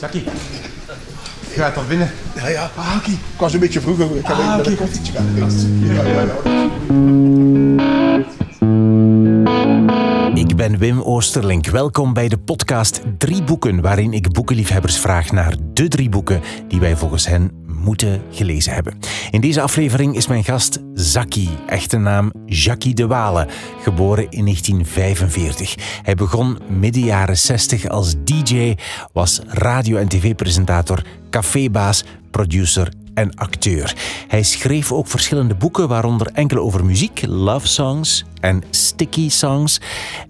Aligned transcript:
Zaki, 0.00 0.24
je 1.54 1.54
gaat 1.54 1.76
al 1.76 1.84
binnen. 1.88 2.10
Ja, 2.34 2.48
ja. 2.48 2.70
Ah, 2.74 2.94
oké. 2.96 3.10
Ik 3.10 3.38
was 3.38 3.52
een 3.54 3.60
beetje 3.60 3.80
vroeger. 3.80 4.16
Ik 4.16 4.26
heb 4.26 4.36
Ah, 4.36 4.58
een 4.62 4.76
koffietje 4.76 5.12
gehad. 5.12 5.52
Ja, 5.80 6.02
ja, 6.02 6.20
ja. 6.20 6.34
Ik 10.34 10.56
ben 10.56 10.78
Wim 10.78 11.00
Oosterlink. 11.00 11.66
Welkom 11.66 12.12
bij 12.12 12.28
de 12.28 12.38
podcast 12.38 13.00
Drie 13.18 13.42
Boeken, 13.42 13.80
waarin 13.80 14.12
ik 14.12 14.32
boekenliefhebbers 14.32 14.98
vraag 14.98 15.32
naar 15.32 15.54
de 15.72 15.88
drie 15.88 16.08
boeken 16.08 16.40
die 16.68 16.80
wij 16.80 16.96
volgens 16.96 17.26
hen 17.26 17.50
moeten 17.86 18.22
gelezen 18.30 18.72
hebben. 18.72 18.98
In 19.30 19.40
deze 19.40 19.60
aflevering 19.60 20.16
is 20.16 20.26
mijn 20.26 20.44
gast 20.44 20.78
Zaki, 20.94 21.48
echte 21.66 21.98
naam 21.98 22.32
Jackie 22.46 22.94
de 22.94 23.06
Wale, 23.06 23.46
geboren 23.82 24.30
in 24.30 24.44
1945. 24.44 25.74
Hij 26.02 26.14
begon 26.14 26.58
midden 26.68 27.02
jaren 27.02 27.38
60 27.38 27.88
als 27.88 28.14
DJ, 28.24 28.74
was 29.12 29.40
radio- 29.46 29.96
en 29.96 30.08
tv-presentator, 30.08 31.02
cafébaas, 31.30 32.04
producer 32.30 32.92
en 33.14 33.34
acteur. 33.34 33.94
Hij 34.28 34.42
schreef 34.42 34.92
ook 34.92 35.06
verschillende 35.06 35.54
boeken, 35.54 35.88
waaronder 35.88 36.30
enkele 36.32 36.60
over 36.60 36.84
muziek, 36.84 37.26
love 37.26 37.66
songs 37.66 38.24
en 38.40 38.62
sticky 38.70 39.28
songs, 39.28 39.80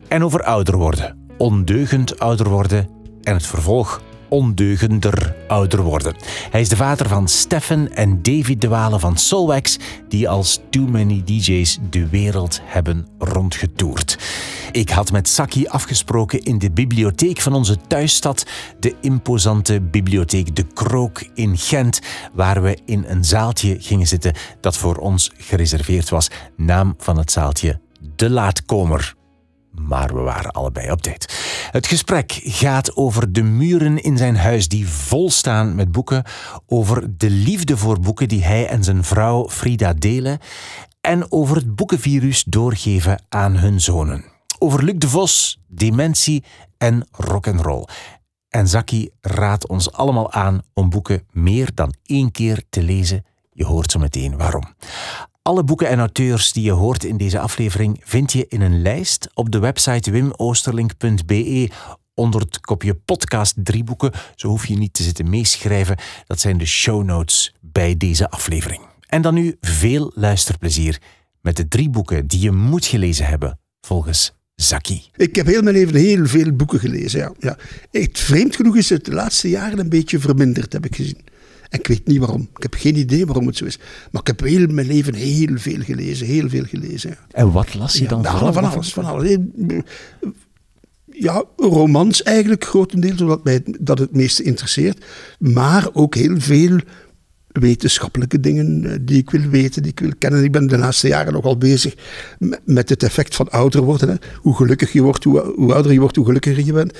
en 0.09 0.25
over 0.25 0.43
ouder 0.43 0.77
worden, 0.77 1.17
ondeugend 1.39 2.19
ouder 2.19 2.49
worden 2.49 2.89
en 3.23 3.35
het 3.35 3.47
vervolg 3.47 4.03
ondeugender 4.29 5.35
ouder 5.49 5.83
worden. 5.83 6.15
Hij 6.51 6.61
is 6.61 6.69
de 6.69 6.77
vader 6.77 7.09
van 7.09 7.29
Stefan 7.29 7.89
en 7.89 8.23
David 8.23 8.61
de 8.61 8.69
Wale 8.69 8.99
van 8.99 9.17
Solwax, 9.17 9.79
die 10.09 10.29
als 10.29 10.61
Too 10.71 10.87
Many 10.87 11.23
DJ's 11.25 11.79
de 11.91 12.09
wereld 12.09 12.61
hebben 12.65 13.07
rondgetoerd. 13.19 14.19
Ik 14.73 14.91
had 14.91 15.13
met 15.13 15.29
Saki 15.29 15.67
afgesproken 15.67 16.43
in 16.43 16.59
de 16.59 16.71
bibliotheek 16.71 17.41
van 17.41 17.53
onze 17.53 17.77
thuisstad, 17.87 18.47
de 18.81 18.95
imposante 19.01 19.81
bibliotheek 19.81 20.57
De 20.57 20.67
Krook 20.75 21.25
in 21.35 21.59
Gent, 21.59 22.01
waar 22.33 22.63
we 22.63 22.79
in 22.85 23.05
een 23.07 23.25
zaaltje 23.25 23.77
gingen 23.81 24.07
zitten 24.07 24.35
dat 24.61 24.77
voor 24.77 24.97
ons 24.97 25.31
gereserveerd 25.37 26.09
was. 26.09 26.31
Naam 26.57 26.95
van 26.99 27.19
het 27.19 27.33
zaaltje 27.33 27.81
De 28.17 28.31
Laatkomer 28.31 29.16
maar 29.81 30.15
we 30.15 30.21
waren 30.21 30.51
allebei 30.51 30.91
op 30.91 31.03
tijd. 31.03 31.35
Het 31.71 31.87
gesprek 31.87 32.41
gaat 32.43 32.97
over 32.97 33.33
de 33.33 33.43
muren 33.43 34.03
in 34.03 34.17
zijn 34.17 34.37
huis 34.37 34.69
die 34.69 34.89
vol 34.89 35.31
staan 35.31 35.75
met 35.75 35.93
boeken, 35.93 36.25
over 36.67 37.17
de 37.17 37.31
liefde 37.31 37.77
voor 37.77 38.01
boeken 38.01 38.29
die 38.29 38.45
hij 38.45 38.67
en 38.67 38.85
zijn 38.85 39.05
vrouw 39.05 39.49
Frida 39.49 39.93
delen 39.93 40.39
en 41.01 41.33
over 41.33 41.57
het 41.57 41.75
boekenvirus 41.75 42.45
doorgeven 42.45 43.23
aan 43.29 43.57
hun 43.57 43.81
zonen. 43.81 44.25
Over 44.59 44.85
Luc 44.85 44.95
de 44.99 45.09
Vos, 45.09 45.59
dementie 45.67 46.45
en 46.79 47.07
rock'n'roll. 47.11 47.85
En 48.49 48.69
Zaki 48.69 49.11
raadt 49.21 49.67
ons 49.67 49.93
allemaal 49.93 50.33
aan 50.33 50.63
om 50.75 50.91
boeken 50.91 51.27
meer 51.31 51.71
dan 51.75 51.95
één 52.05 52.31
keer 52.31 52.63
te 52.71 52.83
lezen. 52.83 53.25
Je 53.53 53.65
hoort 53.65 53.91
zo 53.91 53.99
meteen 53.99 54.37
waarom. 54.37 54.65
Alle 55.47 55.65
boeken 55.65 55.89
en 55.89 55.99
auteurs 55.99 56.53
die 56.53 56.65
je 56.65 56.71
hoort 56.71 57.05
in 57.05 57.17
deze 57.17 57.39
aflevering 57.39 58.01
vind 58.05 58.33
je 58.33 58.47
in 58.49 58.61
een 58.61 58.83
lijst 58.83 59.29
op 59.35 59.51
de 59.51 59.59
website 59.59 60.11
wimoosterlink.be 60.11 61.71
onder 62.15 62.41
het 62.41 62.61
kopje 62.61 62.95
podcast 62.95 63.55
drie 63.57 63.85
boeken. 63.85 64.13
Zo 64.35 64.49
hoef 64.49 64.67
je 64.67 64.77
niet 64.77 64.93
te 64.93 65.03
zitten 65.03 65.31
meeschrijven. 65.31 65.97
Dat 66.27 66.41
zijn 66.41 66.59
de 66.59 66.67
show 66.67 67.05
notes 67.05 67.55
bij 67.61 67.97
deze 67.97 68.31
aflevering. 68.31 68.81
En 69.07 69.23
dan 69.23 69.35
nu 69.35 69.57
veel 69.61 70.13
luisterplezier 70.15 71.01
met 71.41 71.57
de 71.57 71.69
drie 71.69 71.91
boeken 71.91 72.27
die 72.27 72.41
je 72.41 72.53
moet 72.53 72.87
gelezen 72.87 73.27
hebben 73.27 73.59
volgens 73.81 74.33
Zaki. 74.55 75.03
Ik 75.17 75.37
heb 75.37 75.47
heel 75.47 75.63
mijn 75.63 75.77
leven 75.77 75.95
heel 75.95 76.27
veel 76.27 76.53
boeken 76.53 76.81
gelezen. 76.81 77.21
Ja. 77.21 77.33
Ja. 77.39 77.57
Echt, 77.91 78.19
vreemd 78.19 78.57
genoeg 78.57 78.77
is 78.77 78.89
het 78.89 79.05
de 79.05 79.13
laatste 79.13 79.49
jaren 79.49 79.79
een 79.79 79.89
beetje 79.89 80.19
verminderd, 80.19 80.73
heb 80.73 80.85
ik 80.85 80.97
gezien. 80.97 81.21
Ik 81.79 81.87
weet 81.87 82.07
niet 82.07 82.19
waarom. 82.19 82.49
Ik 82.57 82.63
heb 82.63 82.75
geen 82.75 82.97
idee 82.97 83.27
waarom 83.27 83.47
het 83.47 83.57
zo 83.57 83.65
is. 83.65 83.79
Maar 84.11 84.21
ik 84.21 84.27
heb 84.27 84.41
heel 84.41 84.67
mijn 84.67 84.87
leven 84.87 85.15
heel 85.15 85.57
veel 85.59 85.81
gelezen. 85.81 86.27
Heel 86.27 86.49
veel 86.49 86.65
gelezen. 86.65 87.11
Ja. 87.11 87.17
En 87.31 87.53
wat 87.53 87.75
las 87.75 87.95
je 87.95 88.09
dan 88.09 88.23
Ja, 88.23 88.31
vooral? 88.31 88.53
van 88.53 88.65
alles, 88.65 88.93
van 88.93 89.05
alles. 89.05 89.37
Ja, 91.13 91.45
romans 91.57 92.23
eigenlijk 92.23 92.65
grotendeels, 92.65 93.21
omdat 93.21 93.45
mij 93.45 93.63
dat 93.81 93.99
het 93.99 94.13
meeste 94.13 94.43
interesseert. 94.43 95.05
Maar 95.39 95.89
ook 95.93 96.15
heel 96.15 96.41
veel 96.41 96.79
wetenschappelijke 97.61 98.41
dingen 98.41 98.85
eh, 98.85 98.97
die 99.01 99.19
ik 99.19 99.31
wil 99.31 99.41
weten, 99.51 99.83
die 99.83 99.91
ik 99.93 100.01
wil 100.01 100.13
kennen. 100.19 100.45
Ik 100.45 100.53
ben 100.53 100.67
de 100.67 100.79
laatste 100.79 101.09
jaren 101.09 101.33
nogal 101.33 101.57
bezig 101.59 101.95
met- 102.65 102.89
het 102.89 103.03
effect 103.03 103.35
van 103.35 103.49
ouder 103.51 103.83
worden. 103.83 104.09
Hè. 104.09 104.15
Hoe 104.37 104.57
gelukkig 104.57 104.93
je 104.93 105.03
wordt, 105.03 105.25
hoe, 105.25 105.53
hoe 105.57 105.73
ouder 105.75 105.93
je 105.93 106.01
wordt, 106.01 106.17
hoe 106.17 106.25
gelukkiger 106.25 106.65
je 106.65 106.73
bent. 106.73 106.93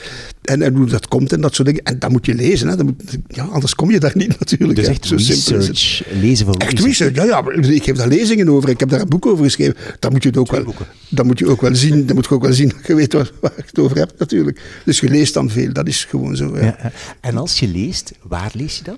En, 0.43 0.63
en 0.63 0.75
hoe 0.75 0.87
dat 0.87 1.09
komt 1.09 1.33
en 1.33 1.41
dat 1.41 1.55
soort 1.55 1.69
dingen. 1.69 1.83
En 1.83 1.99
dat 1.99 2.11
moet 2.11 2.27
je 2.27 2.35
lezen. 2.35 2.69
Hè. 2.69 2.77
Dat 2.77 2.87
moet, 2.87 3.17
ja, 3.29 3.45
anders 3.45 3.75
kom 3.75 3.91
je 3.91 4.01
daar 4.01 4.13
niet 4.15 4.39
natuurlijk. 4.41 4.79
Dus 4.79 4.87
echt 4.89 5.07
Zo 5.07 5.15
research, 5.15 6.03
lezen 6.21 6.47
voor 6.47 6.55
Echt 6.57 6.81
research, 6.81 7.15
ja, 7.15 7.25
ja. 7.25 7.51
Ik 7.51 7.83
geef 7.85 7.97
daar 7.97 8.09
lezingen 8.09 8.49
over. 8.49 8.69
Ik 8.69 8.81
heb 8.81 8.89
daar 8.89 9.01
een 9.01 9.09
boek 9.09 9.27
over 9.27 9.45
geschreven. 9.45 9.75
Dan 9.99 10.13
moet 10.13 10.23
je 10.23 10.29
het 10.29 10.39
ook, 10.39 10.51
wel, 10.51 10.75
dan 11.09 11.27
moet 11.27 11.39
je 11.39 11.47
ook 11.49 11.61
wel 11.61 11.75
zien. 11.75 12.07
Dan 12.07 12.15
moet 12.15 12.27
je 12.29 12.35
ook 12.35 12.43
wel 12.43 12.53
zien 12.53 12.69
dat 12.69 12.87
je 12.87 12.95
weet 12.95 13.13
waar, 13.13 13.31
waar 13.41 13.53
je 13.57 13.63
het 13.67 13.79
over 13.79 13.97
hebt, 13.97 14.19
natuurlijk. 14.19 14.61
Dus 14.85 15.01
je 15.01 15.09
leest 15.09 15.35
dan 15.35 15.51
veel. 15.51 15.73
Dat 15.73 15.87
is 15.89 16.05
gewoon 16.05 16.37
zo. 16.37 16.57
Ja. 16.57 16.63
Ja, 16.65 16.77
ja. 16.83 16.93
En 17.21 17.37
als 17.37 17.59
je 17.61 17.69
leest, 17.69 18.13
waar 18.23 18.51
lees 18.55 18.79
je 18.79 18.85
dan? 18.85 18.97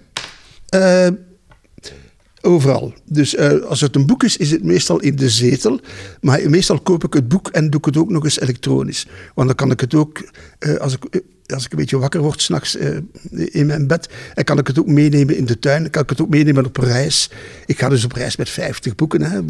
Eh, 0.69 1.07
overal. 2.43 2.93
Dus 3.05 3.35
eh, 3.35 3.63
als 3.63 3.81
het 3.81 3.97
een 3.97 4.07
boek 4.07 4.23
is, 4.23 4.37
is 4.37 4.51
het 4.51 4.65
meestal 4.65 5.01
in 5.01 5.17
de 5.17 5.29
zetel. 5.29 5.81
Maar 6.21 6.51
meestal 6.51 6.81
koop 6.81 7.05
ik 7.05 7.13
het 7.13 7.29
boek 7.29 7.49
en 7.49 7.71
doe 7.71 7.81
ik 7.81 7.87
het 7.87 7.97
ook 7.97 8.11
nog 8.11 8.25
eens 8.25 8.41
elektronisch. 8.41 9.07
Want 9.35 9.49
dan 9.49 9.57
kan 9.57 9.71
ik 9.71 9.81
het 9.81 9.95
ook, 9.95 10.31
eh, 10.59 10.75
als, 10.75 10.95
ik, 10.95 11.05
eh, 11.05 11.21
als 11.55 11.65
ik 11.65 11.73
een 11.73 11.79
beetje 11.79 11.99
wakker 11.99 12.21
word 12.21 12.43
s'nachts 12.43 12.77
uh, 12.77 12.97
in 13.31 13.67
mijn 13.67 13.87
bed, 13.87 14.09
en 14.35 14.45
kan 14.45 14.59
ik 14.59 14.67
het 14.67 14.79
ook 14.79 14.87
meenemen 14.87 15.37
in 15.37 15.45
de 15.45 15.59
tuin. 15.59 15.83
Dan 15.83 15.91
kan 15.91 16.03
ik 16.03 16.09
het 16.11 16.21
ook 16.21 16.29
meenemen 16.29 16.67
op 16.67 16.77
reis. 16.77 17.31
Ik 17.67 17.79
ga 17.79 17.89
dus 17.89 18.05
op 18.05 18.13
reis 18.13 18.37
met 18.37 18.49
50 18.49 18.95
boeken. 18.95 19.23
Hè. 19.23 19.45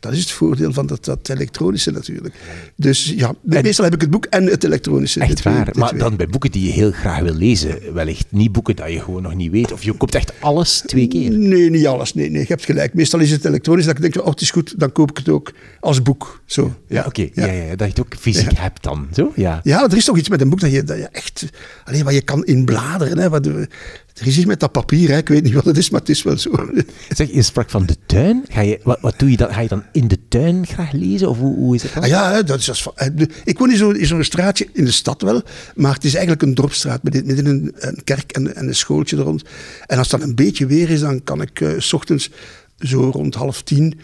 Dat, 0.00 0.12
is 0.12 0.18
het 0.20 0.30
voordeel 0.30 0.72
van 0.72 0.86
dat, 0.86 1.04
dat 1.04 1.28
elektronische 1.28 1.90
natuurlijk. 1.90 2.34
Dus 2.76 3.14
ja, 3.16 3.34
meestal 3.42 3.84
heb 3.84 3.94
ik 3.94 4.00
het 4.00 4.10
boek 4.10 4.24
en 4.24 4.44
het 4.46 4.64
elektronische. 4.64 5.20
Echt 5.20 5.36
twee- 5.36 5.54
waar. 5.54 5.70
Maar 5.72 5.88
twee. 5.88 6.00
dan 6.00 6.16
bij 6.16 6.26
boeken 6.26 6.50
die 6.50 6.66
je 6.66 6.72
heel 6.72 6.90
graag 6.92 7.20
wil 7.20 7.34
lezen, 7.34 7.78
wellicht 7.94 8.26
niet 8.28 8.52
boeken 8.52 8.76
dat 8.76 8.92
je 8.92 9.00
gewoon 9.00 9.22
nog 9.22 9.34
niet 9.34 9.50
weet. 9.50 9.72
Of 9.72 9.82
je 9.82 9.92
koopt 9.92 10.14
echt 10.14 10.32
alles 10.40 10.82
twee 10.86 11.08
keer. 11.08 11.30
Nee, 11.30 11.70
niet 11.70 11.86
alles. 11.86 12.14
Nee, 12.14 12.30
nee, 12.30 12.40
je 12.40 12.46
hebt 12.48 12.64
gelijk. 12.64 12.94
Meestal 12.94 13.20
is 13.20 13.30
het 13.30 13.44
elektronisch 13.44 13.84
dat 13.84 13.96
ik 13.96 14.02
denk, 14.02 14.24
oh, 14.24 14.30
het 14.30 14.40
is 14.40 14.50
goed, 14.50 14.74
dan 14.80 14.92
koop 14.92 15.10
ik 15.10 15.16
het 15.16 15.28
ook 15.28 15.52
als 15.80 16.02
boek. 16.02 16.42
Zo. 16.46 16.74
Ja, 16.88 17.04
oké. 17.06 17.28
Ja. 17.32 17.46
Ja, 17.46 17.68
dat 17.68 17.78
je 17.78 17.84
het 17.84 18.00
ook 18.00 18.14
fysiek 18.18 18.50
Ja. 18.52 18.60
hebt 18.62 18.82
dan. 18.82 19.08
Zo? 19.12 19.32
Ja. 19.36 19.60
Ja, 19.62 19.84
er 19.84 19.96
is 19.96 20.04
toch 20.04 20.18
iets 20.18 20.28
met 20.28 20.40
een 20.40 20.48
boek 20.48 20.60
dat 20.60 20.72
je, 20.72 20.82
dat 20.84 20.96
je 20.96 21.08
echt... 21.14 21.44
Alleen 21.84 22.04
wat 22.04 22.14
je 22.14 22.22
kan 22.22 22.44
inbladeren. 22.44 23.18
Hè, 23.18 23.28
wat, 23.28 23.46
er 23.46 24.26
is 24.26 24.36
iets 24.36 24.46
met 24.46 24.60
dat 24.60 24.72
papier. 24.72 25.10
Hè, 25.10 25.16
ik 25.16 25.28
weet 25.28 25.42
niet 25.42 25.52
wat 25.52 25.64
het 25.64 25.76
is, 25.76 25.90
maar 25.90 26.00
het 26.00 26.08
is 26.08 26.22
wel 26.22 26.38
zo. 26.38 26.50
Zeg, 27.16 27.32
je 27.32 27.42
sprak 27.42 27.70
van 27.70 27.86
de 27.86 27.96
tuin. 28.06 28.44
Ga 28.48 28.60
je, 28.60 28.80
wat, 28.82 28.98
wat 29.00 29.18
doe 29.18 29.30
je 29.30 29.36
dan? 29.36 29.52
Ga 29.52 29.60
je 29.60 29.68
dan 29.68 29.84
in 29.92 30.08
de 30.08 30.18
tuin 30.28 30.66
graag 30.66 30.92
lezen? 30.92 31.28
Of 31.28 31.38
hoe, 31.38 31.56
hoe 31.56 31.74
is 31.74 31.82
het 31.82 31.94
dan? 31.94 32.02
Ah, 32.02 32.08
ja, 32.08 32.42
dat 32.42 32.58
is 32.58 32.68
als, 32.68 32.88
eh, 32.94 33.08
ik 33.44 33.58
woon 33.58 33.70
in 33.70 34.06
zo'n 34.06 34.24
straatje 34.24 34.68
in 34.72 34.84
de 34.84 34.90
stad 34.90 35.22
wel, 35.22 35.42
maar 35.74 35.94
het 35.94 36.04
is 36.04 36.14
eigenlijk 36.14 36.42
een 36.42 36.54
dorpstraat 36.54 37.02
met 37.02 37.26
midden 37.26 37.46
een, 37.46 37.72
een 37.78 38.04
kerk 38.04 38.32
en, 38.32 38.56
en 38.56 38.66
een 38.66 38.74
schooltje 38.74 39.16
er 39.16 39.22
rond. 39.22 39.42
En 39.86 39.98
als 39.98 40.08
dan 40.08 40.22
een 40.22 40.34
beetje 40.34 40.66
weer 40.66 40.90
is, 40.90 41.00
dan 41.00 41.24
kan 41.24 41.42
ik 41.42 41.60
eh, 41.60 41.70
s 41.78 41.92
ochtends 41.92 42.30
zo 42.78 43.10
rond 43.10 43.34
half 43.34 43.62
tien 43.62 43.98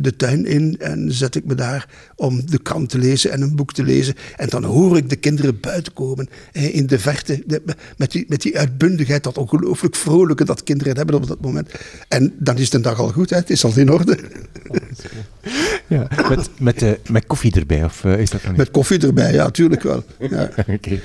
de 0.00 0.16
tuin 0.16 0.46
in 0.46 0.76
en 0.78 1.12
zet 1.12 1.34
ik 1.34 1.44
me 1.44 1.54
daar 1.54 1.88
om 2.16 2.50
de 2.50 2.58
krant 2.58 2.88
te 2.88 2.98
lezen 2.98 3.30
en 3.32 3.40
een 3.42 3.56
boek 3.56 3.72
te 3.72 3.82
lezen. 3.82 4.14
En 4.36 4.48
dan 4.48 4.64
hoor 4.64 4.96
ik 4.96 5.10
de 5.10 5.16
kinderen 5.16 5.60
buiten 5.60 5.92
komen 5.92 6.28
eh, 6.52 6.74
in 6.74 6.86
de 6.86 6.98
verte, 6.98 7.42
de- 7.46 7.62
met, 7.96 8.10
die, 8.12 8.24
met 8.28 8.42
die 8.42 8.58
uitbundigheid, 8.58 9.22
dat 9.24 9.38
ongelooflijk 9.38 9.96
vrolijke 9.96 10.44
dat 10.44 10.62
kinderen 10.62 10.96
hebben 10.96 11.14
op 11.14 11.26
dat 11.26 11.40
moment. 11.40 11.70
En 12.08 12.32
dan 12.38 12.58
is 12.58 12.70
de 12.70 12.80
dag 12.80 12.98
al 12.98 13.12
goed, 13.12 13.30
hè? 13.30 13.36
het 13.36 13.50
is 13.50 13.64
al 13.64 13.72
in 13.76 13.90
orde. 13.92 14.18
Ja. 15.88 16.08
Met, 16.28 16.48
met, 16.58 16.82
eh, 16.82 16.90
met 17.10 17.26
koffie 17.26 17.52
erbij? 17.54 17.84
Of 17.84 18.04
eh, 18.04 18.18
is 18.18 18.30
dat 18.30 18.40
dan 18.40 18.50
niet? 18.50 18.58
Met 18.58 18.70
koffie 18.70 18.98
erbij, 18.98 19.32
ja, 19.32 19.50
tuurlijk 19.50 19.82
wel. 19.82 20.04
Ja. 20.18 20.50
Oké, 20.68 21.00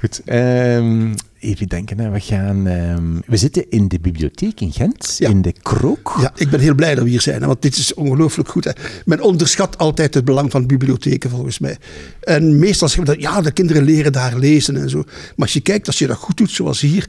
goed. 0.00 0.20
Ehm, 0.24 1.12
even 1.40 1.66
denken, 1.66 1.98
hè. 1.98 2.10
we 2.10 2.20
gaan... 2.20 2.66
ehm, 2.66 3.14
we 3.26 3.36
zitten 3.36 3.70
in 3.70 3.88
de 3.88 3.98
bibliotheek 4.00 4.60
in 4.60 4.72
Gent, 4.72 5.14
Ja. 5.18 5.28
in 5.28 5.42
de 5.42 5.52
Krook. 5.62 6.14
Ja, 6.20 6.32
ik 6.36 6.50
ben 6.50 6.60
heel 6.60 6.74
blij 6.74 6.94
dat 6.94 7.04
we 7.04 7.10
hier 7.10 7.20
zijn, 7.20 7.40
hè, 7.40 7.46
want 7.46 7.62
dit 7.62 7.76
is 7.76 7.94
ongelooflijk 7.94 8.48
goed. 8.48 8.64
Hè. 8.64 8.70
Men 9.04 9.20
onderschat 9.20 9.78
altijd 9.78 10.14
het 10.14 10.24
belang 10.24 10.50
van 10.50 10.66
bibliotheken, 10.66 11.30
volgens 11.30 11.58
mij. 11.58 11.76
En 12.20 12.58
meestal 12.58 12.88
zeggen 12.88 13.06
we 13.06 13.12
dat, 13.12 13.22
ja, 13.22 13.40
de 13.40 13.52
kinderen 13.52 13.82
leren 13.82 14.12
daar 14.12 14.38
lezen 14.38 14.76
en 14.76 14.90
zo. 14.90 14.98
Maar 15.06 15.34
als 15.36 15.52
je 15.52 15.60
kijkt, 15.60 15.86
als 15.86 15.98
je 15.98 16.06
dat 16.06 16.16
goed 16.16 16.36
doet, 16.36 16.50
zoals 16.50 16.80
hier, 16.80 17.08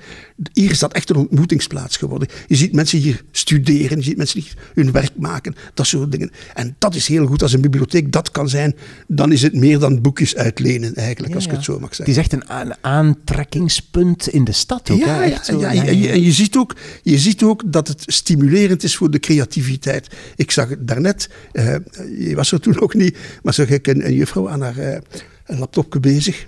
hier 0.53 0.71
is 0.71 0.79
dat 0.79 0.93
echt 0.93 1.09
een 1.09 1.15
ontmoetingsplaats 1.15 1.97
geworden. 1.97 2.27
Je 2.47 2.55
ziet 2.55 2.73
mensen 2.73 2.99
hier 2.99 3.23
studeren, 3.31 3.97
je 3.97 4.03
ziet 4.03 4.17
mensen 4.17 4.39
hier 4.39 4.53
hun 4.73 4.91
werk 4.91 5.11
maken, 5.17 5.55
dat 5.73 5.87
soort 5.87 6.11
dingen. 6.11 6.31
En 6.53 6.75
dat 6.77 6.95
is 6.95 7.07
heel 7.07 7.25
goed. 7.25 7.41
Als 7.41 7.53
een 7.53 7.61
bibliotheek 7.61 8.11
dat 8.11 8.31
kan 8.31 8.49
zijn, 8.49 8.75
dan 9.07 9.31
is 9.31 9.41
het 9.41 9.53
meer 9.53 9.79
dan 9.79 10.01
boekjes 10.01 10.35
uitlenen, 10.35 10.95
eigenlijk, 10.95 11.35
als 11.35 11.45
ik 11.45 11.51
het 11.51 11.63
zo 11.63 11.79
mag 11.79 11.87
Het 11.87 11.95
zeggen. 11.95 12.15
is 12.15 12.21
echt 12.21 12.33
een, 12.33 12.77
aantrekkingspunt 12.81 14.27
in 14.27 14.43
de 14.43 14.51
stad 14.51 14.89
ook. 14.89 14.99
Ja, 14.99 15.23
Echt 15.23 15.45
zo, 15.45 15.59
ja, 15.59 15.73
en 15.73 16.23
je, 16.23 16.31
ziet 16.31 16.55
ook, 16.55 16.75
je 17.03 17.17
ziet 17.17 17.43
ook 17.43 17.63
dat 17.65 17.87
het 17.87 18.03
stimulerend 18.05 18.83
is 18.83 18.95
voor 18.95 19.11
de 19.11 19.19
creativiteit. 19.19 20.07
Ik 20.35 20.51
zag 20.51 20.69
het 20.69 20.87
daarnet, 20.87 21.29
eh, 21.51 21.75
je 22.19 22.35
was 22.35 22.51
er 22.51 22.59
toen 22.59 22.79
ook 22.79 22.93
niet, 22.93 23.17
maar 23.43 23.53
zag 23.53 23.69
ik 23.69 23.87
een, 23.87 24.05
een 24.05 24.13
juffrouw 24.13 24.49
aan 24.49 24.61
haar 24.61 25.01
laptopje 25.45 25.99
bezig. 25.99 26.45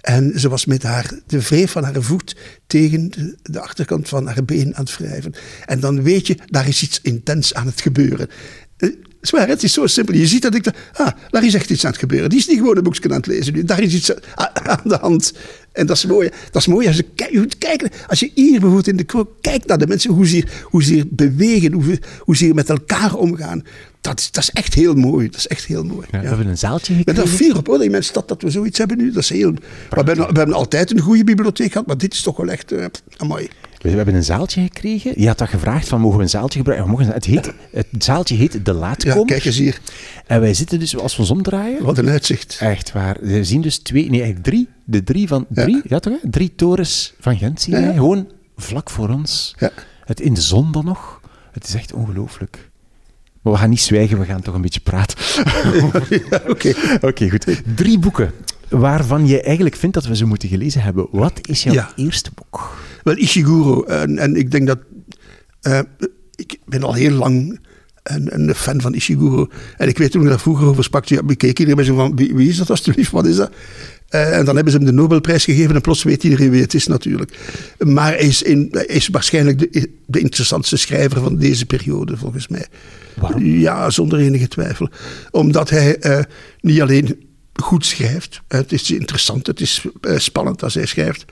En 0.00 0.40
ze 0.40 0.48
was 0.48 0.64
met 0.64 0.82
haar, 0.82 1.12
de 1.26 1.40
wreef 1.40 1.70
van 1.70 1.84
haar 1.84 2.02
voet 2.02 2.36
tegen 2.66 3.10
de, 3.10 3.36
de, 3.42 3.60
achterkant 3.60 4.08
van 4.08 4.26
haar 4.26 4.44
been 4.44 4.76
aan 4.76 4.84
het 4.84 4.96
wrijven. 4.96 5.34
En 5.66 5.80
dan 5.80 6.02
weet 6.02 6.26
je, 6.26 6.36
daar 6.46 6.68
is 6.68 6.82
iets 6.82 7.00
intens 7.02 7.54
aan 7.54 7.66
het 7.66 7.80
gebeuren. 7.80 8.28
Uh, 9.20 9.28
zwaar, 9.28 9.48
het 9.48 9.62
is 9.62 9.72
zo 9.72 9.86
simpel. 9.86 10.14
Je 10.14 10.26
ziet 10.26 10.42
dat 10.42 10.54
ik, 10.54 10.66
ah, 10.92 11.08
daar 11.30 11.44
is 11.44 11.54
echt 11.54 11.70
iets 11.70 11.84
aan 11.84 11.90
het 11.90 12.00
gebeuren. 12.00 12.28
Die 12.28 12.38
is 12.38 12.46
niet 12.46 12.58
gewoon 12.58 12.76
een 12.76 12.82
boekje 12.82 13.08
aan 13.08 13.16
het 13.16 13.26
lezen 13.26 13.54
nu. 13.54 13.64
Daar 13.64 13.80
is 13.80 13.94
iets 13.94 14.12
aan 14.34 14.80
de 14.90 14.98
hand. 15.00 15.32
En 15.72 15.86
dat 15.86 15.96
is 15.96 16.06
mooi. 16.06 16.28
Dat 16.50 16.62
is 16.62 16.66
mooi 16.66 16.86
als 16.86 16.96
je, 16.96 17.04
kijkt, 17.58 18.06
als 18.08 18.20
je 18.20 18.30
hier 18.34 18.50
bijvoorbeeld 18.50 18.88
in 18.88 18.96
de 18.96 19.04
kroeg 19.04 19.26
kijkt 19.40 19.66
naar 19.66 19.78
de 19.78 19.86
mensen, 19.86 20.10
hoe 20.10 20.26
ze 20.26 20.34
hier, 20.34 20.50
hoe 20.62 20.82
ze 20.84 20.92
hier 20.92 21.04
bewegen, 21.08 21.72
hoe, 21.72 21.98
hoe 22.18 22.36
ze 22.36 22.44
hier 22.44 22.54
met 22.54 22.70
elkaar 22.70 23.14
omgaan. 23.14 23.64
Dat 24.00 24.18
is, 24.18 24.30
dat 24.30 24.42
is 24.42 24.50
echt 24.50 24.74
heel 24.74 24.94
mooi. 24.94 25.26
Dat 25.26 25.36
is 25.36 25.46
echt 25.46 25.64
heel 25.64 25.84
mooi. 25.84 26.06
Ja, 26.10 26.20
We 26.20 26.26
hebben 26.26 26.46
een 26.46 26.58
zaaltje 26.58 26.94
gekregen. 26.94 27.00
Ik 27.00 27.14
ben 27.14 27.14
daar 27.14 27.46
fier 27.46 27.56
op 27.56 27.66
hoor, 27.66 27.84
in 27.84 27.90
mijn 27.90 28.04
stad 28.04 28.28
dat 28.28 28.42
we 28.42 28.50
zoiets 28.50 28.78
hebben 28.78 28.96
nu. 28.96 29.12
Dat 29.12 29.22
is 29.22 29.28
heel... 29.28 29.52
We 29.52 29.60
hebben, 29.90 30.16
we 30.16 30.22
hebben, 30.22 30.52
altijd 30.52 30.90
een 30.90 31.00
goede 31.00 31.24
bibliotheek 31.24 31.72
gehad, 31.72 31.86
maar 31.86 31.98
dit 31.98 32.12
is 32.12 32.22
toch 32.22 32.36
wel 32.36 32.48
echt 32.48 32.72
uh, 32.72 32.84
mooi. 33.26 33.48
We 33.82 33.90
hebben 33.90 34.14
een 34.14 34.24
zaaltje 34.24 34.62
gekregen. 34.62 35.12
Je 35.16 35.26
had 35.26 35.38
dat 35.38 35.48
gevraagd 35.48 35.88
van 35.88 36.00
mogen 36.00 36.16
we 36.16 36.22
een 36.22 36.28
zaaltje 36.28 36.58
gebruiken? 36.58 36.90
Mogen 36.90 37.06
het, 37.06 37.24
heet, 37.24 37.52
het 37.72 37.86
zaaltje 37.98 38.34
heet 38.34 38.64
De 38.64 38.72
Laatkom. 38.72 39.18
Ja, 39.18 39.24
kijk 39.24 39.44
eens 39.44 39.56
hier. 39.58 39.80
En 40.26 40.40
wij 40.40 40.54
zitten 40.54 40.78
dus, 40.78 40.96
als 40.96 41.16
we 41.16 41.20
ons 41.22 41.30
omdraaien... 41.30 41.82
Wat 41.82 41.98
een 41.98 42.08
uitzicht. 42.08 42.56
Echt 42.60 42.92
waar. 42.92 43.16
We 43.20 43.44
zien 43.44 43.60
dus 43.60 43.78
twee, 43.78 44.02
nee 44.10 44.20
eigenlijk 44.22 44.44
drie, 44.44 44.68
de 44.84 45.02
drie 45.04 45.28
van, 45.28 45.46
drie, 45.48 45.74
ja, 45.74 45.82
ja 45.84 45.98
toch 45.98 46.12
hè? 46.22 46.30
Drie 46.30 46.54
torens 46.54 47.14
van 47.20 47.38
Gent 47.38 47.60
zien 47.60 47.74
wij. 47.74 47.94
Gewoon 47.94 48.28
vlak 48.56 48.90
voor 48.90 49.08
ons. 49.08 49.54
Ja. 49.58 49.70
Het 50.04 50.20
in 50.20 50.34
de 50.34 50.40
zon 50.40 50.72
dan 50.72 50.84
nog. 50.84 51.20
Het 51.52 51.68
is 51.68 51.74
echt 51.74 51.92
ongelooflijk. 51.92 52.70
Maar 53.42 53.52
we 53.52 53.58
gaan 53.58 53.70
niet 53.70 53.80
zwijgen, 53.80 54.18
we 54.18 54.24
gaan 54.24 54.42
toch 54.42 54.54
een 54.54 54.60
beetje 54.60 54.80
praten. 54.80 55.18
Oké, 56.48 56.74
okay. 57.00 57.30
goed. 57.30 57.46
Drie 57.76 57.98
boeken 57.98 58.32
waarvan 58.68 59.26
je 59.26 59.42
eigenlijk 59.42 59.76
vindt 59.76 59.94
dat 59.94 60.04
we 60.04 60.16
ze 60.16 60.24
moeten 60.24 60.48
gelezen 60.48 60.82
hebben. 60.82 61.06
Wat 61.10 61.48
is 61.48 61.62
jouw 61.62 61.74
Ja. 61.74 61.92
eerste 61.96 62.30
boek? 62.34 62.78
Wel, 63.02 63.16
Ishiguro. 63.16 63.82
En, 63.84 64.18
en 64.18 64.36
ik 64.36 64.50
denk 64.50 64.66
dat... 64.66 64.78
eh, 65.60 65.80
ik 66.34 66.58
ben 66.66 66.82
al 66.82 66.94
heel 66.94 67.10
lang 67.10 67.60
een, 68.02 68.48
een 68.48 68.54
fan 68.54 68.80
van 68.80 68.94
Ishiguro. 68.94 69.48
En 69.76 69.88
ik 69.88 69.98
weet 69.98 70.10
toen 70.10 70.22
ik 70.22 70.28
daar 70.28 70.40
vroeger 70.40 70.66
over 70.66 70.84
sprak, 70.84 71.04
ja, 71.04 71.20
keek 71.36 71.58
iedereen 71.58 71.84
zo 71.84 71.94
van, 71.94 72.16
wie, 72.16 72.34
wie 72.34 72.48
is 72.48 72.56
dat 72.56 72.70
alsjeblieft, 72.70 73.10
wat 73.10 73.26
is 73.26 73.36
dat? 73.36 73.50
Eh, 74.08 74.38
en 74.38 74.44
dan 74.44 74.54
hebben 74.54 74.72
ze 74.72 74.78
hem 74.78 74.86
de 74.86 74.92
Nobelprijs 74.92 75.44
gegeven 75.44 75.74
en 75.74 75.80
plots 75.80 76.02
weet 76.02 76.24
iedereen 76.24 76.50
wie 76.50 76.60
het 76.60 76.74
is 76.74 76.86
natuurlijk. 76.86 77.38
Maar 77.78 78.12
hij 78.12 78.18
is, 78.26 78.42
in, 78.42 78.68
hij 78.70 78.86
is 78.86 79.08
waarschijnlijk 79.08 79.58
de, 79.58 79.90
de 80.06 80.20
interessantste 80.20 80.76
schrijver 80.76 81.20
van 81.20 81.36
deze 81.36 81.66
periode, 81.66 82.16
volgens 82.16 82.48
mij. 82.48 82.66
Waarom? 83.16 83.44
Ja, 83.44 83.90
zonder 83.90 84.18
enige 84.18 84.48
twijfel. 84.48 84.88
Omdat 85.30 85.70
hij 85.70 85.98
eh, 85.98 86.24
niet 86.60 86.80
alleen 86.80 87.28
goed 87.52 87.86
schrijft, 87.86 88.40
het 88.48 88.72
is 88.72 88.90
interessant, 88.90 89.46
het 89.46 89.60
is 89.60 89.86
spannend 90.16 90.62
als 90.62 90.74
hij 90.74 90.86
schrijft, 90.86 91.24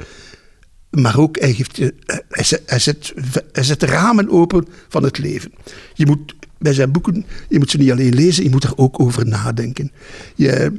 maar 1.00 1.18
ook 1.18 1.38
hij, 1.38 1.54
geeft, 1.54 1.76
je- 1.76 1.94
hij, 2.28 2.44
zet, 2.44 2.62
hij, 2.66 2.78
zet, 2.78 3.12
hij 3.52 3.62
zet 3.64 3.82
ramen 3.82 4.28
open 4.30 4.66
van 4.88 5.02
het 5.02 5.18
leven. 5.18 5.52
Je 5.94 6.06
moet 6.06 6.34
bij 6.58 6.72
zijn 6.72 6.92
boeken, 6.92 7.24
je 7.48 7.58
moet 7.58 7.70
ze 7.70 7.76
niet 7.78 7.90
alleen 7.90 8.14
lezen, 8.14 8.44
je 8.44 8.50
moet 8.50 8.64
er 8.64 8.76
ook 8.76 9.00
over 9.00 9.26
nadenken. 9.26 9.92
Je, 10.34 10.72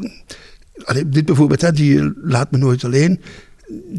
dit 1.08 1.26
bijvoorbeeld, 1.26 1.76
die 1.76 2.12
Laat 2.22 2.52
me 2.52 2.58
nooit 2.58 2.84
alleen. 2.84 3.22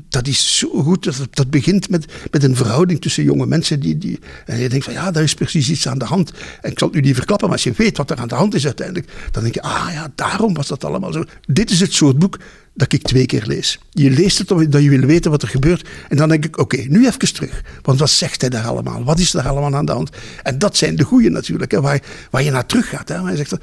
Dat 0.09 0.27
is 0.27 0.59
zo 0.59 0.83
goed. 0.83 1.05
Dat, 1.05 1.29
dat 1.31 1.51
begint 1.51 1.89
met, 1.91 2.13
met 2.31 2.43
een 2.43 2.57
verhouding 2.57 3.01
tussen 3.01 3.25
jonge 3.25 3.47
mensen. 3.47 3.81
Die, 3.81 3.99
die, 3.99 4.19
en 4.47 4.59
je 4.59 4.69
denkt 4.69 4.85
van 4.85 4.95
ja, 4.95 5.11
daar 5.11 5.23
is 5.23 5.35
precies 5.35 5.71
iets 5.71 5.89
aan 5.89 5.99
de 5.99 6.05
hand. 6.05 6.33
En 6.61 6.71
ik 6.71 6.79
zal 6.79 6.89
het 6.89 6.97
nu 6.97 7.03
niet 7.03 7.15
verklappen, 7.15 7.49
maar 7.49 7.57
als 7.57 7.67
je 7.67 7.73
weet 7.77 7.97
wat 7.97 8.11
er 8.11 8.17
aan 8.17 8.29
de 8.29 8.35
hand 8.35 8.55
is 8.55 8.65
uiteindelijk, 8.65 9.13
dan 9.31 9.43
denk 9.43 9.55
je, 9.55 9.63
ah 9.63 9.89
ja, 9.93 10.13
daarom 10.15 10.55
was 10.55 10.69
dat 10.69 10.85
allemaal 10.85 11.13
zo. 11.13 11.25
Dit 11.47 11.71
is 11.71 11.81
het 11.81 11.93
soort 11.93 12.19
boek 12.19 12.39
dat 12.81 12.93
ik 12.93 13.03
twee 13.03 13.27
keer 13.27 13.45
lees. 13.47 13.79
Je 13.91 14.11
leest 14.11 14.39
het 14.39 14.51
omdat 14.51 14.83
je 14.83 14.91
wil 14.91 15.01
weten 15.01 15.31
wat 15.31 15.43
er 15.43 15.49
gebeurt. 15.49 15.89
En 16.09 16.17
dan 16.17 16.29
denk 16.29 16.45
ik, 16.45 16.59
oké, 16.59 16.77
nu 16.77 17.07
even 17.07 17.33
terug. 17.33 17.65
Want 17.83 17.99
wat 17.99 18.11
zegt 18.11 18.41
hij 18.41 18.51
daar 18.51 18.65
allemaal? 18.65 19.05
Wat 19.05 19.19
is 19.19 19.35
er 19.35 19.49
allemaal 19.49 19.75
aan 19.75 19.85
de 19.85 19.93
hand? 19.93 20.11
En 20.43 20.59
dat 20.59 20.77
zijn 20.77 20.97
de 20.97 21.05
goeie 21.05 21.31
natuurlijk, 21.31 21.71
hè, 21.71 21.81
waar, 21.81 22.03
waar 22.31 22.43
je 22.43 22.51
naar 22.51 22.67
terug 22.67 22.89
gaat. 22.89 23.09
Hè, 23.09 23.21
waar 23.21 23.31
je 23.31 23.37
zegt, 23.37 23.57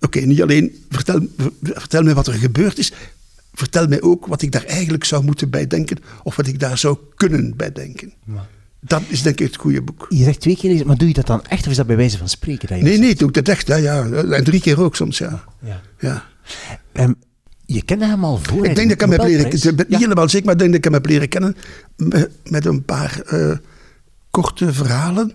oké, 0.00 0.20
niet 0.20 0.42
alleen 0.42 0.84
vertel, 0.90 1.26
vertel 1.62 2.02
mij 2.02 2.14
wat 2.14 2.26
er 2.26 2.32
gebeurd 2.32 2.78
is, 2.78 2.92
vertel 3.54 3.86
mij 3.86 4.02
ook 4.02 4.26
wat 4.26 4.42
ik 4.42 4.52
daar 4.52 4.64
eigenlijk 4.64 5.04
zou 5.04 5.24
moeten 5.24 5.50
bij 5.50 5.66
denken, 5.66 5.98
of 6.22 6.36
wat 6.36 6.46
ik 6.46 6.60
daar 6.60 6.78
zou 6.78 6.98
kunnen 7.14 7.56
bij 7.56 7.72
denken. 7.72 8.12
Dat 8.80 9.02
is 9.08 9.22
denk 9.22 9.40
ik 9.40 9.46
het 9.46 9.56
goede 9.56 9.82
boek. 9.82 10.06
Je 10.08 10.24
zegt 10.24 10.40
twee 10.40 10.56
keer 10.56 10.70
lezen, 10.70 10.86
maar 10.86 10.96
doe 10.96 11.08
je 11.08 11.14
dat 11.14 11.26
dan 11.26 11.44
echt 11.44 11.64
of 11.64 11.70
is 11.70 11.76
dat 11.76 11.86
bij 11.86 11.96
wijze 11.96 12.18
van 12.18 12.28
spreken? 12.28 12.68
Dat 12.68 12.78
je 12.78 12.84
Nee, 12.84 12.98
nee, 12.98 13.14
doe 13.14 13.28
ik 13.28 13.34
dat 13.34 13.48
echt. 13.48 13.68
Hè, 13.68 13.74
ja. 13.74 14.06
En 14.10 14.44
drie 14.44 14.60
keer 14.60 14.80
ook 14.80 14.96
soms, 14.96 15.18
ja. 15.18 15.44
Ja. 15.60 15.80
ja. 15.98 16.24
Ehm, 16.92 17.12
je 17.66 17.82
kende 17.82 18.06
hem 18.06 18.24
al 18.24 18.38
voor. 18.42 18.66
Ik 18.66 18.74
denk 18.74 18.88
dat 18.88 18.90
ik 18.90 19.00
hem 19.00 19.10
heb 19.10 19.20
leren 19.20 19.36
Nobelprijs. 19.36 19.64
Ik 19.64 19.76
ben 19.76 19.86
niet 19.88 20.00
helemaal 20.00 20.28
zeker, 20.28 20.46
maar 20.46 20.54
ik 20.54 20.60
denk 20.60 20.70
dat 20.70 20.78
ik 20.78 20.84
hem 20.84 20.94
heb 20.94 21.06
leren 21.06 21.28
kennen 21.28 21.56
met, 22.50 22.66
een 22.66 22.84
paar 22.84 23.20
eh, 23.26 23.56
korte 24.30 24.72
verhalen 24.72 25.32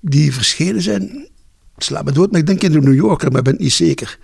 die 0.00 0.32
verschenen 0.32 0.82
zijn. 0.82 1.28
Sla 1.76 2.02
me 2.02 2.12
dood, 2.12 2.30
maar 2.30 2.40
ik 2.40 2.46
denk 2.46 2.62
in 2.62 2.72
de 2.72 2.80
New 2.80 2.94
Yorker, 2.94 3.28
maar 3.28 3.38
ik 3.38 3.44
ben 3.44 3.52
het 3.52 3.62
niet 3.62 3.72
zeker. 3.72 4.18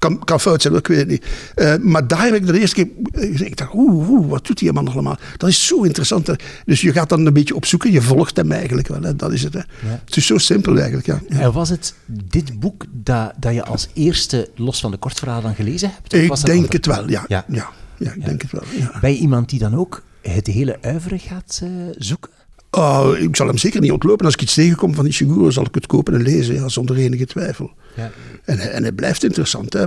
Kan, 0.00 0.24
kan 0.24 0.40
fout 0.40 0.62
zijn, 0.62 0.74
ik 0.74 0.86
weet 0.86 0.98
het 0.98 1.08
niet. 1.08 1.26
Eh, 1.54 1.76
maar 1.76 2.06
daar 2.06 2.24
heb 2.24 2.34
ik 2.34 2.46
de 2.46 2.60
eerste 2.60 2.74
keer 2.74 2.88
gezegd, 3.12 3.50
ik 3.50 3.56
dacht, 3.56 3.74
oeh, 3.74 4.08
oeh, 4.08 4.28
wat 4.28 4.46
doet 4.46 4.58
die 4.58 4.72
man 4.72 4.88
allemaal? 4.88 5.18
Dat 5.36 5.48
is 5.48 5.66
zo 5.66 5.82
interessant. 5.82 6.30
Dus 6.64 6.80
je 6.80 6.92
gaat 6.92 7.08
dan 7.08 7.26
een 7.26 7.32
beetje 7.32 7.54
opzoeken, 7.54 7.92
je 7.92 8.02
volgt 8.02 8.36
hem 8.36 8.52
eigenlijk 8.52 8.88
wel. 8.88 9.02
Hè. 9.02 9.16
Dat 9.16 9.32
is 9.32 9.42
het. 9.42 9.54
Hè. 9.54 9.60
Het 10.04 10.16
is 10.16 10.26
zo 10.26 10.38
simpel 10.38 10.76
eigenlijk, 10.76 11.06
ja. 11.06 11.20
ja. 11.28 11.40
En 11.40 11.52
was 11.52 11.68
het 11.68 11.94
dit 12.06 12.60
boek 12.60 12.84
dat, 12.90 13.32
dat 13.36 13.54
je 13.54 13.64
als 13.64 13.88
eerste, 13.92 14.50
los 14.54 14.80
van 14.80 14.90
de 14.90 14.96
kortverhalen, 14.96 15.42
dan 15.42 15.54
gelezen 15.54 15.90
hebt? 15.94 16.14
Of 16.14 16.20
Ik 16.20 16.28
dat 16.28 16.44
denk 16.44 16.72
het 16.72 16.86
wel, 16.86 17.08
ja. 17.08 17.24
Ja. 17.28 17.44
Ja, 17.48 18.12
ik 18.12 18.24
denk 18.24 18.42
het 18.42 18.52
wel. 18.52 18.62
Ben 19.00 19.12
je 19.12 19.18
iemand 19.18 19.48
die 19.48 19.58
dan 19.58 19.74
ook 19.74 20.02
het 20.22 20.46
hele 20.46 20.78
uiveren 20.80 21.18
gaat 21.18 21.60
eh, 21.62 21.70
zoeken? 21.98 22.30
Oh, 22.70 23.12
ik 23.18 23.36
zal 23.36 23.46
hem 23.46 23.58
zeker 23.58 23.80
niet 23.80 23.90
ontlopen. 23.92 24.24
Als 24.24 24.34
ik 24.34 24.42
iets 24.42 24.54
tegenkom 24.54 24.94
van 24.94 25.06
Ishiguro, 25.06 25.50
zal 25.50 25.64
ik 25.66 25.74
het 25.74 25.86
kopen 25.86 26.14
en 26.14 26.22
lezen, 26.22 26.54
ja, 26.54 26.68
zonder 26.68 26.96
enige 26.96 27.26
twijfel. 27.26 27.70
Ja. 27.96 28.10
En, 28.44 28.58
hij- 28.58 28.70
en 28.70 28.82
hij 28.82 28.92
blijft 28.92 29.24
interessant. 29.24 29.72
Hè? 29.72 29.86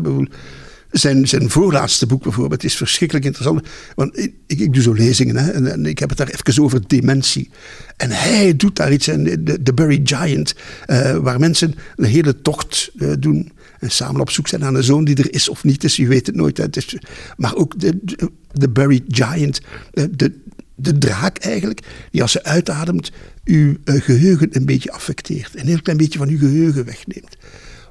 Zijn, 0.91 1.27
zijn 1.27 1.49
voorlaatste 1.49 2.05
boek 2.05 2.23
bijvoorbeeld 2.23 2.63
is 2.63 2.75
verschrikkelijk 2.75 3.25
interessant. 3.25 3.67
Want 3.95 4.17
ik, 4.19 4.33
ik, 4.47 4.59
ik 4.59 4.73
doe 4.73 4.83
zo 4.83 4.93
lezingen 4.93 5.35
hè, 5.35 5.51
en, 5.51 5.71
en 5.71 5.85
ik 5.85 5.99
heb 5.99 6.09
het 6.09 6.17
daar 6.17 6.27
even 6.27 6.63
over 6.63 6.87
dementie. 6.87 7.49
En 7.97 8.09
hij 8.11 8.55
doet 8.55 8.75
daar 8.75 8.91
iets, 8.93 9.07
en 9.07 9.23
de, 9.23 9.61
de 9.63 9.73
Buried 9.73 10.13
Giant, 10.13 10.53
eh, 10.85 11.15
waar 11.17 11.39
mensen 11.39 11.75
een 11.95 12.05
hele 12.05 12.41
tocht 12.41 12.91
eh, 12.97 13.11
doen. 13.19 13.51
En 13.79 13.91
samen 13.91 14.21
op 14.21 14.29
zoek 14.29 14.47
zijn 14.47 14.61
naar 14.61 14.73
een 14.73 14.83
zoon 14.83 15.03
die 15.03 15.15
er 15.15 15.33
is 15.33 15.49
of 15.49 15.63
niet 15.63 15.83
is. 15.83 15.95
Je 15.95 16.07
weet 16.07 16.25
het 16.27 16.35
nooit. 16.35 16.57
Hè. 16.57 16.63
Het 16.63 16.77
is, 16.77 16.97
maar 17.37 17.55
ook 17.55 17.79
de, 17.79 17.99
de, 18.01 18.31
de 18.51 18.69
Buried 18.69 19.03
Giant, 19.07 19.61
eh, 19.93 20.03
de, 20.11 20.31
de 20.75 20.97
draak 20.97 21.37
eigenlijk, 21.37 21.81
die 22.11 22.21
als 22.21 22.31
ze 22.31 22.43
uitademt, 22.43 23.11
uw 23.45 23.75
eh, 23.83 24.01
geheugen 24.01 24.47
een 24.51 24.65
beetje 24.65 24.91
affecteert. 24.91 25.49
Een 25.55 25.67
heel 25.67 25.81
klein 25.81 25.97
beetje 25.97 26.19
van 26.19 26.29
uw 26.29 26.37
geheugen 26.37 26.85
wegneemt. 26.85 27.37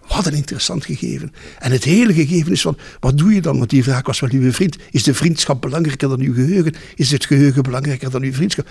Wat 0.09 0.27
een 0.27 0.35
interessant 0.35 0.85
gegeven. 0.85 1.33
En 1.59 1.73
het 1.73 1.85
hele 1.85 2.15
gegeven 2.15 2.53
is 2.53 2.61
van, 2.61 2.79
wat 3.01 3.19
doe 3.19 3.35
je 3.35 3.41
dan? 3.41 3.59
Want 3.59 3.71
die 3.71 3.83
vraag 3.83 4.07
was 4.07 4.21
wel 4.21 4.31
uw 4.33 4.53
vriend. 4.53 4.77
Is 4.91 5.03
de 5.03 5.15
vriendschap 5.15 5.61
belangrijker 5.61 6.09
dan 6.09 6.21
uw 6.21 6.35
geheugen? 6.35 6.75
Is 6.95 7.11
het 7.11 7.25
geheugen 7.25 7.63
belangrijker 7.63 8.11
dan 8.11 8.23
uw 8.23 8.33
vriendschap? 8.33 8.69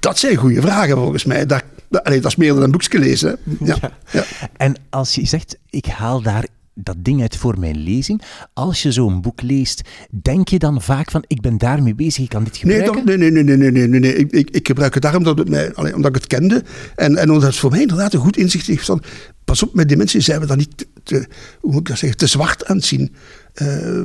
Dat 0.00 0.18
zijn 0.18 0.36
goede 0.36 0.60
vragen 0.60 0.96
volgens 0.96 1.24
mij. 1.24 1.46
Daar, 1.46 1.62
dat, 1.88 2.04
dat 2.04 2.24
is 2.24 2.36
meer 2.36 2.54
dan 2.54 2.62
een 2.62 2.70
boekje 2.70 2.98
lezen. 2.98 3.38
Ja. 3.64 3.78
Ja. 4.12 4.24
En 4.56 4.74
als 4.90 5.14
je 5.14 5.26
zegt, 5.26 5.58
ik 5.70 5.86
haal 5.86 6.22
daar 6.22 6.46
dat 6.78 6.96
ding 6.98 7.20
uit 7.20 7.36
voor 7.36 7.58
mijn 7.58 7.76
lezing. 7.78 8.22
Als 8.52 8.82
je 8.82 8.92
zo'n 8.92 9.20
boek 9.20 9.42
leest, 9.42 9.80
denk 10.22 10.48
je 10.48 10.58
dan 10.58 10.82
vaak 10.82 11.10
van, 11.10 11.24
ik 11.26 11.40
ben 11.40 11.58
daarmee 11.58 11.94
bezig, 11.94 12.22
ik 12.22 12.28
kan 12.28 12.44
dit 12.44 12.62
Nee, 12.64 12.74
gebruiken? 12.76 13.06
dan, 13.06 13.18
nee, 13.18 13.30
nee, 13.30 13.42
nee, 13.44 13.56
nee, 13.56 13.70
nee, 13.70 13.86
nee, 13.88 14.00
nee. 14.00 14.14
Ik, 14.14 14.30
ik, 14.32 14.50
ik 14.50 14.66
gebruik 14.66 14.94
het 14.94 15.02
daarom 15.02 15.20
omdat, 15.26 15.38
het 15.38 15.48
mij, 15.48 15.92
omdat 15.94 16.06
ik 16.06 16.14
het 16.14 16.26
kende. 16.26 16.62
En, 16.96 17.16
en 17.16 17.30
omdat 17.30 17.48
het 17.48 17.56
voor 17.56 17.70
mij 17.70 17.80
inderdaad 17.80 18.12
een 18.14 18.20
goed 18.20 18.36
inzicht 18.36 18.66
heeft 18.66 18.84
van... 18.84 19.02
Pas 19.44 19.62
op, 19.62 19.74
met 19.74 19.88
dementie 19.88 20.20
zijn 20.20 20.40
we 20.40 20.46
dan 20.46 20.56
niet 20.56 20.76
te, 20.76 20.86
te- 21.02 21.26
hoe 21.60 21.70
moet 21.72 21.80
ik 21.80 21.86
dat 21.88 21.98
zeggen, 21.98 22.18
te 22.18 22.26
zwart 22.26 22.64
aan 22.66 22.76
het 22.76 22.84
zien. 22.84 23.12
Eh, 23.54 24.02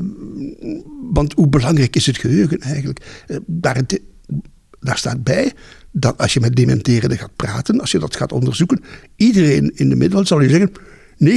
want 1.12 1.34
hoe 1.34 1.48
belangrijk 1.48 1.96
is 1.96 2.06
het 2.06 2.18
geheugen 2.18 2.60
eigenlijk? 2.60 3.24
Eh, 3.28 3.38
daar, 3.48 3.82
daar 4.80 4.98
staat 4.98 5.24
bij 5.24 5.52
dat 5.92 6.18
als 6.18 6.34
je 6.34 6.40
met 6.40 6.56
dementerenden 6.56 7.18
gaat 7.18 7.36
praten, 7.36 7.80
als 7.80 7.92
je 7.92 8.00
dat 8.00 8.16
gaat 8.16 8.32
onderzoeken, 8.32 8.82
iedereen 9.16 9.72
in 9.76 9.90
de 9.90 9.96
middel 9.96 10.26
zal 10.26 10.42
je 10.42 10.50
zeggen, 10.50 10.72
99% 11.24 11.28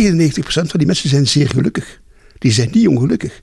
van 0.42 0.78
die 0.78 0.86
mensen 0.86 1.08
zijn 1.08 1.28
zeer 1.28 1.48
gelukkig. 1.48 2.00
Die 2.38 2.52
zijn 2.52 2.68
niet 2.72 2.88
ongelukkig. 2.88 3.40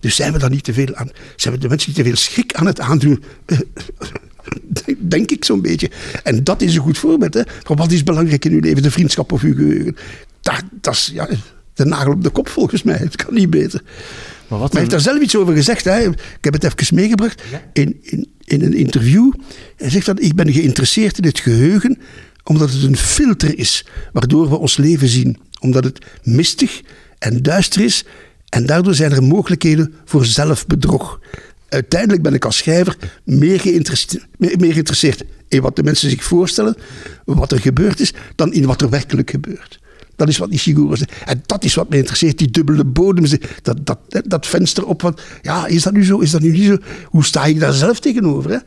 Dus 0.00 0.16
zijn 0.16 0.32
we 0.32 0.38
dan 0.38 0.50
niet 0.50 0.64
te 0.64 0.72
veel 0.72 0.94
aan, 0.94 1.10
zijn 1.36 1.54
we 1.54 1.60
de 1.60 1.68
mensen 1.68 1.88
niet 1.88 1.98
te 1.98 2.04
veel 2.04 2.16
schrik 2.16 2.54
aan 2.54 2.66
het 2.66 2.80
aandoen? 2.80 3.22
Denk 4.98 5.30
ik 5.30 5.44
zo'n 5.44 5.62
beetje. 5.62 5.90
En 6.22 6.44
dat 6.44 6.62
is 6.62 6.74
een 6.74 6.82
goed 6.82 6.98
voorbeeld. 6.98 7.34
Hè? 7.34 7.42
Van 7.62 7.76
wat 7.76 7.92
is 7.92 8.02
belangrijk 8.02 8.44
in 8.44 8.52
uw 8.52 8.60
leven? 8.60 8.82
De 8.82 8.90
vriendschap 8.90 9.32
of 9.32 9.42
uw 9.42 9.54
geheugen? 9.54 9.96
Dat, 10.40 10.62
dat 10.80 10.94
is 10.94 11.10
ja, 11.14 11.28
de 11.74 11.84
nagel 11.84 12.12
op 12.12 12.22
de 12.22 12.30
kop 12.30 12.48
volgens 12.48 12.82
mij. 12.82 12.96
Het 12.96 13.16
kan 13.16 13.34
niet 13.34 13.50
beter. 13.50 13.82
Maar 13.82 14.58
wat 14.58 14.60
Maar 14.60 14.70
hij 14.70 14.80
heeft 14.80 14.90
daar 14.90 15.00
zelf 15.00 15.20
iets 15.20 15.36
over 15.36 15.54
gezegd. 15.54 15.84
Hè. 15.84 16.08
Ik 16.08 16.18
heb 16.40 16.52
het 16.52 16.64
even 16.64 16.94
meegebracht 16.94 17.42
in, 17.72 17.98
in, 18.02 18.28
in 18.44 18.62
een 18.62 18.74
interview. 18.74 19.32
Hij 19.76 19.90
zegt 19.90 20.06
dat 20.06 20.22
ik 20.22 20.34
ben 20.34 20.52
geïnteresseerd 20.52 21.18
in 21.18 21.24
het 21.24 21.38
geheugen 21.38 21.98
omdat 22.44 22.72
het 22.72 22.82
een 22.82 22.96
filter 22.96 23.58
is 23.58 23.86
waardoor 24.12 24.48
we 24.48 24.58
ons 24.58 24.76
leven 24.76 25.08
zien. 25.08 25.38
Omdat 25.62 25.84
het 25.84 26.04
mistig 26.22 26.82
en 27.18 27.42
duister 27.42 27.80
is 27.80 28.04
en 28.48 28.66
daardoor 28.66 28.94
zijn 28.94 29.12
er 29.12 29.22
mogelijkheden 29.22 29.94
voor 30.04 30.24
zelfbedrog. 30.24 31.20
uiteindelijk 31.68 32.22
ben 32.22 32.34
ik 32.34 32.44
als 32.44 32.56
schrijver 32.56 32.96
meer 33.24 33.60
geïnteresseerd, 33.60 35.24
in 35.48 35.62
wat 35.62 35.76
de 35.76 35.82
mensen 35.82 36.10
zich 36.10 36.24
voorstellen, 36.24 36.76
wat 37.24 37.52
er 37.52 37.60
gebeurd 37.60 38.00
is, 38.00 38.12
dan 38.34 38.52
in 38.52 38.66
wat 38.66 38.80
er 38.80 38.90
werkelijk 38.90 39.30
gebeurt. 39.30 39.80
Dat 40.16 40.28
is 40.28 40.38
wat 40.38 40.50
Ishiguro 40.50 40.94
zegt. 40.94 41.12
En 41.24 41.42
dat 41.46 41.64
is 41.64 41.74
wat 41.74 41.88
mij 41.88 41.98
interesseert, 41.98 42.38
die 42.38 42.50
dubbele 42.50 42.84
bodem, 42.84 43.24
dat, 43.62 43.86
dat, 43.86 43.98
dat 44.24 44.46
venster 44.46 44.86
op 44.86 45.22
ja, 45.42 45.66
is 45.66 45.82
dat 45.82 45.92
nu 45.92 46.04
zo, 46.04 46.18
is 46.18 46.30
dat 46.30 46.40
nu 46.40 46.50
niet 46.50 46.66
zo? 46.66 46.76
Hoe 47.04 47.24
sta 47.24 47.44
ik 47.44 47.60
daar 47.60 47.72
zelf 47.72 48.00
tegenover? 48.00 48.50
Hè? 48.50 48.58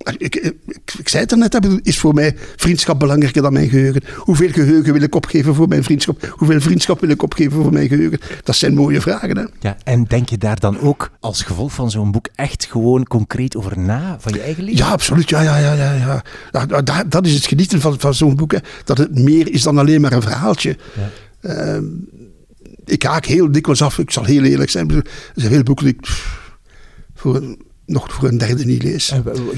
Ik, 0.00 0.36
ik, 0.36 0.54
ik, 0.98 1.08
zei 1.08 1.22
het 1.22 1.32
er 1.32 1.38
net, 1.38 1.80
is 1.82 1.98
voor 1.98 2.14
mij 2.14 2.36
vriendschap 2.56 2.98
belangrijker 2.98 3.42
dan 3.42 3.52
mijn 3.52 3.68
geheugen. 3.68 4.02
Hoeveel 4.16 4.50
geheugen 4.50 4.92
wil 4.92 5.02
ik 5.02 5.14
opgeven 5.14 5.54
voor 5.54 5.68
mijn 5.68 5.84
vriendschap? 5.84 6.34
Hoeveel 6.36 6.60
vriendschap 6.60 7.00
wil 7.00 7.10
ik 7.10 7.22
opgeven 7.22 7.62
voor 7.62 7.72
mijn 7.72 7.88
geheugen? 7.88 8.18
Dat 8.42 8.56
zijn 8.56 8.74
mooie 8.74 9.00
vragen. 9.00 9.36
Hè? 9.36 9.44
Ja, 9.60 9.76
en 9.84 10.04
denk 10.04 10.28
je 10.28 10.38
daar 10.38 10.60
dan 10.60 10.80
ook 10.80 11.10
als 11.20 11.42
gevolg 11.42 11.72
van 11.72 11.90
zo'n 11.90 12.10
boek 12.10 12.28
echt 12.34 12.64
gewoon 12.64 13.04
concreet 13.04 13.56
over 13.56 13.78
na, 13.78 14.16
van 14.20 14.32
je 14.32 14.40
eigen 14.40 14.64
leven? 14.64 14.84
Ja, 14.84 14.90
absoluut. 14.90 15.28
Ja, 15.28 15.40
ja, 15.42 15.58
ja, 15.58 15.72
ja, 15.72 15.94
ja. 15.94 16.24
ja 16.50 16.66
dat, 16.66 17.04
dat 17.08 17.26
is 17.26 17.34
het 17.34 17.46
genieten 17.46 17.80
van, 17.80 18.00
van 18.00 18.14
zo'n 18.14 18.36
boek. 18.36 18.52
Hè. 18.52 18.58
Dat 18.84 18.98
het 18.98 19.18
meer 19.18 19.52
is 19.52 19.62
dan 19.62 19.78
alleen 19.78 20.00
maar 20.00 20.12
een 20.12 20.22
verhaaltje. 20.22 20.76
Ja. 21.42 21.76
Uh, 21.76 21.82
ik 22.84 23.02
haak 23.02 23.24
heel 23.24 23.52
dikwijls 23.52 23.82
af. 23.82 23.98
Ik 23.98 24.10
zal 24.10 24.24
heel 24.24 24.42
eerlijk 24.42 24.70
zijn. 24.70 24.90
Er 24.90 25.04
zijn 25.34 25.52
veel 25.52 25.62
boeken 25.62 25.84
die 25.84 25.94
ik... 25.94 26.08
voor 27.14 27.56
nog 27.90 28.14
voor 28.14 28.28
een 28.28 28.38
derde 28.38 28.64
niet 28.64 28.82
lees. 28.82 29.12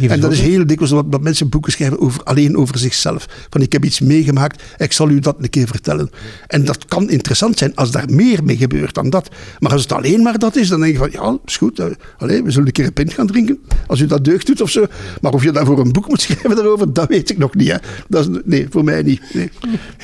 En, 0.09 0.21
dat 0.21 0.33
is 0.33 0.41
heel 0.41 0.67
dikwijls 0.67 0.95
wat, 0.95 1.05
wat 1.11 1.21
mensen 1.21 1.49
boeken 1.49 1.73
schrijven 1.73 2.01
over, 2.01 2.23
alleen 2.23 2.57
over 2.57 2.79
zichzelf. 2.79 3.29
Van 3.51 3.61
ik 3.61 3.73
heb 3.73 3.85
iets 3.85 4.01
meegemaakt, 4.01 4.63
ik 4.77 4.93
zal 4.93 5.11
u 5.11 5.19
dat 5.19 5.37
een 5.39 5.51
keer 5.51 5.67
vertellen. 5.67 6.11
En 6.47 6.65
dat 6.65 6.85
kan 6.85 7.11
interessant 7.11 7.59
zijn 7.59 7.75
als 7.75 7.91
daar 7.91 8.11
meer 8.11 8.45
mee 8.45 8.57
gebeurt 8.57 8.95
dan 8.95 9.11
dat. 9.11 9.29
Maar 9.59 9.73
als 9.73 9.83
het 9.83 9.93
alleen 9.93 10.23
maar 10.23 10.39
dat 10.39 10.57
is, 10.57 10.69
dan 10.69 10.81
denk 10.81 10.93
je 10.93 10.99
van 10.99 11.11
ja, 11.11 11.39
is 11.45 11.57
goed. 11.57 11.81
Uh, 11.81 11.87
we 12.19 12.51
zullen 12.51 12.67
een 12.67 12.73
keer 12.73 12.87
een 12.87 12.93
pint 12.93 13.13
gaan 13.13 13.27
drinken. 13.27 13.59
Als 13.87 14.01
u 14.01 14.07
dat 14.07 14.25
deugd 14.25 14.47
doet 14.47 14.61
of 14.61 14.71
zo. 14.71 14.87
Maar 15.21 15.33
of 15.33 15.43
je 15.43 15.53
daarvoor 15.53 15.79
een 15.79 15.93
boek 15.93 16.09
moet 16.09 16.21
schrijven 16.27 16.57
daarover, 16.57 16.93
dat 16.93 17.09
weet 17.09 17.31
ik 17.31 17.39
nog 17.39 17.55
niet. 17.55 17.69
Hè. 17.69 17.77
Dat 18.09 18.29
is, 18.29 18.39
nee, 18.45 18.67
voor 18.71 18.85
mij 18.85 19.03
niet. 19.03 19.23
Nee. 19.33 19.51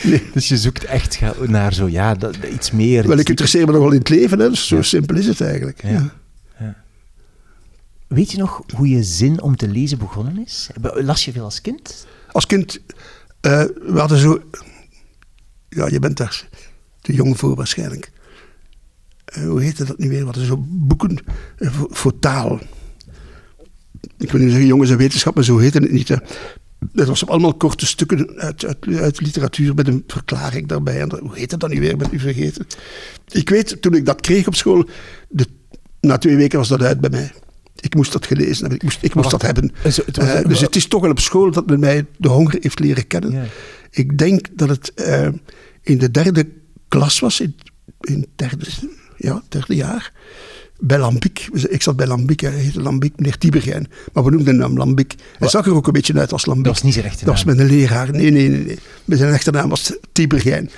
Nee. 0.02 0.22
Dus 0.34 0.48
je 0.48 0.56
zoekt 0.56 0.84
echt 0.84 1.18
naar 1.46 1.74
zo, 1.74 1.88
ja, 1.88 2.14
dat, 2.14 2.36
iets 2.54 2.70
meer. 2.70 3.08
Wel, 3.08 3.18
ik 3.18 3.28
interesseer 3.28 3.66
me 3.66 3.72
nog 3.72 3.80
wel 3.80 3.92
in 3.92 3.98
het 3.98 4.08
leven. 4.08 4.38
Hè. 4.38 4.48
Dus 4.48 4.66
zo 4.66 4.82
simpel 4.82 5.16
is 5.16 5.26
het 5.26 5.40
eigenlijk. 5.40 5.82
ja. 5.82 6.12
Weet 8.08 8.30
je 8.30 8.38
nog 8.38 8.62
hoe 8.74 8.88
je 8.88 9.02
zin 9.02 9.42
om 9.42 9.56
te 9.56 9.68
lezen 9.68 9.98
begonnen 9.98 10.44
is? 10.44 10.68
Las 10.94 11.24
je 11.24 11.32
veel 11.32 11.44
als 11.44 11.60
kind? 11.60 12.06
Als 12.32 12.46
kind, 12.46 12.80
uh, 13.46 13.62
we 13.62 13.98
hadden 13.98 14.18
zo... 14.18 14.42
Ja, 15.68 15.86
je 15.86 15.98
bent 15.98 16.16
daar 16.16 16.48
te 17.00 17.12
jong 17.12 17.38
voor 17.38 17.54
waarschijnlijk. 17.54 18.10
Uh, 19.38 19.48
hoe 19.48 19.62
heette 19.62 19.84
dat 19.84 19.98
nu 19.98 20.08
weer? 20.08 20.18
We 20.18 20.24
hadden 20.24 20.46
zo 20.46 20.64
boeken 20.68 21.18
uh, 21.58 21.82
voor, 21.88 22.18
taal. 22.18 22.60
Ik 24.18 24.30
wil 24.30 24.40
niet 24.40 24.50
zeggen 24.50 24.68
jongens 24.68 24.90
en 24.90 24.96
wetenschap, 24.96 25.34
maar 25.34 25.44
zo 25.44 25.58
heette 25.58 25.78
het 25.78 25.90
niet. 25.90 26.08
Hè. 26.08 26.16
Dat 26.92 27.06
was 27.06 27.26
allemaal 27.26 27.54
korte 27.54 27.86
stukken 27.86 28.36
uit, 28.36 28.64
uit, 28.64 28.86
uit, 28.86 29.20
literatuur 29.20 29.74
met 29.74 29.88
een 29.88 30.04
verklaring 30.06 30.68
daarbij. 30.68 31.06
Hoe 31.20 31.38
heet 31.38 31.60
dat 31.60 31.70
nu 31.70 31.80
weer? 31.80 31.90
Ik 31.90 31.98
ben 31.98 32.08
u 32.12 32.18
vergeten. 32.18 32.66
Ik 33.28 33.48
weet, 33.48 33.82
toen 33.82 33.94
ik 33.94 34.06
dat 34.06 34.20
kreeg 34.20 34.46
op 34.46 34.54
school, 34.54 34.88
de, 35.28 35.46
na 36.00 36.18
twee 36.18 36.36
weken 36.36 36.58
was 36.58 36.68
dat 36.68 36.82
uit 36.82 37.00
bij 37.00 37.10
mij. 37.10 37.32
Ik 37.80 37.94
moest 37.94 38.12
dat 38.12 38.26
gelezen 38.26 38.60
hebben, 38.60 38.74
ik 38.74 38.82
moest, 38.82 38.98
ik 39.02 39.14
moest 39.14 39.30
dat 39.30 39.42
hebben. 39.42 39.72
Uh, 39.84 40.44
dus 40.48 40.60
het 40.60 40.76
is 40.76 40.88
toch 40.88 41.00
wel 41.00 41.10
op 41.10 41.20
school 41.20 41.50
dat 41.50 41.66
men 41.66 41.80
mij 41.80 42.06
de 42.16 42.28
honger 42.28 42.56
heeft 42.60 42.78
leren 42.78 43.06
kennen. 43.06 43.48
Ik 43.90 44.18
denk 44.18 44.46
dat 44.52 44.68
het 44.68 44.92
uh, 44.96 45.28
in 45.82 45.98
de 45.98 46.10
derde 46.10 46.48
klas 46.88 47.20
was, 47.20 47.40
in, 47.40 47.56
in 48.00 48.26
derde, 48.36 48.64
ja, 49.16 49.42
derde 49.48 49.74
jaar. 49.74 50.12
Bij 50.80 50.98
Lambiek. 50.98 51.48
Ik 51.52 51.82
zat 51.82 51.96
bij 51.96 52.06
Lambiek, 52.06 52.40
hij 52.40 52.50
heette 52.50 52.82
Lambiek, 52.82 53.12
meneer 53.16 53.38
Tiebergijn. 53.38 53.88
Maar 54.12 54.24
we 54.24 54.30
noemden 54.30 54.60
hem 54.60 54.76
Lambiek. 54.76 55.14
Hij 55.38 55.48
zag 55.48 55.66
er 55.66 55.74
ook 55.74 55.86
een 55.86 55.92
beetje 55.92 56.18
uit 56.18 56.32
als 56.32 56.46
Lambiek. 56.46 56.64
Dat 56.64 56.74
was 56.74 56.82
niet 56.82 56.92
zijn 56.92 57.06
echte 57.06 57.24
naam? 57.24 57.34
Dat 57.34 57.44
was 57.44 57.54
mijn 57.54 57.68
leraar. 57.68 58.10
Nee, 58.10 58.30
nee, 58.30 58.48
nee. 58.48 58.78
nee. 59.04 59.18
Zijn 59.18 59.32
echte 59.32 59.50
naam 59.50 59.68
was 59.68 59.92
Tiebergijn. 60.12 60.70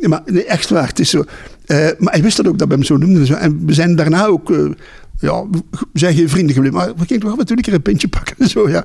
Maar 0.00 0.22
nee, 0.26 0.44
echt 0.44 0.68
waar, 0.68 0.88
het 0.88 0.98
is 0.98 1.10
zo. 1.10 1.18
Uh, 1.18 1.88
maar 1.98 2.12
hij 2.12 2.22
wist 2.22 2.36
dat 2.36 2.46
ook, 2.46 2.58
dat 2.58 2.68
we 2.68 2.74
hem 2.74 2.82
zo 2.82 2.96
noemden. 2.96 3.38
En 3.38 3.66
we 3.66 3.74
zijn 3.74 3.96
daarna 3.96 4.26
ook 4.26 4.50
uh, 4.50 4.70
ja, 5.20 5.46
we 5.92 5.98
zijn 5.98 6.14
geen 6.14 6.28
vrienden 6.28 6.54
gebleven, 6.54 6.78
maar 6.78 6.94
we 6.96 7.06
gingen 7.06 7.22
toch 7.22 7.32
af 7.32 7.38
en 7.38 7.46
toe 7.46 7.56
een 7.56 7.62
keer 7.62 7.74
een 7.74 7.82
pintje 7.82 8.08
pakken. 8.08 8.36
En, 8.38 8.48
zo, 8.48 8.68
ja. 8.68 8.84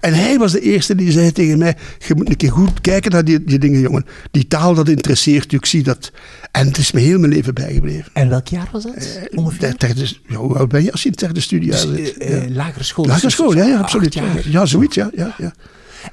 en 0.00 0.14
hij 0.14 0.38
was 0.38 0.52
de 0.52 0.60
eerste 0.60 0.94
die 0.94 1.12
zei 1.12 1.32
tegen 1.32 1.58
mij, 1.58 1.76
je 2.06 2.14
moet 2.14 2.28
een 2.28 2.36
keer 2.36 2.52
goed 2.52 2.80
kijken 2.80 3.10
naar 3.10 3.24
die, 3.24 3.44
die 3.44 3.58
dingen, 3.58 3.80
jongen. 3.80 4.06
Die 4.30 4.46
taal, 4.46 4.74
dat 4.74 4.88
interesseert 4.88 5.50
je, 5.50 5.56
ik 5.56 5.66
zie 5.66 5.82
dat. 5.82 6.12
En 6.52 6.66
het 6.66 6.78
is 6.78 6.92
me 6.92 7.00
heel 7.00 7.18
mijn 7.18 7.32
leven 7.32 7.54
bijgebleven. 7.54 8.10
En 8.12 8.28
welk 8.28 8.48
jaar 8.48 8.68
was 8.72 8.82
dat? 8.82 9.18
Uh, 9.30 9.72
derde, 9.78 10.08
ja, 10.28 10.36
hoe 10.36 10.56
oud 10.56 10.68
ben 10.68 10.82
je 10.82 10.92
als 10.92 11.02
je 11.02 11.06
in 11.06 11.12
het 11.12 11.20
derde 11.20 11.40
studiejaar 11.40 11.86
dus, 11.86 12.06
zit? 12.06 12.30
Uh, 12.30 12.56
lagere 12.56 12.84
school. 12.84 13.04
Lagere 13.04 13.24
dus 13.24 13.32
school, 13.32 13.56
ja, 13.56 13.64
ja 13.64 13.78
absoluut. 13.78 14.14
Ja, 14.14 14.22
ja, 14.44 14.66
zoiets, 14.66 14.94
ja. 14.94 15.10
ja, 15.14 15.34
ja. 15.38 15.54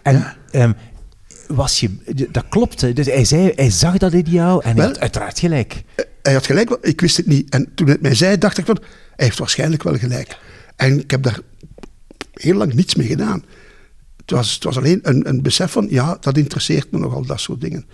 En 0.03 0.35
um, 0.51 0.75
was 1.47 1.79
je, 1.79 1.89
dat 2.31 2.45
klopte. 2.50 2.93
Dus 2.93 3.05
hij, 3.05 3.25
zei, 3.25 3.51
hij 3.55 3.69
zag 3.69 3.97
dat 3.97 4.13
in 4.13 4.25
jou 4.29 4.63
en 4.63 4.75
hij 4.75 4.85
had 4.85 5.00
uiteraard 5.00 5.39
gelijk. 5.39 5.83
Hij 6.21 6.33
had 6.33 6.45
gelijk, 6.45 6.77
ik 6.81 7.01
wist 7.01 7.17
het 7.17 7.27
niet. 7.27 7.49
En 7.49 7.71
toen 7.75 7.87
het 7.87 8.01
mij 8.01 8.15
zei, 8.15 8.37
dacht 8.37 8.57
ik 8.57 8.65
van, 8.65 8.77
hij 9.15 9.25
heeft 9.25 9.39
waarschijnlijk 9.39 9.83
wel 9.83 9.97
gelijk. 9.97 10.37
En 10.75 10.99
ik 10.99 11.11
heb 11.11 11.23
daar 11.23 11.39
heel 12.33 12.55
lang 12.55 12.73
niets 12.73 12.95
mee 12.95 13.07
gedaan. 13.07 13.43
Het 14.17 14.31
was, 14.31 14.53
het 14.53 14.63
was 14.63 14.77
alleen 14.77 14.99
een, 15.03 15.27
een 15.27 15.41
besef 15.41 15.71
van, 15.71 15.87
ja, 15.89 16.17
dat 16.19 16.37
interesseert 16.37 16.91
me 16.91 16.99
nogal, 16.99 17.25
dat 17.25 17.39
soort 17.39 17.61
dingen. 17.61 17.85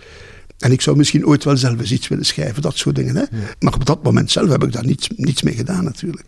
En 0.58 0.72
ik 0.72 0.80
zou 0.80 0.96
misschien 0.96 1.26
ooit 1.26 1.44
wel 1.44 1.56
zelf 1.56 1.78
eens 1.78 1.92
iets 1.92 2.08
willen 2.08 2.24
schrijven, 2.24 2.62
dat 2.62 2.76
soort 2.76 2.96
dingen. 2.96 3.16
Hè? 3.16 3.24
Maar 3.60 3.74
op 3.74 3.84
dat 3.84 4.02
moment 4.02 4.30
zelf 4.30 4.48
heb 4.48 4.62
ik 4.62 4.72
daar 4.72 4.84
niets, 4.84 5.08
niets 5.16 5.42
mee 5.42 5.54
gedaan 5.54 5.84
natuurlijk. 5.84 6.24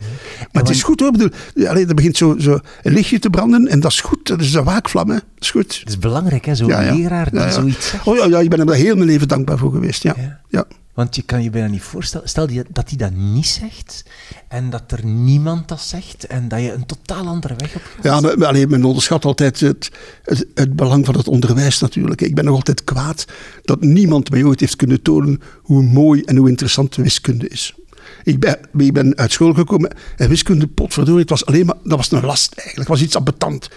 Maar 0.51 0.61
het 0.63 0.71
is 0.71 0.83
goed 0.83 0.99
hoor. 0.99 1.11
Bedoel, 1.11 1.29
alleen, 1.67 1.89
er 1.89 1.95
begint 1.95 2.17
zo, 2.17 2.35
zo 2.39 2.59
een 2.81 2.93
lichtje 2.93 3.19
te 3.19 3.29
branden 3.29 3.67
en 3.67 3.79
dat 3.79 3.91
is 3.91 4.01
goed. 4.01 4.27
Dat 4.27 4.41
is 4.41 4.53
een 4.53 4.63
waakvlam. 4.63 5.09
Hè? 5.09 5.15
Dat 5.15 5.23
is 5.39 5.51
goed. 5.51 5.79
Het 5.79 5.89
is 5.89 5.99
belangrijk, 5.99 6.45
hè? 6.45 6.55
zo'n 6.55 6.67
ja, 6.67 6.95
leraar 6.95 7.31
die 7.31 7.51
zoiets 7.51 7.89
zegt. 7.89 8.07
Oh 8.07 8.17
ja, 8.17 8.25
ja, 8.25 8.39
ik 8.39 8.49
ben 8.49 8.67
er 8.67 8.75
heel 8.75 8.95
mijn 8.95 9.07
leven 9.07 9.27
dankbaar 9.27 9.57
voor 9.57 9.71
geweest. 9.71 10.03
Ja. 10.03 10.41
ja. 10.49 10.65
Want 11.01 11.15
je 11.15 11.21
kan 11.21 11.43
je 11.43 11.49
bijna 11.49 11.67
niet 11.67 11.81
voorstellen. 11.81 12.29
Stel 12.29 12.47
dat 12.69 12.89
hij 12.89 12.97
dat 12.97 13.11
niet 13.13 13.47
zegt 13.47 14.03
en 14.47 14.69
dat 14.69 14.91
er 14.91 15.05
niemand 15.05 15.67
dat 15.67 15.81
zegt 15.81 16.25
en 16.25 16.47
dat 16.47 16.59
je 16.59 16.73
een 16.73 16.85
totaal 16.85 17.27
andere 17.27 17.55
weg 17.57 17.75
op 17.75 17.81
gaat. 17.95 18.03
Ja, 18.03 18.45
alleen, 18.45 18.69
men 18.69 18.83
onderschat 18.83 19.25
altijd 19.25 19.59
het, 19.59 19.91
het, 20.53 20.75
belang 20.75 21.05
van 21.05 21.17
het 21.17 21.27
onderwijs 21.27 21.79
natuurlijk. 21.79 22.21
Ik 22.21 22.35
ben 22.35 22.45
nog 22.45 22.55
altijd 22.55 22.83
kwaad 22.83 23.25
dat 23.63 23.81
niemand 23.81 24.29
mij 24.29 24.43
ooit 24.43 24.59
heeft 24.59 24.75
kunnen 24.75 25.01
tonen 25.01 25.41
hoe 25.61 25.83
mooi 25.83 26.21
en 26.21 26.35
hoe 26.35 26.49
interessant 26.49 26.95
wiskunde 26.95 27.47
is. 27.47 27.75
Ik 28.23 28.39
ben, 28.39 28.59
ik 28.77 28.93
ben 28.93 29.17
uit 29.17 29.31
school 29.31 29.53
gekomen 29.53 29.95
en 30.17 30.29
wiskunde, 30.29 30.67
potverdorie, 30.67 31.21
het 31.21 31.29
was 31.29 31.45
alleen 31.45 31.65
maar, 31.65 31.75
dat 31.83 31.97
was 31.97 32.11
een 32.11 32.25
last 32.25 32.53
eigenlijk. 32.53 32.89
Het 32.89 32.97
was 32.97 33.07
iets 33.07 33.15
ambetant. 33.15 33.69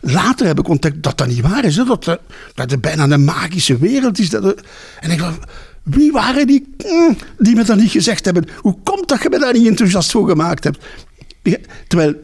Later 0.00 0.46
heb 0.46 0.58
ik 0.58 0.68
ontdekt 0.68 1.02
dat 1.02 1.18
dat 1.18 1.26
niet 1.26 1.40
waar 1.40 1.64
is. 1.64 1.76
Hè? 1.76 1.84
Dat, 1.84 2.04
dat 2.54 2.70
het 2.70 2.80
bijna 2.80 3.08
een 3.10 3.24
magische 3.24 3.78
wereld 3.78 4.18
is. 4.18 4.30
Dat, 4.30 4.62
en 5.00 5.10
ik 5.10 5.20
wie 5.82 6.12
waren 6.12 6.46
die 6.46 6.74
mm, 6.86 7.16
die 7.38 7.54
me 7.54 7.64
dat 7.64 7.76
niet 7.76 7.90
gezegd 7.90 8.24
hebben? 8.24 8.48
Hoe 8.56 8.76
komt 8.84 9.08
dat 9.08 9.22
je 9.22 9.28
me 9.28 9.38
daar 9.38 9.52
niet 9.52 9.66
enthousiast 9.66 10.10
voor 10.10 10.28
gemaakt 10.28 10.64
hebt? 10.64 10.78
Terwijl 11.86 12.14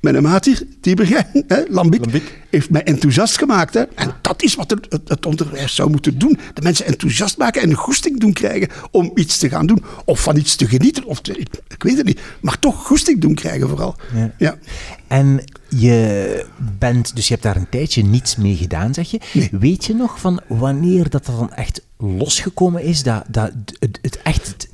mijn 0.00 0.22
maat 0.22 0.48
Tiebergijn, 0.80 1.26
Lambiek, 1.68 2.40
heeft 2.50 2.70
mij 2.70 2.82
enthousiast 2.82 3.38
gemaakt. 3.38 3.74
Hè? 3.74 3.82
En 3.82 4.14
dat 4.20 4.42
is 4.42 4.54
wat 4.54 4.70
het, 4.70 5.00
het, 5.04 5.26
onderwijs 5.26 5.74
zou 5.74 5.90
moeten 5.90 6.18
doen. 6.18 6.38
De 6.54 6.62
mensen 6.62 6.86
enthousiast 6.86 7.38
maken 7.38 7.62
en 7.62 7.70
een 7.70 7.76
goesting 7.76 8.20
doen 8.20 8.32
krijgen 8.32 8.68
om 8.90 9.10
iets 9.14 9.38
te 9.38 9.48
gaan 9.48 9.66
doen. 9.66 9.84
Of 10.04 10.22
van 10.22 10.36
iets 10.36 10.56
te 10.56 10.66
genieten. 10.66 11.04
Of 11.04 11.18
ik, 11.18 11.48
ik, 11.68 11.82
weet 11.82 11.96
het 11.96 12.06
niet. 12.06 12.20
Maar 12.40 12.58
toch 12.58 12.86
goesting 12.86 13.20
doen 13.20 13.34
krijgen 13.34 13.68
vooral. 13.68 13.96
Ja. 14.14 14.32
ja. 14.38 14.58
En 15.06 15.44
je 15.68 16.46
bent, 16.78 17.16
dus 17.16 17.26
je 17.26 17.32
hebt 17.32 17.44
daar 17.44 17.56
een 17.56 17.68
tijdje 17.68 18.04
niets 18.04 18.36
mee 18.36 18.56
gedaan, 18.56 18.94
zeg 18.94 19.10
je. 19.10 19.20
Weet 19.50 19.84
je 19.84 19.94
nog 19.94 20.20
van 20.20 20.40
wanneer 20.48 21.10
dat 21.10 21.26
dan 21.26 21.52
echt 21.52 21.82
losgekomen 21.98 22.82
is? 22.82 23.02
Dat, 23.02 23.24
dat, 23.28 23.52
het, 23.78 23.98
het 24.02 24.22
echt 24.22 24.46
het, 24.46 24.68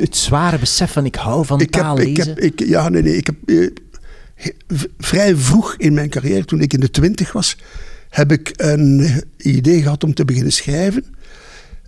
het 0.00 0.16
zware 0.16 0.58
besef 0.58 0.92
van 0.92 1.04
ik 1.04 1.14
hou 1.14 1.46
van 1.46 1.60
ik 1.60 1.70
taal 1.70 1.96
heb, 1.96 2.06
lezen? 2.06 2.36
Ik 2.36 2.42
heb, 2.42 2.60
ik, 2.60 2.68
ja, 2.68 2.88
nee, 2.88 3.02
nee. 3.02 3.16
Ik 3.16 3.26
heb, 3.26 3.36
eh, 3.46 3.70
vrij 4.98 5.36
vroeg 5.36 5.74
in 5.76 5.94
mijn 5.94 6.08
carrière, 6.08 6.44
toen 6.44 6.60
ik 6.60 6.72
in 6.72 6.80
de 6.80 6.90
twintig 6.90 7.32
was, 7.32 7.56
heb 8.08 8.32
ik 8.32 8.52
een 8.56 9.22
idee 9.36 9.82
gehad 9.82 10.04
om 10.04 10.14
te 10.14 10.24
beginnen 10.24 10.52
schrijven. 10.52 11.04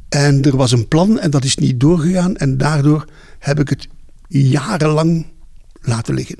En 0.08 0.42
er 0.42 0.56
was 0.56 0.72
een 0.72 0.88
plan 0.88 1.18
en 1.18 1.30
dat 1.30 1.44
is 1.44 1.56
niet 1.56 1.80
doorgegaan. 1.80 2.36
En 2.36 2.58
daardoor 2.58 3.04
heb 3.38 3.60
ik 3.60 3.68
het 3.68 3.88
jarenlang 4.28 5.26
laten 5.80 6.14
liggen. 6.14 6.36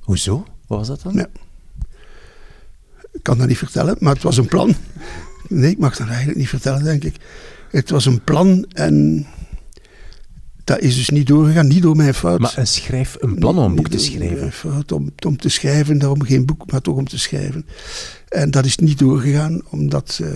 Hoezo? 0.00 0.46
Wat 0.66 0.78
was 0.78 0.86
dat 0.86 1.02
dan? 1.02 1.14
Ja. 1.14 1.28
Ik 3.12 3.22
kan 3.22 3.38
dat 3.38 3.48
niet 3.48 3.58
vertellen, 3.58 3.96
maar 3.98 4.14
het 4.14 4.22
was 4.22 4.36
een 4.36 4.48
plan. 4.48 4.74
Nee, 5.48 5.70
ik 5.70 5.78
mag 5.78 5.96
dat 5.96 6.08
eigenlijk 6.08 6.38
niet 6.38 6.48
vertellen, 6.48 6.84
denk 6.84 7.04
ik. 7.04 7.16
Het 7.70 7.90
was 7.90 8.06
een 8.06 8.24
plan 8.24 8.66
en 8.72 9.26
dat 10.66 10.80
is 10.80 10.94
dus 10.96 11.08
niet 11.08 11.26
doorgegaan, 11.26 11.66
niet 11.66 11.82
door 11.82 11.96
mijn 11.96 12.14
fout. 12.14 12.40
Maar 12.40 12.54
een 12.58 12.66
schrijf 12.66 13.16
een 13.18 13.34
plan 13.38 13.58
om 13.58 13.64
een 13.64 13.74
boek 13.74 13.88
te 13.88 13.98
schrijven? 13.98 14.52
fout 14.52 14.92
om, 14.92 15.10
om 15.26 15.36
te 15.36 15.48
schrijven, 15.48 15.98
daarom 15.98 16.22
geen 16.22 16.46
boek, 16.46 16.70
maar 16.70 16.80
toch 16.80 16.96
om 16.96 17.08
te 17.08 17.18
schrijven. 17.18 17.66
En 18.28 18.50
dat 18.50 18.64
is 18.64 18.76
niet 18.76 18.98
doorgegaan, 18.98 19.62
omdat 19.70 20.18
uh, 20.22 20.28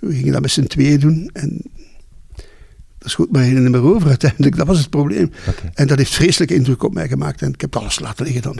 we 0.00 0.14
gingen 0.14 0.32
dat 0.32 0.42
met 0.42 0.50
z'n 0.50 0.64
tweeën 0.64 1.00
doen. 1.00 1.30
En 1.32 1.62
schoot 2.98 3.30
mij 3.30 3.50
niet 3.50 3.70
meer 3.70 3.82
over 3.82 4.08
uiteindelijk. 4.08 4.56
Dat 4.56 4.66
was 4.66 4.78
het 4.78 4.90
probleem. 4.90 5.30
En 5.74 5.86
dat 5.86 5.98
heeft 5.98 6.14
vreselijke 6.14 6.54
indruk 6.54 6.82
op 6.82 6.94
mij 6.94 7.08
gemaakt. 7.08 7.42
En 7.42 7.52
ik 7.52 7.60
heb 7.60 7.76
alles 7.76 7.98
laten 7.98 8.24
liggen 8.24 8.42
dan. 8.42 8.58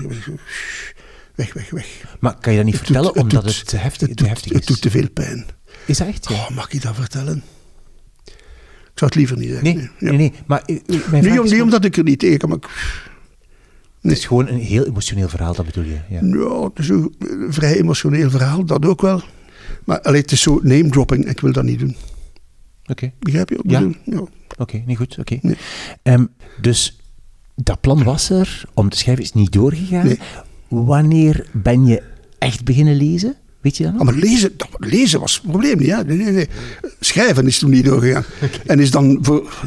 Weg, 1.35 1.53
weg, 1.53 1.71
weg. 1.71 1.87
Maar 2.21 2.37
kan 2.41 2.53
je 2.53 2.59
dat 2.59 2.67
niet 2.67 2.75
Het 2.77 2.85
vertellen 2.85 3.13
doet- 3.13 3.23
omdat 3.23 3.45
doet- 3.45 3.57
het 3.57 3.67
te 3.67 3.77
heftig, 3.77 4.09
het 4.09 4.17
te 4.17 4.23
doet, 4.23 4.33
heftig 4.33 4.53
het 4.53 4.61
is? 4.61 4.67
doet 4.67 4.81
te 4.81 4.91
veel 4.91 5.11
pijn. 5.11 5.47
Is 5.87 5.99
dat 5.99 6.07
echt? 6.09 6.29
Ja? 6.29 6.35
Oh, 6.35 6.51
mag 6.51 6.71
ik 6.73 6.83
dat 6.83 6.95
vertellen? 6.95 7.43
Ik 8.97 9.03
zou 9.03 9.11
het 9.11 9.15
liever 9.21 9.37
niet 9.39 9.49
zeggen. 9.49 9.65
nee, 9.75 9.89
Ja. 9.99 10.09
nee, 10.09 10.17
nee. 10.19 10.33
Maar 10.47 10.63
eh, 10.67 10.77
Niet, 11.23 11.53
om, 11.53 11.61
omdat 11.61 11.85
ik 11.85 11.97
er 11.97 12.03
niet 12.05 12.19
tegen 12.19 12.49
maar 12.49 12.57
ik- 12.57 13.05
Het 14.01 14.13
is 14.13 14.25
gewoon 14.27 14.49
een 14.49 14.59
heel 14.59 14.87
emotioneel 14.87 15.29
verhaal, 15.29 15.55
dat 15.55 15.67
bedoel 15.67 15.85
je? 15.85 15.99
Ja. 16.09 16.21
ja, 16.23 16.63
het 16.63 16.79
is 16.79 16.89
een 16.89 17.15
vrij 17.49 17.77
emotioneel 17.77 18.31
verhaal, 18.31 18.65
dat 18.65 18.87
ook 18.87 19.01
wel. 19.01 19.23
Maar 19.85 20.01
allee, 20.01 20.21
het 20.21 20.33
is 20.33 20.41
zo 20.43 20.61
name 20.63 20.89
dropping, 20.89 21.27
ik 21.29 21.41
wil 21.41 21.53
dat 21.53 21.65
niet 21.65 21.79
doen. 21.79 21.97
Oké, 22.87 23.13
Begrijp 23.19 23.49
je 23.49 23.59
Ja. 23.63 23.89
Ja. 24.05 24.23
oké, 24.59 24.83
niet 24.87 24.97
goed. 24.97 25.19
Oké. 25.19 25.39
Nee. 25.43 25.57
Ehm, 26.03 26.25
dus 26.61 27.01
dat 27.55 27.81
plan 27.81 28.03
was 28.05 28.31
er 28.31 28.65
om 28.75 28.89
te 28.89 28.97
schrijven, 28.99 29.25
is 29.25 29.33
niet 29.33 29.53
doorgegaan. 29.53 30.07
Nee. 30.07 30.19
Wanneer 30.69 31.47
ben 31.53 31.87
je 31.87 32.03
echt 32.39 32.65
beginnen 32.65 32.97
lezen? 32.97 33.37
Weet 33.67 33.77
je 33.77 33.83
dat 33.83 33.93
nog? 33.93 34.01
Ah, 34.01 34.07
maar 34.07 34.23
lezen, 34.23 34.53
dat, 34.57 34.69
lezen 34.79 35.21
was 35.21 35.35
het 35.35 35.51
probleem 35.51 35.79
niet. 35.79 35.91
Hè? 35.91 36.05
Nee, 36.05 36.17
nee, 36.17 36.33
nee. 36.33 36.49
Schrijven 37.01 37.47
is 37.47 37.59
toen 37.59 37.71
niet 37.71 37.85
doorgegaan. 37.85 38.25
En 38.67 38.81
is 38.81 38.91
dan 38.91 39.19
voor, 39.23 39.67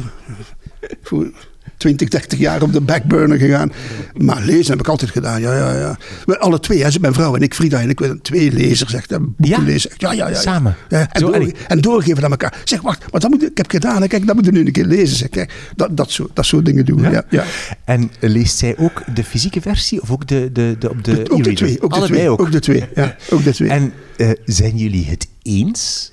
voor 1.02 1.32
20, 1.80 2.08
30 2.08 2.38
jaar 2.38 2.62
op 2.62 2.72
de 2.72 2.80
backburner 2.80 3.38
gegaan. 3.38 3.72
Maar 4.16 4.42
lezen 4.42 4.70
heb 4.70 4.80
ik 4.80 4.88
altijd 4.88 5.10
gedaan. 5.10 5.40
Ja, 5.40 5.56
ja, 5.56 5.78
ja. 5.78 5.98
We 6.24 6.38
alle 6.38 6.60
twee, 6.60 6.84
hè, 6.84 6.90
mijn 7.00 7.12
vrouw 7.12 7.34
en 7.34 7.42
ik, 7.42 7.54
Frida 7.54 7.80
en 7.80 7.88
ik, 7.90 7.98
we 8.00 8.18
twee 8.22 8.52
lezers. 8.52 8.94
Echt, 8.94 9.10
hè, 9.10 9.20
boeken 9.20 9.64
lezen. 9.64 9.90
Ja, 9.96 10.12
ja, 10.12 10.26
ja, 10.26 10.28
ja. 10.28 10.40
Samen? 10.40 10.76
Ja, 10.88 11.08
en, 11.12 11.20
Zo, 11.20 11.32
en 11.68 11.80
doorgeven 11.80 12.24
aan 12.24 12.30
elkaar. 12.30 12.60
Zeg, 12.64 12.80
wacht, 12.80 13.12
maar 13.12 13.20
dat 13.20 13.30
moet, 13.30 13.42
ik 13.42 13.56
heb 13.56 13.70
gedaan. 13.70 14.00
Hè. 14.02 14.06
Kijk, 14.06 14.26
dat 14.26 14.36
moet 14.36 14.44
je 14.44 14.52
nu 14.52 14.66
een 14.66 14.72
keer 14.72 14.84
lezen. 14.84 15.16
Zeg. 15.16 15.28
Kijk, 15.28 15.52
dat, 15.76 15.96
dat, 15.96 16.10
soort, 16.10 16.30
dat 16.34 16.46
soort 16.46 16.64
dingen 16.64 16.84
doen. 16.84 17.00
Ja? 17.10 17.24
Ja, 17.30 17.44
En 17.84 18.10
leest 18.20 18.58
zij 18.58 18.76
ook 18.78 19.02
de 19.14 19.24
fysieke 19.24 19.60
versie 19.60 20.02
of 20.02 20.10
ook 20.10 20.26
de, 20.28 20.50
de, 20.52 20.76
de 20.78 20.90
op 20.90 21.04
de 21.04 21.30
Ook 21.30 21.44
de 21.44 21.52
twee. 21.52 21.82
Ook 21.82 21.90
de 21.90 21.96
Allebei 21.96 22.18
twee. 22.18 22.30
ook. 22.30 22.40
Ook 22.40 22.52
de 22.52 22.60
twee. 22.60 22.84
Ja, 22.94 23.16
ook 23.30 23.44
de 23.44 23.52
twee. 23.52 23.68
En 23.68 23.92
eh, 24.16 24.30
zijn 24.44 24.76
jullie 24.76 25.06
het 25.06 25.28
eens? 25.42 26.12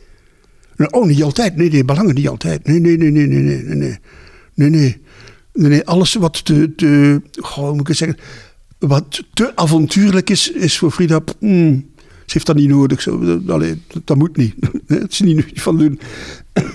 Nou, 0.75 0.91
Oh, 0.91 1.05
niet 1.05 1.23
altijd. 1.23 1.55
Nee, 1.55 1.69
nee, 1.69 1.85
belangen 1.85 2.15
niet 2.15 2.27
altijd. 2.27 2.67
Nee, 2.67 2.79
nee, 2.79 2.97
nee, 2.97 3.11
nee, 3.11 3.27
nee, 3.27 3.41
nee, 3.41 3.63
nee, 3.63 3.99
nee. 4.55 4.69
Nee, 4.69 5.01
nee. 5.57 5.85
Alles 5.85 6.13
wat 6.13 6.45
te, 6.45 6.75
te 6.75 7.21
moet 7.73 7.89
ik 7.89 7.95
zeggen, 7.95 8.17
wat 8.79 9.23
te 9.33 9.55
avontuurlijk 9.55 10.29
is, 10.29 10.51
is 10.51 10.77
voor 10.77 10.91
Frida, 10.91 11.21
hmm, 11.39 11.85
ze 11.97 12.33
heeft 12.33 12.45
dat 12.45 12.55
niet 12.55 12.69
nodig. 12.69 13.01
Zo, 13.01 13.41
allee, 13.47 13.81
dat, 14.03 14.17
moet 14.17 14.37
niet. 14.37 14.55
Het 14.87 15.11
is 15.11 15.19
niet 15.19 15.45
van 15.53 15.77
doen. 15.77 15.99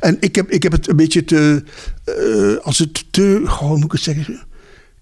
En 0.00 0.16
ik 0.20 0.34
heb, 0.34 0.50
ik 0.50 0.62
heb 0.62 0.72
het 0.72 0.88
een 0.88 0.96
beetje 0.96 1.24
te, 1.24 1.62
eh, 2.04 2.56
als 2.66 2.78
het 2.78 3.04
te, 3.10 3.42
goh, 3.44 3.70
moet 3.70 3.84
ik 3.84 3.92
het 3.92 4.00
zeggen, 4.00 4.40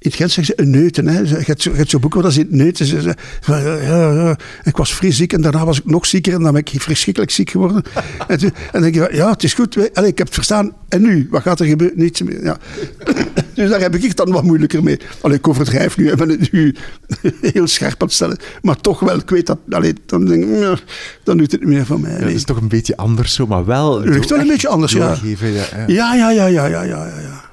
in 0.01 0.11
het 0.11 0.15
Gent 0.19 0.31
zeggen 0.31 0.55
ze 0.57 0.63
een 0.63 0.71
neuten. 0.71 1.07
Hè. 1.09 1.19
Je 1.19 1.27
hebt 1.45 1.63
zo- 1.63 1.73
zo'n 1.87 2.01
boek 2.01 2.15
waar 2.15 2.23
dat 2.23 2.33
ze 2.33 2.41
in 2.41 2.47
neuten. 2.51 2.87
Ze, 2.87 3.03
ze, 3.03 3.15
ja, 3.47 3.59
ja, 3.59 4.13
ja. 4.13 4.37
Ik 4.63 4.77
was 4.77 4.95
vrij 4.95 5.13
ziek 5.13 5.33
en 5.33 5.41
daarna 5.41 5.65
was 5.65 5.79
ik 5.79 5.85
nog 5.85 6.07
zieker 6.07 6.35
en 6.35 6.43
dan 6.43 6.53
ben 6.53 6.61
ik 6.67 6.83
verschrikkelijk 6.83 7.33
ziek 7.33 7.51
geworden. 7.51 7.83
en, 8.29 8.39
toen, 8.39 8.51
en 8.55 8.69
dan 8.73 8.83
denk 8.83 8.95
je, 8.95 9.09
ja, 9.13 9.31
het 9.31 9.43
is 9.43 9.55
goed. 9.55 9.95
Allee, 9.95 10.11
ik 10.11 10.19
heb 10.19 10.27
het 10.27 10.35
verstaan. 10.37 10.73
En 10.89 11.03
nu? 11.03 11.27
Wat 11.31 11.43
gaat 11.43 11.61
er 11.61 11.67
gebeuren? 11.67 11.99
Niets 11.99 12.23
meer. 12.23 12.45
Ja. 12.45 12.57
dus 13.55 13.71
daar 13.71 13.81
heb 13.81 13.95
ik 13.95 14.03
het 14.03 14.17
dan 14.17 14.31
wat 14.33 14.43
moeilijker 14.45 14.83
mee. 14.83 14.99
Allee, 15.21 15.37
ik 15.37 15.49
overdrijf 15.49 15.97
nu 15.97 16.09
en 16.09 16.17
ben 16.17 16.29
het 16.29 16.53
nu 16.53 16.75
heel 17.53 17.67
scherp 17.67 18.01
aan 18.03 18.07
het 18.07 18.17
stellen. 18.17 18.39
Maar 18.63 18.77
toch 18.77 19.01
wel, 19.01 19.17
ik 19.19 19.31
weet 19.31 19.47
dat. 19.47 19.59
Allee, 19.71 19.95
dan 20.07 20.25
denk 20.25 20.45
ik, 20.45 20.59
ja, 20.59 20.77
dan 21.25 21.37
doet 21.37 21.53
het 21.53 21.61
niet 21.61 21.69
meer 21.69 21.87
van 21.87 22.01
mij. 22.01 22.13
Ja, 22.13 22.19
dat 22.19 22.29
is 22.31 22.45
toch 22.45 22.61
een 22.61 22.69
beetje 22.69 22.97
anders 22.97 23.35
zo, 23.35 23.47
maar 23.47 23.65
wel... 23.65 24.01
Het 24.01 24.09
ligt 24.15 24.31
wel 24.31 24.39
een 24.39 24.47
beetje 24.47 24.69
anders, 24.69 24.93
ja. 24.93 25.17
ja. 25.23 25.47
ja. 25.47 25.87
Ja, 25.87 26.15
ja, 26.15 26.31
ja, 26.31 26.67
ja, 26.67 26.83
ja, 26.83 27.48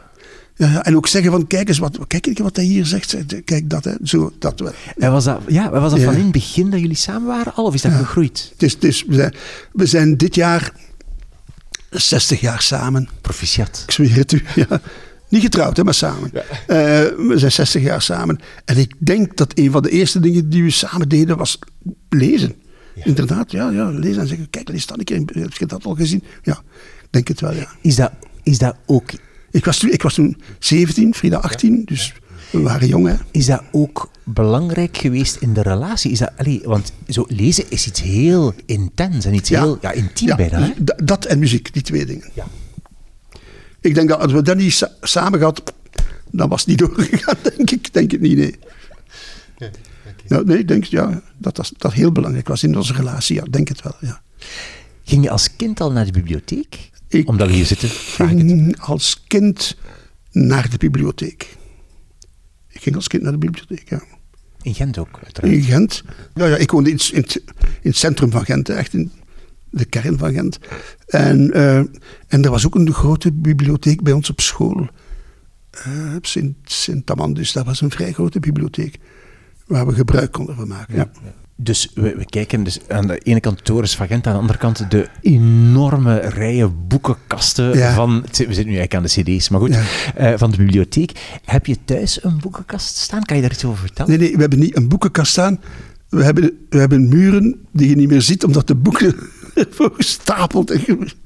ja, 0.55 0.65
ja. 0.65 0.71
ja. 0.71 0.71
Ja, 0.71 0.71
ja, 0.71 0.85
en 0.85 0.95
ook 0.95 1.07
zeggen 1.07 1.31
van, 1.31 1.47
kijk 1.47 1.67
eens 1.67 1.77
wat, 1.77 1.99
kijk 2.07 2.25
eens 2.25 2.39
wat 2.39 2.55
hij 2.55 2.65
hier 2.65 2.85
zegt. 2.85 3.09
Zeg, 3.09 3.25
Kijk 3.43 3.69
dat, 3.69 3.83
hè. 3.83 3.93
Zo, 4.03 4.31
dat 4.39 4.59
wel. 4.59 4.71
En 4.97 5.11
was 5.11 5.23
dat, 5.23 5.41
ja, 5.47 5.69
was 5.69 5.91
dat 5.91 5.99
Ja. 5.99 6.05
van 6.05 6.15
in 6.15 6.21
het 6.21 6.31
begin 6.31 6.69
dat 6.69 6.79
jullie 6.79 6.95
samen 6.95 7.27
waren 7.27 7.53
al, 7.53 7.65
of 7.65 7.73
is 7.73 7.81
dat 7.81 7.91
gegroeid? 7.91 8.49
Het 8.51 8.63
is, 8.63 8.73
het 8.73 8.83
is, 8.83 9.03
we, 9.07 9.15
zijn, 9.15 9.33
we 9.71 9.85
zijn 9.85 10.17
dit 10.17 10.35
jaar 10.35 10.71
60 11.89 12.39
jaar 12.39 12.61
samen. 12.61 13.09
Proficiat. 13.21 13.83
Ik 13.85 13.91
zweer 13.91 14.15
het 14.15 14.31
u. 14.31 14.43
Ja. 14.55 14.81
Niet 15.29 15.41
getrouwd, 15.41 15.77
hè, 15.77 15.83
maar 15.83 15.93
samen. 15.93 16.31
Eh, 16.33 16.43
we 17.17 17.33
zijn 17.35 17.51
60 17.51 17.81
jaar 17.81 18.01
samen. 18.01 18.39
En 18.65 18.77
ik 18.77 18.93
denk 18.97 19.37
dat 19.37 19.51
een 19.57 19.71
van 19.71 19.81
de 19.81 19.89
eerste 19.89 20.19
dingen 20.19 20.49
die 20.49 20.63
we 20.63 20.69
samen 20.69 21.09
deden 21.09 21.37
was 21.37 21.59
lezen. 22.09 22.55
Inderdaad, 22.95 23.51
ja, 23.51 23.69
ja, 23.69 23.89
lezen 23.89 24.21
en 24.21 24.27
zeggen: 24.27 24.49
Kijk, 24.49 24.69
lees 24.69 24.85
dat 24.85 24.97
een 24.97 25.03
keer. 25.03 25.21
Heb 25.25 25.53
je 25.53 25.65
dat 25.65 25.85
al 25.85 25.95
gezien? 25.95 26.23
Ja, 26.43 26.61
ik 27.01 27.07
denk 27.09 27.27
het 27.27 27.41
wel, 27.41 27.53
ja. 27.53 27.67
Is 27.81 27.95
dat, 27.95 28.11
is 28.43 28.57
dat 28.57 28.75
ook 28.85 29.09
Ik 29.55 29.65
was 29.65 29.77
toen, 29.77 29.91
ik 29.91 30.01
was 30.01 30.13
toen 30.13 30.41
17, 30.59 31.13
Frida 31.13 31.37
18, 31.37 31.81
dus 31.85 32.13
we 32.49 32.59
waren 32.61 32.87
jong, 32.87 33.07
hè. 33.07 33.15
Is 33.31 33.45
dat 33.45 33.63
ook 33.71 34.09
belangrijk 34.23 34.97
geweest 34.97 35.35
in 35.35 35.53
de 35.53 35.61
relatie? 35.61 36.11
Is 36.11 36.19
dat, 36.19 36.31
allee, 36.37 36.61
want 36.63 36.93
zo 37.07 37.25
lezen 37.27 37.65
is 37.69 37.87
iets 37.87 38.01
heel 38.01 38.53
intens 38.65 39.25
en 39.25 39.33
iets 39.33 39.49
heel 39.49 39.77
ja, 39.81 39.91
intiem 39.91 40.27
Ja, 40.27 40.35
bijna. 40.35 40.59
Hè? 40.59 40.71
Dat 41.03 41.25
en 41.25 41.39
muziek, 41.39 41.73
die 41.73 41.81
twee 41.81 42.05
dingen. 42.05 42.29
Ja. 42.33 42.45
Ik 43.81 43.95
denk 43.95 44.09
dat 44.09 44.19
als 44.19 44.31
we 44.31 44.41
dat 44.41 44.57
niet 44.57 44.73
sa- 44.73 44.91
samen 45.01 45.39
gehad, 45.39 45.73
dan 46.31 46.49
was 46.49 46.59
het 46.59 46.69
niet 46.69 46.79
doorgegaan, 46.87 47.37
denk 47.55 47.71
ik. 47.71 47.93
Denk 47.93 48.11
het 48.11 48.21
niet, 48.21 48.37
nee. 48.37 48.55
Ja, 50.27 50.41
nee, 50.41 50.57
ik 50.57 50.67
denk 50.67 50.83
ja, 50.83 51.21
dat 51.37 51.55
dat, 51.55 51.71
dat 51.77 51.93
heel 51.93 52.11
belangrijk 52.11 52.47
was 52.47 52.63
in 52.63 52.77
onze 52.77 52.93
relatie. 52.93 53.35
Ja, 53.35 53.43
denk 53.49 53.67
het 53.67 53.81
wel, 53.81 53.95
ja. 53.99 54.21
Ging 55.03 55.23
je 55.23 55.29
als 55.29 55.55
kind 55.55 55.79
al 55.81 55.91
naar 55.91 56.05
de 56.05 56.11
bibliotheek? 56.11 56.89
Ik 57.07 57.27
Omdat 57.27 57.47
we 57.47 57.53
hier 57.53 57.65
zitten, 57.65 57.89
vraag 57.89 58.31
ik 58.31 58.37
ging 58.37 58.79
als 58.79 59.23
kind 59.27 59.77
naar 60.31 60.69
de 60.69 60.77
bibliotheek. 60.77 61.55
Ik 62.69 62.81
ging 62.81 62.95
als 62.95 63.07
kind 63.07 63.23
naar 63.23 63.31
de 63.31 63.37
bibliotheek, 63.37 63.89
ja. 63.89 64.03
In 64.61 64.73
Gent 64.73 64.97
ook, 64.97 65.19
uiteraard. 65.23 65.53
In 65.53 65.61
Gent. 65.63 66.03
Ja, 66.33 66.45
ja, 66.45 66.55
ik 66.55 66.71
woonde 66.71 66.89
in, 66.89 66.95
het- 66.95 67.09
in, 67.13 67.21
het- 67.21 67.43
in 67.81 67.89
het 67.89 67.97
centrum 67.97 68.31
van 68.31 68.45
Gent, 68.45 68.69
echt 68.69 68.93
in 68.93 69.11
de 69.69 69.85
kern 69.85 70.17
van 70.17 70.33
Gent. 70.33 70.59
En, 71.07 71.51
eh, 71.53 71.77
en 72.27 72.43
er 72.43 72.49
was 72.49 72.65
ook 72.65 72.75
een 72.75 72.93
grote 72.93 73.31
bibliotheek 73.31 74.01
bij 74.03 74.13
ons 74.13 74.29
op 74.29 74.41
school. 74.41 74.87
Sint- 76.21 76.55
Sint-Amandus, 76.71 77.51
dat 77.51 77.65
was 77.65 77.81
een 77.81 77.91
vrij 77.91 78.11
grote 78.13 78.39
bibliotheek. 78.39 78.97
Waar 79.67 79.87
we 79.87 79.93
gebruik 79.93 80.31
konden 80.31 80.55
van 80.55 80.67
maken. 80.67 80.95
Ja. 80.95 81.11
Dus 81.57 81.91
we, 81.93 82.15
we 82.15 82.25
kijken 82.25 82.63
dus 82.63 82.79
aan 82.87 83.07
de 83.07 83.17
ene 83.17 83.39
kant 83.39 83.57
de 83.57 83.63
torens 83.63 83.95
van 83.95 84.07
Gent, 84.07 84.27
aan 84.27 84.33
de 84.33 84.39
andere 84.39 84.59
kant 84.59 84.91
de 84.91 85.07
enorme 85.21 86.17
rijen 86.19 86.87
boekenkasten 86.87 87.77
Ja. 87.77 87.93
van... 87.93 88.21
We 88.21 88.27
zitten 88.33 88.53
nu 88.53 88.77
eigenlijk 88.77 88.95
aan 88.95 89.03
de 89.03 89.09
cd's, 89.37 89.49
maar 89.49 89.59
goed. 89.59 89.73
Ja. 89.73 89.83
eh, 90.15 90.33
van 90.37 90.51
de 90.51 90.57
bibliotheek. 90.57 91.39
Heb 91.45 91.65
je 91.65 91.77
thuis 91.85 92.23
een 92.23 92.37
boekenkast 92.41 92.95
staan? 92.95 93.23
Kan 93.23 93.35
je 93.35 93.41
daar 93.41 93.51
iets 93.51 93.65
over 93.65 93.79
vertellen? 93.79 94.11
Nee, 94.11 94.19
nee, 94.19 94.33
we 94.35 94.41
hebben 94.41 94.59
niet 94.59 94.77
een 94.77 94.87
boekenkast 94.87 95.31
staan. 95.31 95.59
We 96.09 96.23
hebben, 96.23 96.51
we 96.69 96.77
hebben 96.77 97.07
muren 97.09 97.59
die 97.71 97.89
je 97.89 97.95
niet 97.95 98.09
meer 98.09 98.21
ziet, 98.21 98.43
omdat 98.43 98.67
de 98.67 98.75
boeken 98.75 99.15
gestapeld 99.97 100.73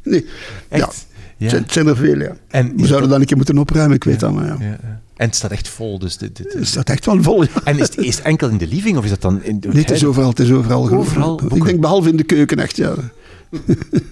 Nee. 0.03 0.25
Echt? 0.69 1.07
Ja. 1.37 1.45
Het, 1.45 1.49
zijn, 1.49 1.63
het 1.63 1.71
zijn 1.71 1.87
er 1.87 1.95
veel, 1.97 2.19
ja. 2.19 2.35
En 2.47 2.77
we 2.77 2.87
zouden 2.87 3.09
dan 3.09 3.19
een 3.19 3.25
keer 3.25 3.37
moeten 3.37 3.57
opruimen, 3.57 3.95
ik 3.95 4.03
weet 4.03 4.19
dat, 4.19 4.33
maar 4.33 4.45
ja. 4.45 4.79
En 5.19 5.25
het 5.25 5.35
staat 5.35 5.51
echt 5.51 5.67
vol, 5.67 5.99
dus... 5.99 6.17
Dit, 6.17 6.35
dit, 6.35 6.53
Het 6.53 6.67
staat 6.67 6.89
echt 6.89 7.05
wel 7.05 7.23
vol, 7.23 7.43
ja. 7.43 7.49
En 7.63 7.75
is 7.79 7.81
het, 7.87 7.97
is 7.97 8.15
het 8.15 8.25
enkel 8.25 8.49
in 8.49 8.57
de 8.57 8.67
living, 8.67 8.97
of 8.97 9.03
is 9.03 9.09
dat 9.09 9.21
dan 9.21 9.43
in 9.43 9.55
het 9.55 9.73
Nee, 9.73 9.81
het 9.81 9.91
is 9.91 10.05
overal, 10.05 10.29
het 10.29 10.39
is 10.39 10.51
overal. 10.51 11.41
ik. 11.55 11.63
Denk 11.65 11.79
behalve 11.79 12.09
in 12.09 12.15
de 12.17 12.23
keuken, 12.23 12.59
echt, 12.59 12.75
ja. 12.77 12.93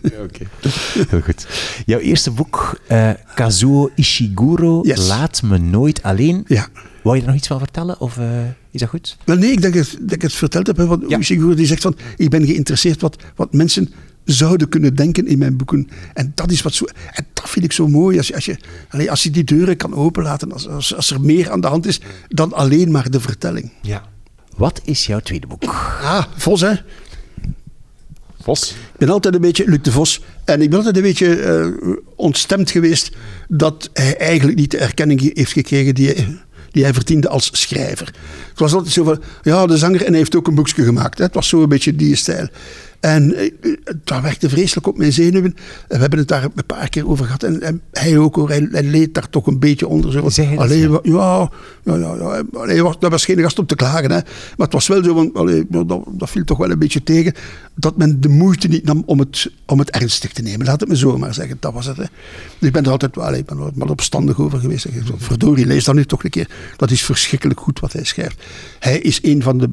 Ja, 0.01 0.21
Oké, 0.23 0.43
heel 1.09 1.21
goed. 1.21 1.47
Jouw 1.85 1.99
eerste 1.99 2.31
boek, 2.31 2.79
eh, 2.87 3.09
Kazuo 3.35 3.89
Ishiguro, 3.95 4.81
Yes. 4.83 5.07
Laat 5.07 5.41
me 5.41 5.57
nooit 5.57 6.03
alleen. 6.03 6.43
Ja. 6.47 6.67
Wou 7.03 7.15
je 7.15 7.21
er 7.21 7.27
nog 7.27 7.37
iets 7.37 7.47
van 7.47 7.59
vertellen, 7.59 7.99
of 7.99 8.17
eh, 8.17 8.25
is 8.71 8.79
dat 8.79 8.89
goed? 8.89 9.17
Wel 9.23 9.37
nee, 9.37 9.51
ik 9.51 9.61
denk 9.61 9.73
dat, 9.73 9.95
dat 9.99 10.11
ik 10.11 10.21
het 10.21 10.33
verteld 10.33 10.67
heb. 10.67 10.77
hè, 10.77 10.85
Want 10.85 11.03
Ja. 11.09 11.17
Ishiguro 11.17 11.53
die 11.53 11.65
zegt 11.65 11.81
van, 11.81 11.95
ik 12.17 12.29
ben 12.29 12.45
geïnteresseerd 12.45 13.01
wat, 13.01 13.23
wat 13.35 13.53
mensen 13.53 13.93
zouden 14.27 14.69
kunnen 14.69 14.95
denken 14.95 15.27
in 15.27 15.37
mijn 15.37 15.57
boeken. 15.57 15.89
En 16.13 16.31
dat 16.35 16.51
is 16.51 16.61
wat 16.61 16.73
zo... 16.73 16.85
En 17.13 17.25
dat 17.33 17.49
vind 17.49 17.65
ik 17.65 17.71
zo 17.71 17.87
mooi. 17.87 18.17
Als 18.17 18.27
je, 18.27 18.35
als 18.35 18.45
je, 18.45 19.09
als 19.09 19.23
je 19.23 19.29
die 19.29 19.43
deuren 19.43 19.77
kan 19.77 19.93
openlaten, 19.93 20.51
als, 20.51 20.67
als, 20.67 20.95
als 20.95 21.11
er 21.11 21.21
meer 21.21 21.51
aan 21.51 21.61
de 21.61 21.67
hand 21.67 21.85
is 21.85 22.01
dan 22.27 22.53
alleen 22.53 22.91
maar 22.91 23.09
de 23.11 23.19
vertelling. 23.19 23.71
Ja. 23.81 24.03
Wat 24.55 24.81
is 24.83 25.05
jouw 25.05 25.19
tweede 25.19 25.47
boek? 25.47 25.63
Ah, 25.63 26.23
Vos, 26.35 26.61
hè. 26.61 26.73
Vos. 28.41 28.69
Ik 28.71 28.97
ben 28.97 29.09
altijd 29.09 29.33
een 29.33 29.41
beetje 29.41 29.69
Luc 29.69 29.81
de 29.81 29.91
Vos. 29.91 30.21
En 30.45 30.61
ik 30.61 30.69
ben 30.69 30.77
altijd 30.77 30.95
een 30.97 31.01
beetje 31.01 31.35
eh, 31.35 31.67
ontstemd 32.15 32.71
geweest 32.71 33.15
dat 33.47 33.89
hij 33.93 34.17
eigenlijk 34.17 34.57
niet 34.57 34.71
de 34.71 34.77
erkenning 34.77 35.31
heeft 35.33 35.51
gekregen 35.51 35.95
die 35.95 36.07
hij, 36.07 36.37
die 36.71 36.83
hij 36.83 36.93
verdiende 36.93 37.29
als 37.29 37.49
schrijver. 37.51 38.07
Het 38.49 38.59
was 38.59 38.73
altijd 38.73 38.93
zo 38.93 39.03
van, 39.03 39.21
ja, 39.41 39.65
de 39.65 39.77
zanger 39.77 40.01
en 40.01 40.07
hij 40.07 40.17
heeft 40.17 40.35
ook 40.35 40.47
een 40.47 40.55
boekje 40.55 40.83
gemaakt. 40.83 41.17
Hè. 41.17 41.23
Het 41.23 41.33
was 41.33 41.47
zo 41.47 41.61
een 41.61 41.69
beetje 41.69 41.95
die 41.95 42.15
stijl. 42.15 42.47
En 42.99 43.35
eh, 43.35 43.51
dat 44.03 44.21
werkte 44.21 44.49
vreselijk 44.49 44.87
op 44.87 44.97
mijn 44.97 45.13
zenuwen. 45.13 45.55
We 45.87 45.97
hebben 45.97 46.19
het 46.19 46.27
daar 46.27 46.43
een 46.43 46.65
paar 46.65 46.89
keer 46.89 47.09
over 47.09 47.25
gehad. 47.25 47.43
En, 47.43 47.61
en 47.61 47.81
hij 47.91 48.17
ook 48.17 48.35
hoor, 48.35 48.49
hij, 48.49 48.67
hij, 48.71 48.83
leed 48.83 49.13
daar 49.13 49.29
toch 49.29 49.47
een 49.47 49.59
beetje 49.59 49.87
onder. 49.87 50.11
Zo. 50.11 50.29
Zeg 50.29 50.55
dat, 50.55 50.69
ja? 51.03 51.49
ja, 51.83 51.95
ja, 51.95 52.15
ja. 52.15 52.43
Allee, 52.53 52.83
was, 52.83 52.99
dat 52.99 53.11
was 53.11 53.25
geen 53.25 53.39
gast 53.39 53.59
om 53.59 53.65
te 53.65 53.75
klagen. 53.75 54.11
Hè. 54.11 54.19
Maar 54.57 54.67
het 54.67 54.73
was 54.73 54.87
wel 54.87 55.03
zo, 55.03 55.13
van, 55.13 55.29
allee, 55.33 55.65
dat, 55.69 55.87
dat 56.11 56.29
viel 56.29 56.43
toch 56.43 56.57
wel 56.57 56.71
een 56.71 56.79
beetje 56.79 57.03
tegen. 57.03 57.33
Dat 57.75 57.97
men 57.97 58.21
de 58.21 58.29
moeite 58.29 58.67
niet 58.67 58.83
nam 58.83 59.03
om 59.05 59.19
het, 59.19 59.51
om 59.65 59.79
het 59.79 59.89
ernstig 59.89 60.31
te 60.31 60.41
nemen. 60.41 60.65
Laat 60.65 60.79
het 60.79 60.89
me 60.89 60.97
zo 60.97 61.17
maar 61.17 61.33
zeggen. 61.33 61.57
Dat 61.59 61.73
was 61.73 61.85
het. 61.85 61.97
Hè. 61.97 62.05
Ik 62.59 62.71
ben 62.71 62.83
er 62.83 62.91
altijd 62.91 63.15
wel, 63.15 63.25
allee, 63.25 63.39
ik 63.39 63.45
ben 63.45 63.57
er 63.57 63.71
maar 63.75 63.89
opstandig 63.89 64.39
over 64.39 64.59
geweest. 64.59 64.85
Ik 64.85 64.93
Verdorie, 65.17 65.65
lees 65.65 65.83
dat 65.83 65.95
nu 65.95 66.05
toch 66.05 66.23
een 66.23 66.29
keer. 66.29 66.49
Dat 66.75 66.91
is 66.91 67.01
verschrikkelijk 67.01 67.59
goed 67.59 67.79
wat 67.79 67.93
hij 67.93 68.03
schrijft. 68.03 68.43
Hij 68.79 68.99
is 68.99 69.19
een 69.23 69.43
van 69.43 69.57
de 69.57 69.69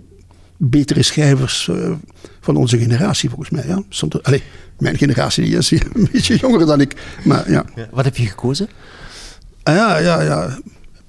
betere 0.70 1.02
schrijvers 1.02 1.68
eh, 1.68 1.90
van 2.40 2.56
onze 2.56 2.78
generatie, 2.78 3.28
volgens 3.28 3.50
mij. 3.50 3.66
Ja. 3.66 3.82
Mijn 4.78 4.98
generatie 4.98 5.44
die 5.44 5.56
is 5.56 5.70
een 5.70 6.08
beetje 6.12 6.36
jonger 6.36 6.66
dan 6.66 6.80
ik. 6.80 6.94
Maar 7.24 7.50
ja, 7.50 7.64
Wat 7.90 8.04
heb 8.04 8.16
je 8.16 8.26
gekozen? 8.26 8.68
ah, 9.62 9.74
ja, 9.74 9.98
ja, 9.98 10.20
ja. 10.22 10.58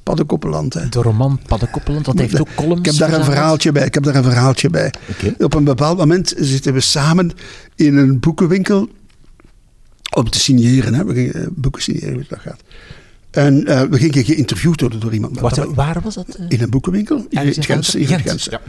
Paddenkoppeland. 0.04 0.74
Hè. 0.74 0.90
De 0.90 1.02
roman 1.02 1.40
Paddenkoppeland, 1.48 2.06
dat 2.06 2.20
heeft 2.20 2.40
ook 2.40 2.48
columns. 2.56 2.80
Ik 2.80 2.86
heb 2.86 2.96
daar 3.10 3.20
een 3.20 3.26
verhaaltje 3.26 3.72
bij. 3.72 3.86
Ik 3.86 3.94
heb 3.94 4.04
daar 4.04 4.16
een 4.16 4.24
verhaaltje 4.24 4.70
bij. 4.70 4.94
Op 5.38 5.54
een 5.54 5.64
bepaald 5.64 5.98
moment 5.98 6.34
zitten 6.38 6.74
we 6.74 6.80
samen 6.80 7.32
in 7.76 7.98
een 7.98 8.20
boekenwinkel 8.20 8.90
om 10.16 10.30
te 10.30 10.40
signeren. 10.40 10.94
Hè. 10.94 11.06
We 11.06 11.14
gingen 11.14 11.34
eh, 11.34 11.48
boeken 11.52 11.82
signeren, 11.82 12.14
hoe 12.14 12.26
dat 12.30 12.40
gaat. 12.40 12.62
En 13.32 13.66
eh, 13.66 13.82
we 13.82 13.98
gingen 13.98 14.24
geïnterviewd 14.26 14.82
worden 14.82 15.00
door 15.00 15.14
iemand. 15.14 15.40
Dat- 15.40 15.74
waar 15.74 16.02
was 16.02 16.16
dat? 16.16 16.38
in 16.50 16.62
een 16.62 16.70
boekenwinkel. 16.70 17.18
In 17.30 17.38
Ergens 17.38 17.96
in 17.96 18.08
Gent. 18.08 18.44
ja. 18.44 18.62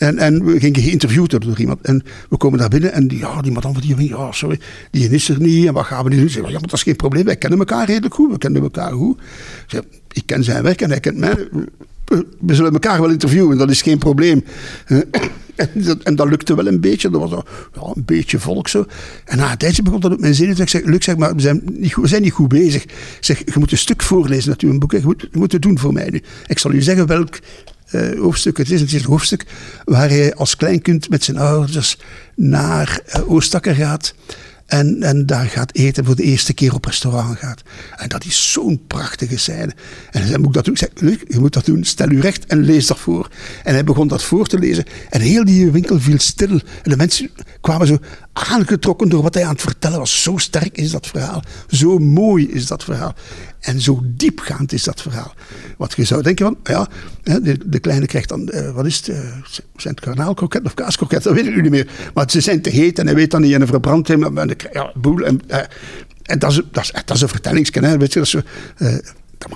En, 0.00 0.18
en 0.18 0.44
we 0.44 0.60
gingen 0.60 0.82
geïnterviewd 0.82 1.30
worden 1.30 1.48
door 1.48 1.58
iemand. 1.58 1.80
En 1.80 2.02
we 2.28 2.36
komen 2.36 2.58
daar 2.58 2.68
binnen 2.68 2.92
en 2.92 3.08
die, 3.08 3.18
ja, 3.18 3.42
die 3.42 3.52
madame 3.52 3.74
van 3.74 3.82
die 3.82 4.08
ja, 4.08 4.32
sorry, 4.32 4.60
die 4.90 5.08
is 5.08 5.28
er 5.28 5.40
niet. 5.40 5.66
En 5.66 5.72
wat 5.72 5.84
gaan 5.84 6.04
we 6.04 6.10
nu 6.10 6.16
doen? 6.16 6.26
Ze 6.26 6.32
zeggen, 6.32 6.52
ja, 6.52 6.58
maar 6.58 6.68
dat 6.68 6.78
is 6.78 6.82
geen 6.82 6.96
probleem. 6.96 7.24
Wij 7.24 7.36
kennen 7.36 7.58
elkaar 7.58 7.86
redelijk 7.86 8.14
goed. 8.14 8.30
We 8.30 8.38
kennen 8.38 8.62
elkaar 8.62 8.92
goed. 8.92 9.20
Zeg, 9.66 9.82
ik 10.12 10.22
ken 10.26 10.44
zijn 10.44 10.62
werk 10.62 10.80
en 10.80 10.90
hij 10.90 11.00
kent 11.00 11.16
mij. 11.16 11.48
We 12.40 12.54
zullen 12.54 12.72
elkaar 12.72 13.00
wel 13.00 13.10
interviewen, 13.10 13.58
dat 13.58 13.70
is 13.70 13.82
geen 13.82 13.98
probleem. 13.98 14.44
Eh, 14.86 14.98
En 15.60 15.70
dat, 15.74 16.02
en 16.02 16.16
dat 16.16 16.28
lukte 16.28 16.54
wel 16.54 16.66
een 16.66 16.80
beetje. 16.80 17.10
Dat 17.10 17.30
was 17.30 17.42
ja, 17.74 17.92
een 17.94 18.04
beetje 18.04 18.38
volk 18.38 18.68
zo. 18.68 18.84
En 19.24 19.36
na 19.36 19.50
een 19.50 19.56
tijdje 19.56 19.82
begon 19.82 20.00
dat 20.00 20.12
op 20.12 20.20
mijn 20.20 20.34
zin. 20.34 20.56
Ik 20.56 20.68
zeg, 20.68 20.84
Luc, 20.84 21.04
zeg 21.04 21.16
maar, 21.16 21.34
we 21.34 21.40
zijn, 21.40 21.62
niet 21.72 21.92
goed, 21.92 22.02
we 22.02 22.08
zijn 22.08 22.22
niet 22.22 22.32
goed 22.32 22.48
bezig. 22.48 22.84
Zeg, 23.20 23.38
je 23.38 23.58
moet 23.58 23.72
een 23.72 23.78
stuk 23.78 24.02
voorlezen 24.02 24.50
uit 24.50 24.60
uw 24.60 24.78
boek. 24.78 24.92
Je 24.92 25.00
je 25.30 25.38
moet 25.38 25.52
het 25.52 25.62
doen 25.62 25.78
voor 25.78 25.92
mij 25.92 26.10
nu. 26.10 26.22
Ik 26.46 26.58
zal 26.58 26.72
u 26.72 26.82
zeggen 26.82 27.06
welk 27.06 27.38
eh, 27.90 28.18
hoofdstuk 28.18 28.56
het 28.56 28.70
is. 28.70 28.80
Het 28.80 28.92
is 28.92 29.02
een 29.02 29.08
hoofdstuk 29.08 29.46
waar 29.84 30.08
hij 30.08 30.34
als 30.34 30.56
kleinkind 30.56 31.08
met 31.08 31.24
zijn 31.24 31.36
ouders 31.36 31.98
naar 32.34 33.00
uh, 33.16 33.30
Oostakker 33.30 33.74
gaat. 33.74 34.14
En, 34.70 35.02
en 35.02 35.26
daar 35.26 35.46
gaat 35.46 35.74
eten 35.74 36.04
voor 36.04 36.16
de 36.16 36.22
eerste 36.22 36.52
keer 36.52 36.74
op 36.74 36.84
restaurant 36.84 37.38
gaat. 37.38 37.62
En 37.96 38.08
dat 38.08 38.24
is 38.24 38.52
zo'n 38.52 38.82
prachtige 38.86 39.38
scène. 39.38 39.74
En 40.10 40.22
hij 40.22 40.38
moet 40.38 40.46
ik 40.46 40.52
dat 40.52 40.64
doen? 40.64 40.74
Ik 40.74 40.80
zei, 40.80 41.18
je 41.28 41.40
moet 41.40 41.52
dat 41.52 41.64
doen. 41.64 41.84
Stel 41.84 42.10
u 42.10 42.20
recht 42.20 42.46
en 42.46 42.60
lees 42.60 42.86
dat 42.86 42.98
voor. 42.98 43.28
En 43.64 43.72
hij 43.72 43.84
begon 43.84 44.08
dat 44.08 44.22
voor 44.22 44.46
te 44.46 44.58
lezen. 44.58 44.84
En 45.10 45.20
heel 45.20 45.44
die 45.44 45.70
winkel 45.70 46.00
viel 46.00 46.18
stil. 46.18 46.50
En 46.50 46.90
de 46.90 46.96
mensen 46.96 47.30
kwamen 47.60 47.86
zo 47.86 47.98
aangetrokken 48.32 49.08
door 49.08 49.22
wat 49.22 49.34
hij 49.34 49.44
aan 49.44 49.52
het 49.52 49.60
vertellen 49.60 49.98
was. 49.98 50.22
Zo 50.22 50.36
sterk 50.36 50.76
is 50.76 50.90
dat 50.90 51.06
verhaal. 51.06 51.42
Zo 51.68 51.98
mooi 51.98 52.50
is 52.50 52.66
dat 52.66 52.84
verhaal. 52.84 53.14
En 53.60 53.80
zo 53.80 54.00
diepgaand 54.04 54.72
is 54.72 54.84
dat 54.84 55.02
verhaal. 55.02 55.34
Wat 55.76 55.92
je 55.96 56.04
zou 56.04 56.22
denken 56.22 56.44
van, 56.44 56.58
ja, 56.62 56.88
de, 57.22 57.58
de 57.66 57.78
kleine 57.78 58.06
krijgt 58.06 58.28
dan, 58.28 58.50
uh, 58.54 58.70
wat 58.70 58.86
is 58.86 58.96
het, 58.96 59.04
zijn 59.76 59.94
het 59.94 60.04
garnaalkroket 60.04 60.64
of 60.64 60.74
kaaskroket? 60.74 61.22
Dat 61.22 61.34
weet 61.34 61.46
ik 61.46 61.62
niet 61.62 61.70
meer. 61.70 61.88
Maar 62.14 62.30
ze 62.30 62.40
zijn 62.40 62.62
te 62.62 62.70
heet 62.70 62.98
en 62.98 63.06
hij 63.06 63.14
weet 63.14 63.30
dan 63.30 63.40
niet 63.40 63.52
en 63.52 63.58
hij 63.58 63.66
verbrandt 63.66 64.08
hem. 64.08 64.38
En, 64.38 64.56
ja, 64.72 64.92
boel. 64.94 65.20
En, 65.20 65.40
uh, 65.48 65.58
en 66.22 66.38
dat, 66.38 66.50
is, 66.50 66.60
dat, 66.70 66.82
is, 66.84 66.92
dat 67.04 67.16
is 67.16 67.22
een 67.22 67.28
vertellingsken, 67.28 67.98
weet 67.98 68.12
je. 68.12 68.18
Dat 68.18 68.34
is, 68.34 68.36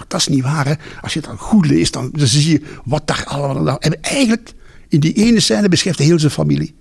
dat 0.08 0.20
is 0.20 0.28
niet 0.28 0.42
waar, 0.42 0.66
hè. 0.66 0.74
Als 1.00 1.12
je 1.12 1.18
het 1.18 1.28
dan 1.28 1.38
goed 1.38 1.66
leest, 1.66 1.92
dan, 1.92 2.10
dan 2.12 2.26
zie 2.26 2.52
je 2.52 2.62
wat 2.84 3.06
daar 3.06 3.24
allemaal... 3.24 3.78
En 3.78 4.00
eigenlijk, 4.00 4.52
in 4.88 5.00
die 5.00 5.12
ene 5.12 5.40
scène 5.40 5.68
beschrijft 5.68 5.98
hij 5.98 6.06
heel 6.06 6.18
zijn 6.18 6.32
familie. 6.32 6.74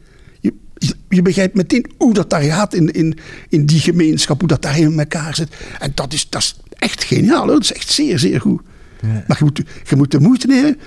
Je, 1.10 1.22
begrijpt 1.22 1.56
meteen 1.56 1.92
hoe 1.98 2.14
dat 2.14 2.30
daar 2.30 2.42
gaat 2.42 2.74
in, 2.74 2.92
in, 2.92 3.18
in 3.50 3.66
die 3.66 3.80
gemeenschap, 3.80 4.40
hoe 4.40 4.50
dat 4.50 4.62
daar 4.62 4.80
in 4.80 5.00
elkaar 5.00 5.36
zit. 5.36 5.56
En 5.80 5.92
dat 5.96 6.14
is, 6.14 6.30
dat 6.30 6.42
is 6.42 6.56
echt 6.70 7.04
geniaal, 7.04 7.46
hoor. 7.46 7.54
dat 7.54 7.64
is 7.64 7.74
echt 7.74 7.92
zeer, 7.92 8.20
zeer 8.20 8.42
goed. 8.42 8.62
Ja. 9.02 9.24
Maar 9.28 9.38
je 9.38 9.44
moet, 9.44 9.62
je 9.84 9.96
moet 9.96 10.12
de 10.12 10.20
moeite 10.20 10.48
nemen. 10.48 10.78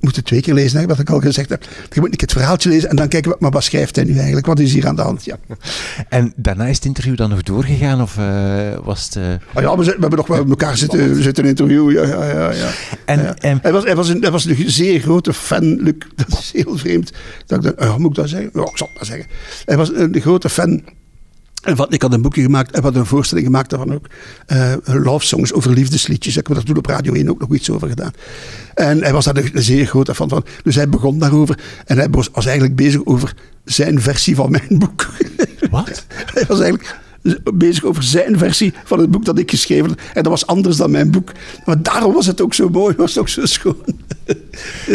Moet 0.00 0.16
het 0.16 0.24
twee 0.24 0.40
keer 0.40 0.54
lezen, 0.54 0.80
hè, 0.80 0.86
wat 0.86 0.98
ik 0.98 1.10
al 1.10 1.20
gezegd 1.20 1.48
heb. 1.48 1.64
Je 1.92 2.00
moet 2.00 2.20
het 2.20 2.32
verhaaltje 2.32 2.68
lezen 2.68 2.90
en 2.90 2.96
dan 2.96 3.08
kijken, 3.08 3.36
maar 3.38 3.50
wat 3.50 3.64
schrijft 3.64 3.96
hij 3.96 4.04
nu 4.04 4.16
eigenlijk? 4.16 4.46
Wat 4.46 4.58
is 4.58 4.72
hier 4.72 4.86
aan 4.86 4.96
de 4.96 5.02
hand? 5.02 5.24
Ja. 5.24 5.36
En 6.08 6.32
daarna 6.36 6.66
is 6.66 6.76
het 6.76 6.84
interview 6.84 7.16
dan 7.16 7.30
nog 7.30 7.42
doorgegaan? 7.42 8.02
Of 8.02 8.16
uh, 8.18 8.26
was 8.82 9.04
het... 9.04 9.14
Uh... 9.16 9.24
Oh 9.54 9.62
ja, 9.62 9.76
we, 9.76 9.84
we, 9.84 9.90
hebben 9.90 10.18
nog 10.18 10.26
wel 10.26 10.38
met 10.38 10.48
elkaar 10.48 10.76
zitten, 10.76 11.22
zitten 11.22 11.44
interviewen. 11.44 11.94
Ja, 11.94 12.06
ja, 12.06 12.24
ja, 12.24 12.52
ja. 12.52 12.70
En, 13.04 13.22
ja. 13.22 13.34
En... 13.36 13.58
Hij, 13.62 13.72
was, 13.72 13.84
hij, 13.84 13.96
was 13.96 14.08
een, 14.08 14.20
hij 14.20 14.30
was 14.30 14.44
een 14.44 14.70
zeer 14.70 15.00
grote 15.00 15.32
fan, 15.32 15.82
Luc. 15.82 15.94
Dat 16.14 16.38
is 16.38 16.52
heel 16.52 16.76
vreemd. 16.76 17.12
Dat 17.46 17.64
ik 17.64 17.76
dacht, 17.76 17.90
oh, 17.90 17.96
moet 17.96 18.10
ik 18.10 18.16
dat 18.16 18.28
zeggen? 18.28 18.50
Ja, 18.54 18.60
ik 18.60 18.76
zal 18.76 18.86
het 18.86 18.96
maar 18.96 19.06
zeggen. 19.06 19.26
Hij 19.64 19.76
was 19.76 19.90
een 19.94 20.20
grote 20.20 20.48
fan 20.48 20.82
en 21.62 21.76
wat, 21.76 21.92
ik 21.92 22.02
had 22.02 22.12
een 22.12 22.22
boekje 22.22 22.42
gemaakt 22.42 22.70
en 22.70 22.82
wat 22.82 22.94
een 22.94 23.06
voorstelling 23.06 23.46
gemaakt 23.46 23.70
daarvan 23.70 23.94
ook. 23.94 24.06
Uh, 24.46 24.72
love 24.84 25.26
songs 25.26 25.52
over 25.52 25.70
liefdesliedjes. 25.70 26.36
Ik 26.36 26.46
heb 26.46 26.56
daar 26.56 26.64
toen 26.64 26.76
op 26.76 26.86
Radio 26.86 27.12
1 27.12 27.30
ook 27.30 27.40
nog 27.40 27.54
iets 27.54 27.70
over 27.70 27.88
gedaan. 27.88 28.12
En 28.74 29.02
hij 29.02 29.12
was 29.12 29.24
daar 29.24 29.36
een, 29.36 29.50
een 29.52 29.62
zeer 29.62 29.86
grote 29.86 30.14
fan 30.14 30.28
van. 30.28 30.44
Dus 30.62 30.74
hij 30.74 30.88
begon 30.88 31.18
daarover. 31.18 31.58
En 31.84 31.96
hij 31.96 32.10
was, 32.10 32.28
was 32.32 32.46
eigenlijk 32.46 32.76
bezig 32.76 33.04
over 33.04 33.34
zijn 33.64 34.00
versie 34.00 34.34
van 34.34 34.50
mijn 34.50 34.78
boek. 34.78 35.06
Wat? 35.70 36.06
hij 36.34 36.44
was 36.48 36.60
eigenlijk 36.60 36.96
bezig 37.54 37.84
over 37.84 38.02
zijn 38.02 38.38
versie 38.38 38.72
van 38.84 38.98
het 38.98 39.10
boek 39.10 39.24
dat 39.24 39.38
ik 39.38 39.50
geschreven 39.50 39.88
had. 39.88 39.98
En 40.14 40.22
dat 40.22 40.32
was 40.32 40.46
anders 40.46 40.76
dan 40.76 40.90
mijn 40.90 41.10
boek. 41.10 41.32
Maar 41.64 41.82
daarom 41.82 42.12
was 42.12 42.26
het 42.26 42.40
ook 42.40 42.54
zo 42.54 42.68
mooi, 42.68 42.94
was 42.96 43.10
het 43.10 43.18
ook 43.18 43.28
zo 43.28 43.46
schoon. 43.46 43.76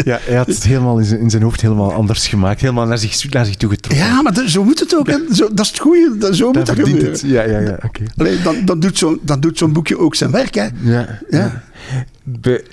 Ja, 0.04 0.18
hij 0.22 0.36
had 0.36 0.46
het 0.46 0.64
helemaal 0.64 0.98
in 0.98 1.04
zijn, 1.04 1.20
in 1.20 1.30
zijn 1.30 1.42
hoofd 1.42 1.60
helemaal 1.60 1.92
anders 1.92 2.26
gemaakt. 2.28 2.60
Helemaal 2.60 2.86
naar 2.86 2.98
zich, 2.98 3.30
naar 3.30 3.46
zich 3.46 3.56
toe 3.56 3.70
getrokken. 3.70 4.06
Ja, 4.06 4.22
maar 4.22 4.48
zo 4.48 4.64
moet 4.64 4.80
het 4.80 4.96
ook. 4.96 5.06
Hè. 5.06 5.18
Zo, 5.32 5.48
dat 5.52 5.64
is 5.64 5.68
het 5.68 5.78
goede. 5.78 6.16
Dat, 6.18 6.36
zo 6.36 6.46
moet 6.46 6.66
dat 6.66 6.76
gebeuren. 6.76 7.10
Het. 7.10 7.20
Ja, 7.20 7.42
ja, 7.42 7.58
ja. 7.58 7.72
Oké. 7.72 7.86
Okay. 7.86 8.06
Alleen, 8.16 8.42
dan, 8.42 8.56
dan 8.64 8.80
doet 8.80 8.98
zo'n 8.98 9.20
zo 9.54 9.68
boekje 9.68 9.98
ook 9.98 10.14
zijn 10.14 10.30
werk. 10.30 10.54
Hè. 10.54 10.62
Ja. 10.62 10.70
ja. 10.82 11.18
ja. 11.30 11.62
Be, 12.22 12.64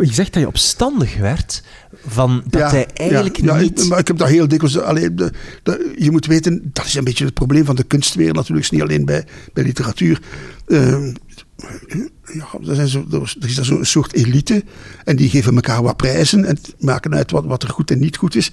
je 0.00 0.12
zegt 0.12 0.32
dat 0.32 0.42
je 0.42 0.48
opstandig 0.48 1.16
werd 1.16 1.62
van 2.06 2.42
dat 2.46 2.60
ja, 2.60 2.70
hij 2.70 2.86
eigenlijk 2.94 3.36
ja, 3.36 3.56
niet... 3.56 3.82
Ja, 3.82 3.86
maar 3.88 3.98
ik 3.98 4.06
heb 4.06 4.18
dat 4.18 4.28
heel 4.28 4.48
dikwijls... 4.48 4.78
Allee, 4.78 5.14
de, 5.14 5.32
de, 5.62 5.94
je 5.98 6.10
moet 6.10 6.26
weten, 6.26 6.70
dat 6.72 6.84
is 6.84 6.94
een 6.94 7.04
beetje 7.04 7.24
het 7.24 7.34
probleem 7.34 7.64
van 7.64 7.76
de 7.76 7.82
kunstwereld 7.82 8.36
natuurlijk. 8.36 8.70
niet 8.70 8.82
alleen 8.82 9.04
bij, 9.04 9.24
bij 9.52 9.64
literatuur. 9.64 10.20
Uh, 10.66 11.08
ja, 12.32 12.46
er, 12.68 12.74
zijn 12.74 12.88
zo, 12.88 13.06
er 13.10 13.48
is 13.48 13.60
zo'n 13.60 13.84
soort 13.84 14.12
elite. 14.12 14.64
En 15.04 15.16
die 15.16 15.30
geven 15.30 15.54
elkaar 15.54 15.82
wat 15.82 15.96
prijzen. 15.96 16.44
En 16.44 16.58
maken 16.78 17.14
uit 17.14 17.30
wat, 17.30 17.44
wat 17.44 17.62
er 17.62 17.68
goed 17.68 17.90
en 17.90 17.98
niet 17.98 18.16
goed 18.16 18.34
is. 18.34 18.52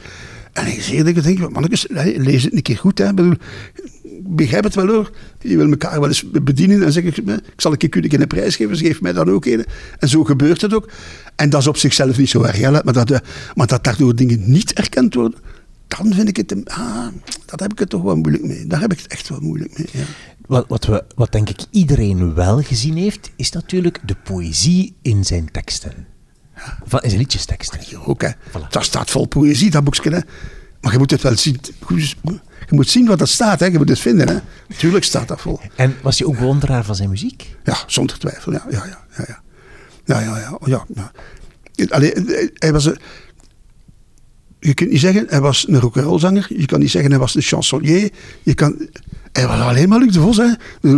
En 0.53 0.67
ik 0.67 0.81
zeg 0.81 0.97
dat 0.97 1.07
ik 1.07 1.23
denk, 1.23 1.51
mannetjes, 1.51 1.85
lees 2.17 2.43
het 2.43 2.53
een 2.53 2.61
keer 2.61 2.77
goed. 2.77 2.97
Hè. 2.97 3.09
Ik 3.09 3.15
bedoel, 3.15 3.35
begrijp 4.23 4.63
het 4.63 4.75
wel 4.75 4.87
hoor. 4.87 5.11
Je 5.41 5.57
wil 5.57 5.69
elkaar 5.69 5.99
wel 5.99 6.07
eens 6.07 6.31
bedienen 6.31 6.83
en 6.83 6.91
zeggen, 6.91 7.27
ik 7.35 7.41
zal 7.55 7.71
een 7.71 7.77
keer 7.77 8.21
een 8.21 8.27
prijs 8.27 8.55
geven, 8.55 8.77
ze 8.77 8.83
geeft 8.83 9.01
mij 9.01 9.13
dan 9.13 9.29
ook 9.29 9.45
een. 9.45 9.65
En 9.99 10.07
zo 10.07 10.23
gebeurt 10.23 10.61
het 10.61 10.73
ook. 10.73 10.89
En 11.39 11.49
dat 11.49 11.61
is 11.61 11.67
op 11.67 11.77
zichzelf 11.77 12.17
niet 12.17 12.29
zo 12.29 12.41
erg, 12.41 12.57
hè, 12.57 12.71
maar, 12.71 12.93
dat, 12.93 13.21
maar 13.55 13.67
dat 13.67 13.83
daardoor 13.83 14.15
dingen 14.15 14.51
niet 14.51 14.73
erkend 14.73 15.13
worden, 15.13 15.39
dan 15.87 16.13
vind 16.13 16.27
ik 16.27 16.37
het, 16.37 16.55
ah, 16.65 17.07
dat 17.45 17.59
heb 17.59 17.71
ik 17.71 17.79
het 17.79 17.89
toch 17.89 18.01
wel 18.01 18.15
moeilijk 18.15 18.43
mee. 18.43 18.67
Daar 18.67 18.79
heb 18.79 18.91
ik 18.91 18.97
het 18.97 19.07
echt 19.07 19.29
wel 19.29 19.39
moeilijk 19.39 19.77
mee, 19.77 19.87
ja. 19.91 20.03
Wat, 20.47 20.65
wat, 20.67 20.85
we, 20.85 21.03
wat 21.15 21.31
denk 21.31 21.49
ik 21.49 21.59
iedereen 21.69 22.33
wel 22.33 22.61
gezien 22.61 22.97
heeft, 22.97 23.31
is 23.35 23.51
natuurlijk 23.51 23.99
de 24.05 24.15
poëzie 24.23 24.95
in 25.01 25.25
zijn 25.25 25.51
teksten. 25.51 26.07
Van, 26.85 26.99
in 26.99 27.09
zijn 27.09 27.21
liedjesteksten. 27.21 27.79
Hier 27.79 28.05
ook, 28.05 28.21
hè. 28.21 28.29
Voilà. 28.31 28.69
Dat 28.69 28.83
staat 28.83 29.09
vol 29.09 29.25
poëzie, 29.25 29.71
dat 29.71 29.83
boekje, 29.83 30.09
hè. 30.09 30.19
Maar 30.81 30.91
je 30.91 30.97
moet 30.97 31.11
het 31.11 31.21
wel 31.21 31.37
zien. 31.37 31.59
Je 31.87 32.75
moet 32.75 32.89
zien 32.89 33.05
wat 33.07 33.19
dat 33.19 33.29
staat, 33.29 33.59
hè. 33.59 33.65
je 33.65 33.77
moet 33.77 33.89
het 33.89 33.99
vinden. 33.99 34.27
Hè. 34.27 34.37
Natuurlijk 34.67 35.03
staat 35.03 35.27
dat 35.27 35.41
vol. 35.41 35.59
En 35.75 35.95
was 36.01 36.17
je 36.17 36.27
ook 36.27 36.37
bewonderaar 36.37 36.85
van 36.85 36.95
zijn 36.95 37.09
muziek? 37.09 37.55
Ja, 37.63 37.77
zonder 37.87 38.19
twijfel. 38.19 38.51
Ja, 38.51 38.65
ja, 38.69 38.85
ja. 38.85 39.05
ja, 39.17 39.23
ja. 39.27 39.41
Ja, 40.09 40.19
ja, 40.19 40.37
ja. 40.37 40.57
ja, 40.65 40.85
ja. 40.95 41.11
Allee, 41.89 42.13
hij 42.53 42.71
was 42.71 42.85
een, 42.85 42.97
je 44.59 44.73
kunt 44.73 44.89
niet 44.89 44.99
zeggen, 44.99 45.25
hij 45.27 45.41
was 45.41 45.67
een 45.67 45.79
rock'n'rollzanger. 45.79 46.45
Je 46.49 46.65
kan 46.65 46.79
niet 46.79 46.91
zeggen, 46.91 47.11
hij 47.11 47.19
was 47.19 47.35
een 47.35 47.41
chansonnier. 47.41 48.11
Je 48.43 48.53
kan, 48.53 48.87
hij 49.31 49.47
was 49.47 49.59
alleen 49.59 49.89
maar 49.89 49.99
Luc 49.99 50.13
de 50.13 50.19
Vos. 50.19 50.37
Hè. 50.37 50.49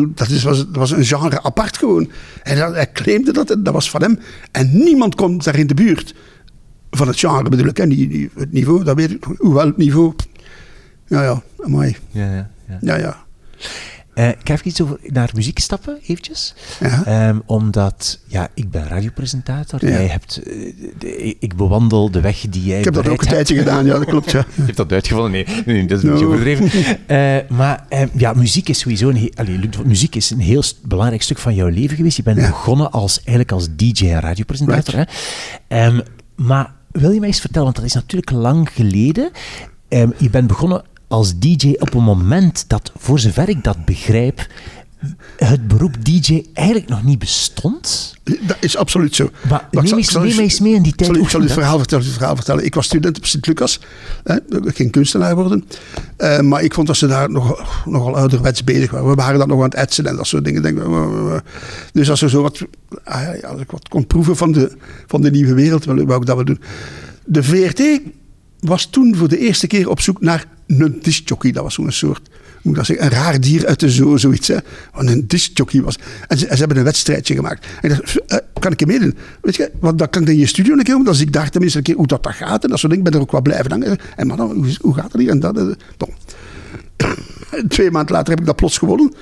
Dat, 0.07 0.29
is, 0.29 0.43
was, 0.43 0.57
dat 0.57 0.75
was 0.75 0.91
een 0.91 1.05
genre 1.05 1.43
apart 1.43 1.77
gewoon. 1.77 2.11
En 2.43 2.57
hij, 2.57 2.71
hij 2.71 2.91
claimde 2.91 3.33
dat, 3.33 3.47
dat 3.59 3.73
was 3.73 3.89
van 3.89 4.01
hem. 4.01 4.19
En 4.51 4.83
niemand 4.83 5.15
komt 5.15 5.43
daar 5.43 5.59
in 5.59 5.67
de 5.67 5.73
buurt. 5.73 6.15
Van 6.89 7.07
het 7.07 7.19
genre 7.19 7.49
bedoel 7.49 7.67
ik. 7.67 7.77
Hè. 7.77 7.83
Het 8.35 8.51
niveau, 8.51 8.83
dat 8.83 8.95
weet 8.95 9.11
ik. 9.11 9.23
Hoewel 9.37 9.65
het 9.65 9.77
niveau... 9.77 10.13
Ja, 11.07 11.23
ja, 11.23 11.41
mooi. 11.65 11.95
Ja, 12.09 12.33
ja. 12.33 12.49
ja. 12.67 12.77
ja, 12.81 12.95
ja. 12.97 13.25
Eh, 14.13 14.27
ik 14.29 14.37
ga 14.43 14.53
even 14.53 14.67
iets 14.67 14.81
over 14.81 14.97
naar 15.03 15.29
muziek 15.33 15.59
stappen, 15.59 15.97
eventjes. 16.07 16.53
Ja. 16.79 17.03
Ehm, 17.05 17.39
omdat, 17.45 18.19
ja, 18.25 18.47
ik 18.53 18.71
ben 18.71 18.87
radiopresentator. 18.87 19.85
Ja. 19.85 19.91
Jij 19.91 20.07
hebt, 20.07 20.37
eh, 20.43 20.73
de- 20.97 21.35
ik 21.39 21.55
bewandel 21.55 22.11
de 22.11 22.21
weg 22.21 22.45
die 22.49 22.63
jij 22.63 22.77
Ik 22.79 22.83
heb 22.85 22.93
dat 22.93 23.03
ook 23.07 23.11
een 23.21 23.27
hebt. 23.27 23.29
tijdje 23.29 23.55
gedaan, 23.57 23.85
ja, 23.85 23.93
dat 23.93 24.05
klopt. 24.05 24.31
Ja. 24.31 24.45
Je 24.55 24.61
hebt 24.63 24.77
dat 24.77 24.91
uitgevonden? 24.91 25.31
Nee, 25.31 25.45
nee, 25.65 25.85
dat 25.85 25.97
is 25.97 26.03
No. 26.03 26.25
overdreven. 26.25 26.69
Eh, 27.07 27.35
maar 27.57 27.85
eh, 27.89 28.01
ja, 28.13 28.33
muziek 28.33 28.69
is 28.69 28.79
sowieso 28.79 29.09
een, 29.09 29.31
allee, 29.35 29.59
muziek 29.85 30.15
is 30.15 30.29
een 30.29 30.39
heel 30.39 30.63
belangrijk 30.83 31.21
stuk 31.21 31.37
van 31.37 31.55
jouw 31.55 31.67
leven 31.67 31.95
geweest. 31.95 32.17
Je 32.17 32.23
bent 32.23 32.37
Ja. 32.39 32.47
begonnen 32.47 32.91
als, 32.91 33.17
eigenlijk 33.17 33.51
als 33.51 33.67
DJ 33.75 34.09
en 34.09 34.19
radiopresentator. 34.19 34.95
Hè? 34.95 35.03
Ehm, 35.67 35.99
maar 36.35 36.73
wil 36.91 37.11
je 37.11 37.19
mij 37.19 37.27
eens 37.27 37.39
vertellen, 37.39 37.63
want 37.63 37.75
dat 37.75 37.85
is 37.85 37.93
natuurlijk 37.93 38.31
lang 38.31 38.69
geleden. 38.73 39.31
Ehm, 39.87 40.09
je 40.17 40.29
bent 40.29 40.47
begonnen 40.47 40.83
als 41.11 41.39
DJ 41.39 41.73
op 41.79 41.93
een 41.93 42.03
moment 42.03 42.65
dat, 42.67 42.91
voor 42.97 43.19
zover 43.19 43.49
ik 43.49 43.63
dat 43.63 43.85
begrijp, 43.85 44.47
het 45.37 45.67
beroep 45.67 46.05
DJ 46.05 46.45
eigenlijk 46.53 46.89
nog 46.89 47.03
niet 47.03 47.19
bestond. 47.19 48.13
Dat 48.23 48.57
is 48.59 48.77
absoluut 48.77 49.15
zo. 49.15 49.29
Maar 49.49 49.67
neem 49.71 49.85
zal- 49.87 49.97
eens- 49.97 50.37
neem 50.37 50.49
mee 50.61 50.73
in 50.73 50.81
die 50.81 50.95
tijd. 50.95 51.13
Zal, 51.13 51.23
ik 51.23 51.29
zal 51.29 51.39
u 51.39 51.43
het 51.43 51.53
verhaal 51.53 51.77
vertellen, 51.77 52.05
het 52.05 52.13
verhaal 52.13 52.35
vertellen. 52.35 52.65
Ik 52.65 52.75
was 52.75 52.85
student 52.85 53.17
op 53.17 53.25
Sint-Lucas. 53.25 53.79
Ik 54.65 54.75
ging 54.75 54.91
kunstenaar 54.91 55.35
worden. 55.35 55.65
Eh, 56.17 56.39
maar 56.39 56.63
ik 56.63 56.73
vond 56.73 56.87
dat 56.87 56.97
ze 56.97 57.07
daar 57.07 57.29
nog, 57.31 57.63
nogal 57.85 58.15
ouderwets 58.15 58.63
bezig 58.63 58.91
waren. 58.91 59.09
We 59.09 59.15
waren 59.15 59.39
dan 59.39 59.47
nog 59.47 59.57
aan 59.57 59.63
het 59.63 59.73
etsen 59.75 60.05
en 60.05 60.15
dat 60.15 60.27
soort 60.27 60.45
dingen. 60.45 60.61
Denk, 60.61 60.77
eh, 60.77 60.85
eh, 60.85 61.39
dus 61.93 62.09
als, 62.09 62.21
er 62.21 62.29
zo 62.29 62.41
wat, 62.41 62.61
ah 63.03 63.43
als 63.43 63.61
ik 63.61 63.71
wat 63.71 63.87
kon 63.87 64.07
proeven 64.07 64.35
van 64.37 64.51
de, 64.51 64.77
van 65.07 65.21
de 65.21 65.31
nieuwe 65.31 65.53
wereld, 65.53 65.85
wou 65.85 66.01
ik 66.01 66.25
dat 66.25 66.35
wel 66.35 66.45
doen. 66.45 66.61
De 67.25 67.43
VRT 67.43 67.81
was 68.59 68.85
toen 68.85 69.15
voor 69.15 69.27
de 69.27 69.37
eerste 69.37 69.67
keer 69.67 69.89
op 69.89 69.99
zoek 70.01 70.21
naar 70.21 70.45
een 70.79 70.99
discjockey. 71.01 71.51
Dat 71.51 71.63
was 71.63 71.73
zo'n 71.73 71.91
soort, 71.91 72.29
hoe 72.61 72.73
dat 72.73 72.85
zeggen, 72.85 73.05
een 73.05 73.11
raar 73.11 73.39
dier 73.39 73.67
uit 73.67 73.79
de 73.79 73.89
zoo, 73.89 74.17
zoiets. 74.17 74.47
Hè. 74.47 74.57
Wat 74.93 75.07
een 75.07 75.27
discjockey 75.27 75.81
was. 75.81 75.95
En 76.27 76.37
ze, 76.37 76.45
ze 76.49 76.55
hebben 76.55 76.77
een 76.77 76.83
wedstrijdje 76.83 77.35
gemaakt. 77.35 77.65
En 77.81 77.91
ik 77.91 77.97
dacht, 77.97 78.25
eh, 78.25 78.37
kan 78.59 78.71
ik 78.71 78.79
je 78.79 78.85
meedoen? 78.85 79.17
Weet 79.41 79.55
je, 79.55 79.71
want 79.79 79.97
dan 79.99 80.09
kan 80.09 80.21
ik 80.21 80.27
in 80.27 80.37
je 80.37 80.45
studio 80.45 80.73
een 80.73 80.83
keer 80.83 80.95
doen. 80.95 81.03
Dan 81.03 81.15
zie 81.15 81.25
ik 81.25 81.33
daar 81.33 81.49
tenminste 81.49 81.77
een 81.77 81.83
keer 81.83 81.95
hoe 81.95 82.07
dat, 82.07 82.23
dat 82.23 82.33
gaat. 82.33 82.63
En 82.63 82.69
dat 82.69 82.79
soort 82.79 82.91
dingen. 82.91 83.05
Ik 83.05 83.11
ben 83.11 83.13
er 83.13 83.25
ook 83.25 83.31
wel 83.31 83.41
blijven 83.41 83.71
hangen. 83.71 83.97
En 84.15 84.27
man, 84.27 84.39
hoe, 84.39 84.75
hoe 84.81 84.95
gaat 84.95 85.11
het 85.11 85.21
hier? 85.21 85.29
En 85.29 85.39
dat, 85.39 85.53
bon. 85.97 86.13
Twee 87.67 87.91
maanden 87.91 88.15
later 88.15 88.29
heb 88.29 88.39
ik 88.39 88.45
dat 88.45 88.55
plots 88.55 88.77
gewonnen. 88.77 89.13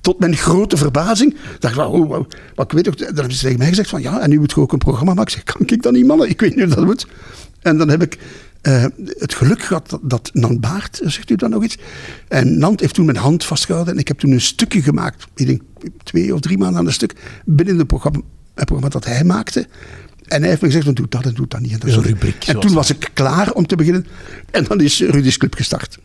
Tot 0.00 0.18
mijn 0.18 0.36
grote 0.36 0.76
verbazing. 0.76 1.36
dacht 1.58 1.74
ik, 1.74 1.80
oh, 1.80 2.08
wow. 2.08 2.26
ik 2.56 2.72
weet 2.72 2.88
ook, 2.88 2.98
dan 2.98 3.14
hebben 3.14 3.32
ze 3.32 3.42
tegen 3.42 3.58
mij 3.58 3.68
gezegd 3.68 3.88
van 3.88 4.02
ja, 4.02 4.20
en 4.20 4.30
nu 4.30 4.38
moet 4.38 4.50
je 4.50 4.60
ook 4.60 4.72
een 4.72 4.78
programma 4.78 5.14
maken. 5.14 5.32
Ik 5.32 5.44
zeg, 5.44 5.54
kan 5.54 5.66
ik 5.66 5.82
dat 5.82 5.92
niet, 5.92 6.06
mannen? 6.06 6.28
Ik 6.28 6.40
weet 6.40 6.54
niet 6.54 6.64
hoe 6.64 6.74
dat 6.74 6.84
moet. 6.84 7.06
En 7.62 7.78
dan 7.78 7.88
heb 7.88 8.02
ik 8.02 8.18
eh, 8.66 8.84
het 9.18 9.34
geluk 9.34 9.62
gehad 9.62 9.90
dat, 9.90 10.00
dat 10.02 10.30
Nant 10.32 10.60
Baart, 10.60 11.00
zegt 11.04 11.30
u 11.30 11.34
dan 11.36 11.50
nog 11.50 11.64
iets? 11.64 11.76
En 12.28 12.58
Nant 12.58 12.80
heeft 12.80 12.94
toen 12.94 13.04
mijn 13.04 13.16
hand 13.18 13.44
vastgehouden 13.44 13.94
en 13.94 14.00
ik 14.00 14.08
heb 14.08 14.18
toen 14.18 14.30
een 14.30 14.40
stukje 14.40 14.82
gemaakt. 14.82 15.26
Ik 15.34 15.46
denk 15.46 15.62
twee 16.02 16.34
of 16.34 16.40
drie 16.40 16.58
maanden 16.58 16.78
aan 16.78 16.86
een 16.86 16.92
stuk. 16.92 17.14
Binnen 17.44 17.78
het 17.78 17.86
programma, 17.86 18.18
het 18.54 18.64
programma 18.64 18.88
dat 18.88 19.04
hij 19.04 19.24
maakte. 19.24 19.66
En 20.26 20.40
hij 20.40 20.48
heeft 20.48 20.60
me 20.62 20.68
gezegd, 20.70 20.96
doe 20.96 21.06
dat 21.08 21.24
en 21.24 21.34
doe 21.34 21.46
dat 21.48 21.60
niet. 21.60 21.72
En, 21.72 21.78
dat 21.78 21.90
Een 21.90 22.02
rubriek, 22.02 22.44
en 22.46 22.60
toen 22.60 22.72
was 22.72 22.90
ik 22.90 23.10
klaar 23.12 23.52
om 23.52 23.66
te 23.66 23.76
beginnen. 23.76 24.06
En 24.50 24.64
dan 24.64 24.80
is 24.80 25.00
Rudy's 25.00 25.36
Club 25.36 25.54
gestart. 25.54 25.98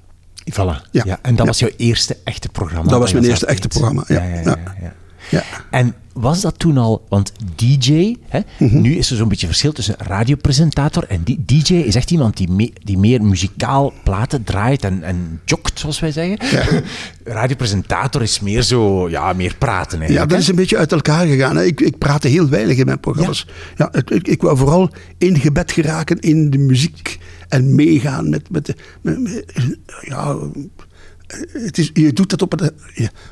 Voilà. 0.52 0.56
Ja. 0.92 1.04
Ja. 1.06 1.20
en 1.22 1.36
dat 1.36 1.38
Ja. 1.38 1.46
was 1.46 1.60
jouw 1.60 1.70
eerste 1.78 2.18
echte 2.24 2.50
programma. 2.50 2.90
Dat 2.90 3.00
was 3.00 3.14
mijn 3.14 3.26
eerste 3.26 3.46
echte 3.46 3.68
programma, 3.68 4.04
ja. 4.08 4.24
ja, 4.24 4.36
ja, 4.36 4.42
Ja. 4.42 4.44
ja, 4.66 4.76
ja. 4.82 4.94
Ja. 5.30 5.44
En 5.72 5.94
was 6.14 6.42
dat 6.42 6.60
toen 6.60 6.78
al, 6.78 7.06
want 7.10 7.32
DJ, 7.56 8.16
hè, 8.28 8.40
Mhm. 8.60 8.82
nu 8.82 8.96
is 8.96 9.12
er 9.12 9.18
zo'n 9.18 9.28
beetje 9.28 9.46
verschil 9.48 9.72
tussen 9.72 9.96
radiopresentator 9.98 11.04
en 11.08 11.24
DJ 11.46 11.74
is 11.74 11.96
echt 11.96 12.12
iemand 12.12 12.38
die, 12.38 12.50
me- 12.50 12.74
die 12.84 12.98
meer 12.98 13.22
muzikaal 13.24 13.94
platen 14.04 14.44
draait 14.44 14.84
en, 14.84 15.04
en 15.04 15.40
jokt, 15.46 15.80
zoals 15.80 16.00
wij 16.00 16.12
zeggen. 16.12 16.38
Ja. 16.52 16.82
Radiopresentator 17.40 18.22
is 18.22 18.40
meer 18.40 18.62
zo, 18.62 19.10
ja, 19.10 19.34
meer 19.34 19.56
praten 19.58 20.00
Ja, 20.12 20.20
dat 20.20 20.32
hè? 20.32 20.38
is 20.38 20.48
een 20.48 20.56
beetje 20.56 20.78
uit 20.78 20.92
elkaar 20.92 21.26
gegaan. 21.28 21.56
hè. 21.56 21.64
Ik, 21.64 21.82
ik 21.82 21.98
praatte 21.98 22.28
heel 22.28 22.50
weinig 22.50 22.78
in 22.78 22.86
mijn 22.86 23.00
programma's. 23.00 23.48
Ja. 23.78 23.94
ik, 23.94 24.28
ik 24.28 24.42
wou 24.42 24.58
vooral 24.58 24.90
ingebed 25.18 25.72
geraken 25.72 26.20
in 26.20 26.50
de 26.50 26.58
muziek 26.58 27.20
en 27.48 27.76
meegaan 27.76 28.30
met... 28.30 28.50
met, 28.50 28.66
de, 28.66 28.76
met- 29.02 29.20
met- 29.20 29.78
ja, 30.02 30.38
het 31.52 31.78
is, 31.78 31.90
je 31.94 32.14
doet 32.14 32.30
dat 32.30 32.42
op 32.42 32.62
een... 32.62 32.72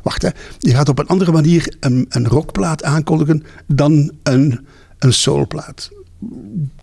wacht, 0.04 0.22
hè. 0.22 0.30
Je 0.60 0.72
gaat 0.74 0.90
op 0.90 1.00
een 1.00 1.08
andere 1.08 1.32
manier 1.32 1.76
een, 1.80 2.06
een 2.10 2.28
rockplaat 2.28 2.84
aankondigen 2.84 3.44
dan 3.68 4.12
een, 4.24 4.66
een 5.00 5.14
soulplaat. 5.14 5.90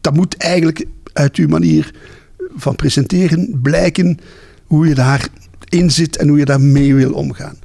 Dat 0.00 0.14
moet 0.14 0.37
eigenlijk 0.37 0.85
uit 1.12 1.37
uw 1.37 1.48
manier 1.48 1.94
van 2.57 2.76
presenteren 2.76 3.59
blijken 3.62 4.18
hoe 4.64 4.87
je 4.88 4.94
daarin 4.94 5.90
zit 5.90 6.16
en 6.16 6.29
hoe 6.29 6.38
je 6.38 6.44
daarmee 6.44 6.94
wil 6.94 7.12
omgaan. 7.12 7.57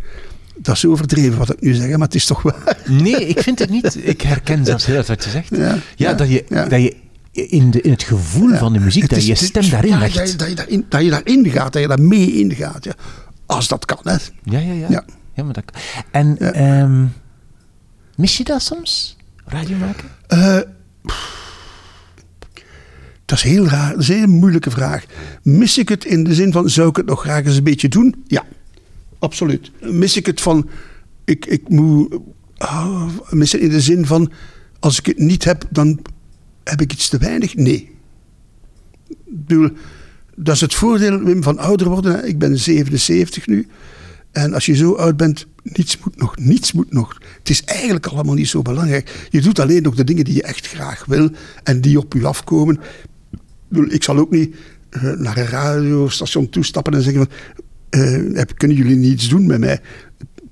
Dat 0.58 0.76
is 0.76 0.86
overdreven 0.86 1.38
wat 1.38 1.54
ik 1.54 1.62
nu 1.62 1.74
zeg, 1.74 1.90
maar 1.90 2.00
het 2.00 2.16
is 2.16 2.26
toch 2.26 2.42
waar. 2.42 2.78
Nee, 2.88 3.28
ik 3.28 3.40
vind 3.40 3.60
het 3.60 3.70
niet. 3.70 3.98
Ik 4.08 4.22
herken 4.22 4.66
zelfs 4.66 4.86
heel 4.86 4.96
erg 4.96 5.08
wat 5.08 5.24
je 5.24 5.30
zegt. 5.30 5.50
Ja, 5.56 5.78
ja, 5.96 6.14
dat, 6.14 6.30
je, 6.30 6.46
ja. 6.50 6.66
dat 6.68 6.82
je 6.82 6.96
in, 7.32 7.72
de, 7.72 7.82
in 7.82 7.92
het 7.92 8.04
gevoel 8.04 8.56
van 8.56 8.74
de 8.74 8.80
muziek, 8.80 9.02
Het 9.02 9.10
dat 9.12 9.20
is- 9.20 9.26
je 9.26 9.36
stem 9.36 9.70
daarin 9.70 9.98
legt. 10.00 10.16
Dat 10.16 10.32
je, 10.32 10.36
dat, 10.38 10.50
je 10.50 10.56
daarin, 10.56 10.86
dat 10.90 11.04
je 11.04 11.10
daarin 11.10 11.50
gaat, 11.50 11.74
dat 11.74 11.82
je 11.82 11.88
daar 11.88 12.02
mee 12.02 12.34
ingaat. 12.40 12.84
Ja. 12.84 12.94
Als 13.52 13.68
dat 13.68 13.86
kan, 13.86 13.98
hè. 14.04 14.16
Ja, 14.44 14.60
ja, 14.60 14.74
ja. 14.74 14.88
Ja. 14.90 15.06
ja. 15.34 15.44
maar 15.44 15.54
dat, 15.54 15.64
en 16.12 16.36
Ja. 16.40 16.52
ehm, 16.54 17.06
mis 18.16 18.38
je 18.38 18.44
dat 18.44 18.62
soms? 18.62 19.18
Radio 19.46 19.78
maken? 19.78 20.10
Eh, 20.28 20.60
dat 23.26 23.38
is 23.38 23.44
heel 23.44 23.68
raar. 23.68 23.92
Dat 23.92 24.00
is 24.02 24.08
een 24.08 24.16
hele 24.16 24.28
moeilijke 24.28 24.72
vraag. 24.72 25.06
Mis 25.44 25.78
ik 25.78 25.90
het 25.90 26.06
in 26.06 26.24
de 26.24 26.34
zin 26.34 26.52
van, 26.52 26.70
zou 26.70 26.90
ik 26.90 26.96
het 26.96 27.06
nog 27.06 27.22
graag 27.22 27.46
eens 27.46 27.58
een 27.58 27.64
beetje 27.64 27.90
doen? 27.90 28.24
Ja, 28.28 28.46
absoluut. 29.20 29.72
Mis 29.82 30.18
ik 30.18 30.26
het 30.26 30.42
van, 30.42 30.70
ik, 31.26 31.46
ik 31.46 31.70
moet... 31.70 32.18
ah, 32.58 33.08
mis 33.30 33.52
het 33.52 33.62
in 33.62 33.70
de 33.70 33.82
zin 33.82 34.06
van, 34.06 34.32
als 34.80 35.00
ik 35.00 35.06
het 35.06 35.18
niet 35.18 35.44
heb, 35.44 35.64
dan 35.70 36.00
heb 36.64 36.82
ik 36.82 36.94
iets 36.94 37.10
te 37.10 37.18
weinig? 37.18 37.56
Nee. 37.56 37.96
Ik 39.08 39.18
bedoel, 39.48 39.70
dat 40.44 40.56
is 40.56 40.62
het 40.62 40.74
voordeel, 40.74 41.24
Wim, 41.24 41.44
van 41.44 41.58
ouder 41.58 41.90
worden. 41.90 42.16
hè. 42.16 42.26
Ik 42.26 42.40
ben 42.40 42.58
77 42.58 43.48
nu. 43.48 43.68
En 44.32 44.54
als 44.54 44.66
je 44.66 44.76
zo 44.76 44.94
oud 44.94 45.18
bent, 45.18 45.48
niets 45.64 45.98
moet 45.98 46.18
nog, 46.18 46.38
niets 46.38 46.72
moet 46.72 46.94
nog. 46.94 47.18
Het 47.38 47.50
is 47.50 47.64
eigenlijk 47.64 48.06
allemaal 48.06 48.36
niet 48.36 48.48
zo 48.48 48.62
belangrijk. 48.62 49.28
Je 49.30 49.42
doet 49.42 49.60
alleen 49.60 49.84
nog 49.84 49.96
de 49.96 50.04
dingen 50.04 50.24
die 50.24 50.36
je 50.36 50.44
echt 50.44 50.68
graag 50.68 51.06
wil 51.06 51.30
en 51.64 51.82
die 51.82 51.98
op 51.98 52.14
je 52.14 52.28
afkomen. 52.28 52.80
Ik 53.88 54.04
zal 54.04 54.18
ook 54.18 54.32
niet 54.32 54.56
eh, 54.90 55.04
naar 55.04 55.38
een 55.38 55.46
radiostation 55.46 56.50
toestappen 56.50 56.94
en 56.94 57.02
zeggen 57.02 57.28
van, 57.28 57.34
eh, 58.02 58.44
kunnen 58.58 58.78
jullie 58.78 58.96
niets 58.96 59.30
doen 59.30 59.46
met 59.46 59.60
mij? 59.60 59.82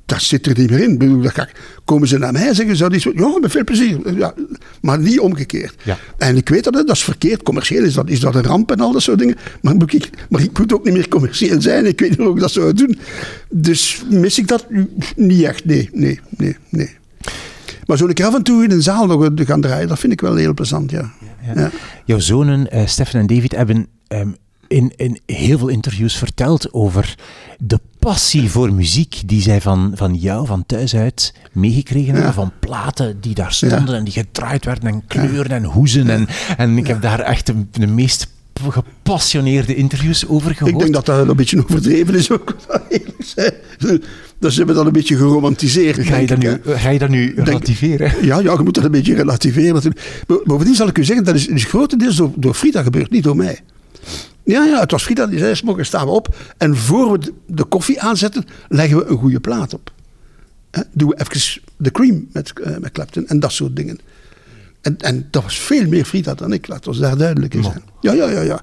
Dat 0.09 0.21
zit 0.21 0.45
er 0.45 0.57
niet 0.57 0.69
meer 0.69 0.79
in. 0.79 0.91
Ik 0.91 0.99
bedoel, 0.99 1.21
dat 1.21 1.47
komen 1.85 2.07
ze 2.07 2.17
naar 2.17 2.31
mij 2.31 2.47
en 2.47 2.55
zeggen, 2.55 2.75
zou 2.75 2.89
die 2.89 2.99
zo, 2.99 3.11
ja, 3.15 3.37
met 3.41 3.51
veel 3.51 3.63
plezier. 3.63 4.17
Ja, 4.17 4.33
maar 4.81 4.99
niet 4.99 5.19
omgekeerd. 5.19 5.75
Ja. 5.83 5.97
En 6.17 6.37
ik 6.37 6.49
weet 6.49 6.63
dat, 6.63 6.73
dat 6.73 6.89
is 6.89 7.03
verkeerd. 7.03 7.43
Commercieel 7.43 7.83
is 7.83 7.93
dat, 7.93 8.09
is 8.09 8.19
dat 8.19 8.35
een 8.35 8.43
ramp 8.43 8.71
en 8.71 8.79
al 8.79 8.91
dat 8.91 9.01
soort 9.01 9.19
dingen. 9.19 9.35
Maar, 9.61 9.75
ik, 9.85 10.09
maar 10.29 10.41
ik 10.41 10.57
moet 10.57 10.73
ook 10.73 10.85
niet 10.85 10.93
meer 10.93 11.07
commercieel 11.07 11.61
zijn. 11.61 11.85
Ik 11.85 11.99
weet 11.99 12.09
niet 12.09 12.19
hoe 12.19 12.33
ik 12.33 12.39
dat 12.39 12.51
zou 12.51 12.73
doen. 12.73 12.99
Dus 13.49 14.03
mis 14.09 14.39
ik 14.39 14.47
dat? 14.47 14.65
Niet 15.15 15.43
echt. 15.43 15.65
Nee, 15.65 15.89
nee, 15.93 16.19
nee, 16.37 16.55
nee. 16.69 16.89
Maar 17.85 17.97
zo 17.97 18.07
een 18.07 18.13
keer 18.13 18.25
af 18.25 18.35
en 18.35 18.43
toe 18.43 18.63
in 18.63 18.71
een 18.71 18.81
zaal 18.81 19.05
nog 19.05 19.29
te 19.35 19.45
gaan 19.45 19.61
draaien, 19.61 19.87
dat 19.87 19.99
vind 19.99 20.13
ik 20.13 20.21
wel 20.21 20.35
heel 20.35 20.53
plezant, 20.53 20.91
ja. 20.91 21.11
ja. 21.55 21.71
Jouw 22.05 22.19
zonen, 22.19 22.71
eh 22.71 22.87
Stefan 22.87 23.19
en 23.19 23.27
David, 23.27 23.55
hebben 23.55 23.87
ehm, 24.07 24.29
in, 24.67 24.93
in 24.95 25.19
heel 25.25 25.57
veel 25.57 25.67
interviews 25.67 26.17
verteld 26.17 26.73
over 26.73 27.15
de 27.57 27.79
passie 27.99 28.49
voor 28.49 28.73
muziek 28.73 29.21
die 29.25 29.41
zij 29.41 29.61
van, 29.61 29.91
van 29.95 30.15
jou, 30.15 30.45
van 30.45 30.65
thuis 30.65 30.95
uit, 30.95 31.33
meegekregen 31.51 32.13
hebben. 32.13 32.33
Van 32.33 32.51
platen 32.59 33.21
die 33.21 33.35
daar 33.35 33.53
stonden 33.53 33.95
en 33.95 34.03
die 34.03 34.13
gedraaid 34.13 34.65
werden 34.65 34.89
en 34.89 35.03
kleuren 35.07 35.51
en 35.51 35.63
hoezen. 35.63 36.09
En, 36.09 36.27
en 36.57 36.77
ik 36.77 36.87
heb 36.87 37.01
daar 37.01 37.19
echt 37.19 37.45
de, 37.45 37.53
de 37.71 37.87
meest 37.87 38.27
gepassioneerde 38.69 39.75
interviews 39.75 40.27
over 40.27 40.55
gehoord. 40.55 40.73
Ik 40.73 40.79
denk 40.79 40.93
dat 40.93 41.05
dat 41.05 41.27
een 41.27 41.35
beetje 41.35 41.63
overdreven 41.63 42.15
is 42.15 42.31
ook, 42.31 42.55
eerlijk 42.89 43.23
zijn. 43.25 43.53
Dus 44.39 44.53
ze 44.53 44.57
hebben 44.57 44.75
dat 44.75 44.85
een 44.85 44.91
beetje 44.91 45.15
geromantiseerd. 45.17 46.07
Ga 46.07 46.17
je 46.17 46.27
dat 46.27 46.37
nu, 46.37 46.61
ga 46.65 46.89
je 46.89 46.99
dat 46.99 47.09
nu 47.09 47.33
relativeren? 47.35 48.25
Ja, 48.25 48.39
ja, 48.39 48.51
je 48.51 48.63
moet 48.63 48.75
dat 48.75 48.83
een 48.83 48.91
beetje 48.91 49.15
relativeren. 49.15 49.93
Bovendien 50.45 50.75
zal 50.75 50.87
ik 50.87 50.97
u 50.97 51.03
zeggen, 51.03 51.25
dat 51.25 51.35
is, 51.35 51.47
is 51.47 51.63
grotendeels 51.63 52.15
door, 52.15 52.31
door 52.35 52.53
Frida 52.53 52.83
gebeurd, 52.83 53.11
niet 53.11 53.23
door 53.23 53.35
mij. 53.35 53.59
Ja, 54.49 54.65
ja, 54.65 54.79
het 54.79 54.91
was 54.91 55.03
Frida 55.03 55.27
die 55.27 55.39
zei, 55.39 55.83
staan 55.83 56.05
we 56.05 56.11
op 56.11 56.35
en 56.57 56.77
voor 56.77 57.11
we 57.11 57.33
de, 57.45 57.63
koffie 57.63 58.01
aanzetten, 58.01 58.45
leggen 58.67 58.97
we 58.97 59.05
een 59.05 59.17
goede 59.17 59.39
plaat 59.39 59.73
op. 59.73 59.91
Hè, 60.71 60.81
doen 60.91 61.09
we 61.09 61.19
even 61.19 61.61
de 61.77 61.91
cream 61.91 62.27
met, 62.33 62.53
eh, 62.63 62.77
met 62.77 62.91
Clapton 62.91 63.27
en 63.27 63.39
dat 63.39 63.51
soort 63.51 63.75
dingen. 63.75 63.99
En, 64.81 64.97
en 64.97 65.27
dat 65.31 65.43
was 65.43 65.59
veel 65.59 65.87
meer 65.87 66.05
Frida 66.05 66.33
dan 66.33 66.53
ik, 66.53 66.67
laat 66.67 66.87
ons 66.87 66.97
daar 66.97 67.17
duidelijk 67.17 67.53
in 67.53 67.63
zijn. 67.63 67.83
Ja, 68.01 68.13
ja, 68.13 68.29
ja, 68.29 68.41
ja. 68.41 68.61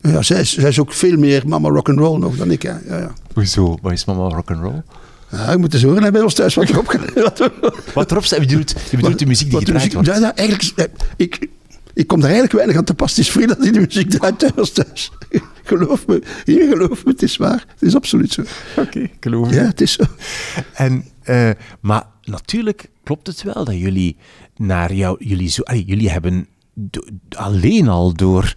ja 0.00 0.22
zij, 0.22 0.40
is, 0.40 0.54
zij 0.54 0.68
is 0.68 0.78
ook 0.78 0.92
veel 0.92 1.16
meer 1.16 1.48
mama 1.48 1.68
rock'n'roll 1.68 2.18
nog 2.18 2.36
dan 2.36 2.50
ik. 2.50 2.62
Ja, 2.62 2.80
ja, 2.88 2.98
ja. 2.98 3.12
Hoezo? 3.32 3.78
Wat 3.82 3.92
is 3.92 4.04
mama 4.04 4.28
rock'n'roll? 4.28 4.82
Ja, 5.30 5.50
je 5.50 5.56
moet 5.58 5.74
eens 5.74 5.82
horen 5.82 6.12
bij 6.12 6.22
ons 6.22 6.34
thuis 6.34 6.54
wat 6.54 6.68
je 6.68 6.78
op 6.78 6.86
Wat 7.94 8.10
erop 8.10 8.24
staat, 8.24 8.40
je 8.40 8.46
bedoelt, 8.46 8.74
je 8.90 8.96
bedoelt 8.96 9.18
de 9.18 9.26
muziek 9.26 9.50
die 9.50 9.58
gedraaid 9.58 9.78
muziek- 9.78 9.92
wordt. 9.92 10.08
Ja, 10.08 10.18
ja, 10.18 10.36
eigenlijk, 10.36 10.78
eh, 10.78 11.04
ik, 11.16 11.48
ik 11.96 12.06
kom 12.06 12.20
daar 12.20 12.30
eigenlijk 12.30 12.52
weinig 12.58 12.76
aan 12.76 12.84
te 12.84 12.94
pas. 12.94 13.10
Het 13.10 13.18
is 13.18 13.30
vrij 13.30 13.46
dat 13.46 13.58
hij 13.58 13.70
de 13.70 13.80
muziek 13.80 14.10
draait 14.10 14.38
thuis 14.38 14.70
thuis. 14.70 15.10
geloof 15.64 16.06
me. 16.06 16.22
Hier, 16.44 16.68
geloof 16.68 17.04
me, 17.04 17.10
het 17.10 17.22
is 17.22 17.36
waar. 17.36 17.64
Het 17.68 17.82
is 17.82 17.94
absoluut 17.94 18.32
zo. 18.32 18.42
Oké, 18.76 19.08
geloof 19.20 19.50
Ja, 19.50 19.64
het 19.64 19.80
is 19.80 19.92
zo. 19.92 20.02
En, 20.74 21.04
eh, 21.22 21.50
maar 21.80 22.06
natuurlijk 22.24 22.88
klopt 23.02 23.26
het 23.26 23.42
wel 23.42 23.64
dat 23.64 23.78
jullie 23.78 24.16
naar 24.56 24.94
jou, 24.94 25.24
jullie 25.24 25.48
zo, 25.48 25.62
allee, 25.62 25.84
jullie 25.84 26.10
hebben 26.10 26.48
alleen 27.28 27.88
al 27.88 28.12
door 28.12 28.54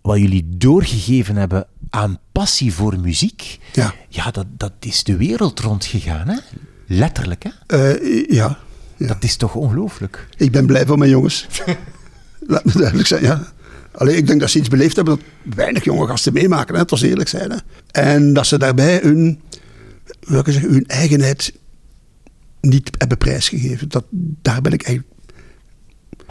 wat 0.00 0.18
jullie 0.18 0.48
doorgegeven 0.48 1.36
hebben 1.36 1.66
aan 1.90 2.18
passie 2.32 2.72
voor 2.74 2.98
muziek, 2.98 3.58
Ja. 3.72 3.94
ja 4.08 4.30
dat, 4.30 4.46
dat 4.56 4.72
is 4.80 5.04
de 5.04 5.16
wereld 5.16 5.60
rondgegaan, 5.60 6.28
hè? 6.28 6.38
Letterlijk, 6.86 7.44
hè? 7.44 7.50
Eh, 7.66 8.28
ja. 8.28 8.58
ja. 8.96 9.06
Dat 9.06 9.22
is 9.24 9.36
toch 9.36 9.54
ongelooflijk? 9.54 10.28
Ik 10.36 10.52
ben 10.52 10.66
blij 10.66 10.86
voor 10.86 10.98
mijn 10.98 11.10
jongens. 11.10 11.46
Laat 12.46 12.64
me 12.64 12.72
duidelijk 12.72 13.08
zijn, 13.08 13.22
ja. 13.22 13.52
Alleen 13.92 14.16
ik 14.16 14.26
denk 14.26 14.40
dat 14.40 14.50
ze 14.50 14.58
iets 14.58 14.68
beleefd 14.68 14.96
hebben 14.96 15.16
dat 15.16 15.54
weinig 15.54 15.84
jonge 15.84 16.06
gasten 16.06 16.32
meemaken, 16.32 16.74
hè, 16.74 16.82
was 16.86 17.02
eerlijk 17.02 17.28
zijn. 17.28 17.50
Hè. 17.50 17.56
En 17.90 18.32
dat 18.32 18.46
ze 18.46 18.58
daarbij 18.58 19.00
hun, 19.02 19.40
ik 20.20 20.42
zeggen, 20.44 20.70
hun 20.72 20.86
eigenheid 20.86 21.52
niet 22.60 22.90
hebben 22.98 23.18
prijsgegeven. 23.18 23.88
Dat, 23.88 24.04
daar 24.42 24.60
ben 24.60 24.72
ik 24.72 24.82
eigenlijk. 24.82 25.16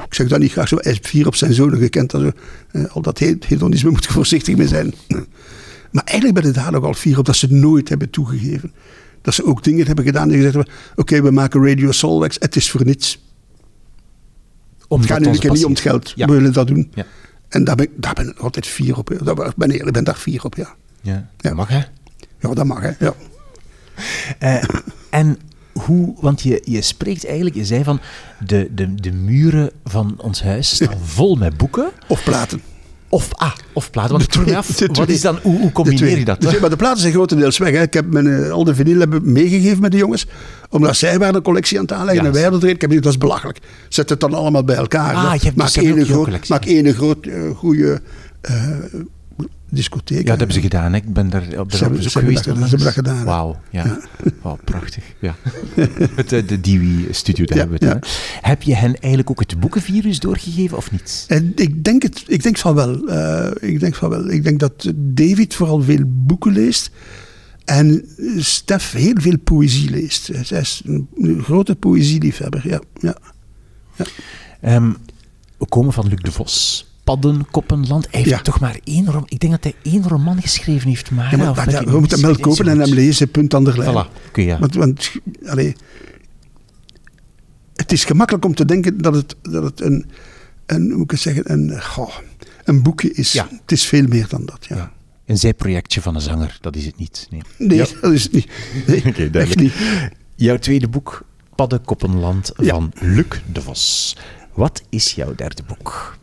Ik 0.06 0.14
zeg 0.14 0.28
dat 0.28 0.40
niet 0.40 0.52
graag 0.52 0.68
zo. 0.68 0.78
Hij 0.80 0.92
is 0.92 1.00
vier 1.02 1.28
op 1.28 1.36
zijn 1.36 1.54
zonen 1.54 1.80
gekend. 1.80 2.12
Dat 2.12 2.22
zo, 2.22 2.32
eh, 2.72 2.86
al 2.96 3.02
dat 3.02 3.20
he- 3.20 3.36
hedonisme 3.48 3.90
moet 3.96 4.06
voorzichtig 4.06 4.56
mee 4.56 4.68
zijn. 4.68 4.94
Maar 5.92 6.04
eigenlijk 6.04 6.40
ben 6.42 6.50
ik 6.50 6.56
daar 6.56 6.72
nogal 6.72 6.94
fier 6.94 7.18
op 7.18 7.26
dat 7.26 7.36
ze 7.36 7.54
nooit 7.54 7.90
hebben 7.90 8.10
toegegeven. 8.10 8.74
Dat 9.22 9.34
ze 9.34 9.46
ook 9.46 9.64
dingen 9.64 9.86
hebben 9.86 10.06
gedaan 10.06 10.28
die 10.28 10.38
gezegd 10.38 10.56
hebben: 10.56 10.74
Oké, 10.96 11.22
we 11.22 11.32
maken 11.32 11.68
Radio 11.68 11.92
Solwax, 11.92 12.36
het 12.40 12.56
is 12.56 12.72
voor 12.72 12.86
niets. 12.86 13.31
Het 15.00 15.06
gaat 15.10 15.20
nu 15.20 15.28
een 15.28 15.40
keer 15.40 15.52
niet 15.52 15.66
om 15.66 15.72
het 15.72 15.80
geld. 15.80 16.14
We 16.16 16.26
willen 16.26 16.54
dat 16.54 16.68
doen. 16.68 16.92
Ja. 16.94 17.06
En 17.50 17.64
daar 17.64 17.76
ben, 17.76 17.86
ik, 17.86 17.92
daar 17.96 18.14
ben 18.14 18.30
ik 18.30 18.40
altijd 18.40 18.68
fier 18.68 18.98
op. 18.98 19.18
Daar 19.24 19.54
ben 19.56 19.72
ik 19.72 19.92
ben 19.92 20.04
daar 20.04 20.16
fier 20.16 20.44
op, 20.44 20.56
ja. 20.56 20.76
Ja, 21.02 21.30
Ja. 21.38 21.54
mag 21.54 21.68
hè? 21.68 21.82
Ja, 22.40 22.54
dat 22.54 22.66
mag, 22.66 22.82
hè. 22.82 22.92
Ja. 23.00 23.14
Eh, 24.40 24.64
en 25.10 25.38
hoe, 25.74 26.16
want 26.20 26.42
je, 26.42 26.62
je 26.66 26.82
spreekt 26.82 27.26
eigenlijk, 27.26 27.56
je 27.56 27.66
zei 27.66 27.84
van 27.84 28.00
de, 28.46 28.70
de, 28.76 28.96
de 28.96 29.12
muren 29.12 29.72
van 29.84 30.14
ons 30.18 30.44
huis 30.44 30.76
staan 30.76 31.00
vol 31.18 31.36
met 31.36 31.58
boeken. 31.58 31.92
Of 32.08 32.24
platen. 32.24 32.62
Of, 33.12 33.30
ah, 33.32 33.52
of 33.74 33.90
platen. 33.92 34.12
Want 34.12 34.22
De 34.24 34.28
ik 34.28 34.34
vroeg 34.34 34.46
me 34.46 34.52
twee- 34.52 34.88
af, 34.88 34.94
de 34.94 35.00
wat 35.00 35.10
is 35.10 35.22
dan, 35.22 35.40
hoe, 35.42 35.60
hoe 35.60 35.72
combineer 35.72 36.18
je 36.18 36.26
dat? 36.26 36.42
De 36.42 36.48
twee, 36.48 36.60
maar 36.60 36.70
de 36.70 36.76
platen 36.76 37.00
zijn 37.02 37.14
grotendeels 37.14 37.58
weg. 37.58 37.74
Hè. 37.74 37.82
Ik 37.82 37.94
heb 37.94 38.12
mijn, 38.12 38.28
eh, 38.44 38.52
al 38.52 38.64
de 38.64 38.76
vinyl 38.76 39.00
hebben 39.00 39.32
meegegeven 39.32 39.82
met 39.82 39.92
de 39.92 39.98
jongens. 39.98 40.28
Omdat 40.70 40.96
zij 40.96 41.20
waren 41.20 41.36
een 41.36 41.42
collectie 41.42 41.78
aan 41.78 41.84
het 41.84 41.94
aanleggen 41.94 42.22
Ja. 42.22 42.28
en 42.28 42.34
wij 42.34 42.42
hadden 42.42 42.62
erin. 42.62 42.76
Ik 42.76 42.82
heb 42.82 42.90
gezegd, 42.90 43.04
dat 43.06 43.14
is 43.14 43.20
belachelijk. 43.28 43.60
Zet 43.90 44.10
het 44.10 44.20
dan 44.20 44.34
allemaal 44.34 44.64
bij 44.64 44.76
elkaar. 44.76 45.14
Ah, 45.16 45.28
hè. 45.30 45.34
je 45.34 45.40
hebt 45.44 45.56
maak 45.56 45.74
dus 45.74 45.84
één 45.84 46.06
groot, 46.06 46.50
maak 46.50 46.66
één 46.66 46.94
groot, 46.94 47.26
eh, 47.26 47.34
goede 47.56 48.02
eh, 48.42 48.54
discotheek. 49.72 50.18
Ja, 50.18 50.24
dat 50.24 50.38
hebben 50.38 50.56
ze 50.56 50.62
gedaan. 50.62 50.92
Hè. 50.92 50.98
Ik 50.98 51.14
ben 51.14 51.30
daar 51.30 51.42
op 51.60 51.72
de 51.72 51.78
Ze 51.78 51.84
hebben- 51.84 52.02
hebben 52.02 52.22
geweest. 52.22 52.44
dat- 52.44 52.56
ze 52.56 52.62
hebben 52.62 52.80
dat 52.84 52.94
gedaan. 52.94 53.24
Wauw, 53.26 53.60
ja. 53.70 54.00
Wauw, 54.42 54.58
prachtig. 54.64 55.04
Ja. 55.20 55.36
Met 56.16 56.30
de, 56.30 56.46
de 56.46 56.62
Dewey-studio, 56.62 57.46
daar 57.46 57.58
Ja, 57.58 57.64
hebben 57.64 57.80
we 57.80 57.86
het. 57.88 58.06
ja. 58.06 58.48
Heb 58.50 58.62
je 58.62 58.76
hen 58.76 58.96
eigenlijk 59.00 59.30
ook 59.30 59.40
het 59.40 59.60
boekenvirus 59.60 60.20
doorgegeven 60.20 60.78
of 60.78 60.92
niet? 60.92 61.26
En 61.28 61.52
ik 61.56 61.84
denk, 61.84 62.02
het, 62.04 62.24
ik 62.28 62.44
denk 62.44 62.58
van 62.58 62.76
wel. 62.76 63.08
Eh, 63.08 63.70
ik 63.70 63.80
denk 63.80 63.96
van 63.96 64.10
wel. 64.10 64.30
Ik 64.30 64.44
denk 64.44 64.60
dat 64.60 64.92
David 64.96 65.54
vooral 65.56 65.82
veel 65.82 66.04
boeken 66.06 66.52
leest. 66.52 66.92
En 67.66 68.06
Stef 68.38 68.92
heel 68.92 69.16
veel 69.20 69.38
poëzie 69.44 69.90
leest. 69.90 70.28
Hij 70.28 70.60
is 70.60 70.82
een, 70.86 71.08
grote 71.44 71.76
poëzieliefhebber. 71.76 72.62
Ja, 72.68 72.82
ja. 73.00 73.16
Ehm, 74.62 74.92
we 75.58 75.66
komen 75.68 75.94
van 75.94 76.08
Luc 76.08 76.20
de 76.22 76.32
Vos. 76.32 76.86
Paddenkoppenland. 77.04 78.08
Hij 78.12 78.20
heeft 78.20 78.30
Ja. 78.32 78.42
toch 78.42 78.60
maar 78.60 78.80
één 78.84 79.06
roman. 79.06 79.26
Ik 79.28 79.40
denk 79.40 79.52
dat 79.54 79.64
hij 79.64 79.76
één 79.92 80.08
roman 80.08 80.42
geschreven 80.42 80.90
heeft. 80.90 81.12
Maar, 81.12 81.38
Ja, 81.38 81.54
maar 81.54 81.84
we 81.86 82.00
moeten 82.00 82.18
hem 82.20 82.28
wel 82.28 82.38
kopen 82.40 82.68
en 82.68 82.80
hem 82.80 82.94
lezen, 82.94 83.32
punt 83.32 83.54
aan 83.54 83.64
de 83.64 83.78
lijn. 83.78 84.06
Voilà, 84.06 84.34
ja. 84.34 84.60
Want, 84.60 84.76
want 84.76 85.12
allee, 85.46 85.76
het 87.76 87.92
is 87.92 88.06
gemakkelijk 88.06 88.46
om 88.46 88.56
te 88.56 88.66
denken 88.66 88.98
dat 88.98 89.16
het, 89.16 89.36
dat 89.42 89.64
het 89.64 89.82
een, 89.82 90.06
een, 90.66 90.88
hoe 90.90 90.98
moet 90.98 91.12
ik 91.12 91.18
zeggen, 91.18 91.52
een, 91.52 91.82
goh, 91.82 92.16
een 92.64 92.84
boekje 92.84 93.12
is. 93.14 93.32
Ja. 93.32 93.48
Het 93.62 93.72
is 93.72 93.86
veel 93.86 94.08
meer 94.08 94.28
dan 94.28 94.46
dat. 94.46 94.66
Ja. 94.70 94.76
Ja. 94.76 94.92
Een 95.26 95.38
zijprojectje 95.38 96.02
van 96.02 96.16
een 96.16 96.22
zanger, 96.22 96.58
dat 96.62 96.76
is 96.76 96.86
het 96.86 96.98
niet. 96.98 97.28
Nee. 97.30 97.42
Nee, 97.58 97.78
Ja. 97.78 97.86
dat 98.02 98.12
is 98.12 98.24
het 98.24 98.32
niet. 98.32 98.48
Nee, 98.88 98.98
Oké, 99.08 99.08
echt 99.24 99.34
duidelijk. 99.34 99.60
niet. 99.62 99.74
Jouw 100.36 100.58
tweede 100.58 100.88
boek, 100.88 101.26
Paddenkoppenland 101.56 102.52
Ja. 102.58 102.70
van 102.74 102.92
Luc 103.00 103.26
de 103.52 103.62
Vos. 103.62 104.18
Wat 104.54 104.82
is 104.90 105.12
jouw 105.12 105.36
derde 105.36 105.64
boek? 105.68 106.18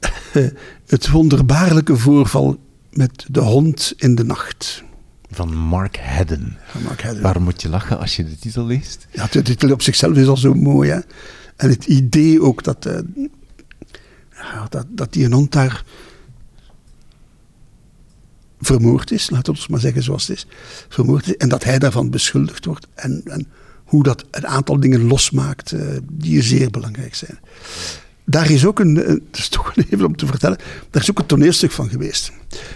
Het 0.86 1.08
wonderbaarlijke 1.08 1.96
voorval 1.96 2.58
met 2.90 3.26
de 3.28 3.40
hond 3.40 3.92
in 3.96 4.14
de 4.14 4.24
nacht. 4.24 4.82
Van 5.30 5.56
Mark 5.56 5.98
Haddon. 5.98 6.56
Van 6.66 6.82
Mark 6.82 7.02
Haddon. 7.02 7.22
Waarom 7.22 7.42
moet 7.42 7.62
je 7.62 7.68
lachen 7.68 7.98
als 7.98 8.16
je 8.16 8.24
de 8.24 8.38
titel 8.38 8.66
leest? 8.66 9.06
Ja, 9.10 9.26
de 9.30 9.42
titel 9.42 9.72
op 9.72 9.82
zichzelf 9.82 10.16
is 10.16 10.26
al 10.26 10.36
zo 10.36 10.54
mooi. 10.54 10.90
Hè? 10.90 10.98
En 11.56 11.68
het 11.68 11.84
idee 11.84 12.42
ook 12.42 12.64
dat, 12.64 12.86
eh, 12.86 12.98
dat, 14.68 14.86
dat 14.88 15.12
die 15.12 15.24
een 15.24 15.32
hond 15.32 15.52
daar 15.52 15.84
vermoord 18.60 19.10
is, 19.10 19.30
laten 19.30 19.52
we 19.52 19.60
het 19.60 19.68
maar 19.68 19.80
zeggen 19.80 20.02
zoals 20.02 20.26
het 20.26 20.36
is, 20.36 20.46
vermoord 20.88 21.26
is, 21.26 21.36
en 21.36 21.48
dat 21.48 21.64
hij 21.64 21.78
daarvan 21.78 22.10
beschuldigd 22.10 22.64
wordt. 22.64 22.86
En, 22.94 23.22
en 23.24 23.46
hoe 23.84 24.02
dat 24.02 24.24
een 24.30 24.46
aantal 24.46 24.80
dingen 24.80 25.06
losmaakt 25.06 25.72
eh, 25.72 25.86
die 26.12 26.42
zeer 26.42 26.70
belangrijk 26.70 27.14
zijn. 27.14 27.38
Daar 28.30 28.50
is 28.50 28.66
ook 28.66 28.78
een, 28.78 29.02
eh, 29.02 29.08
dat 29.08 29.18
is 29.38 29.48
toch 29.48 29.72
even 29.90 30.06
om 30.06 30.16
te 30.16 30.26
vertellen, 30.26 30.58
daar 30.90 31.02
is 31.02 31.10
ook 31.10 31.18
een 31.18 31.26
toneelstuk 31.26 31.70
van 31.70 31.88
geweest. 31.88 32.32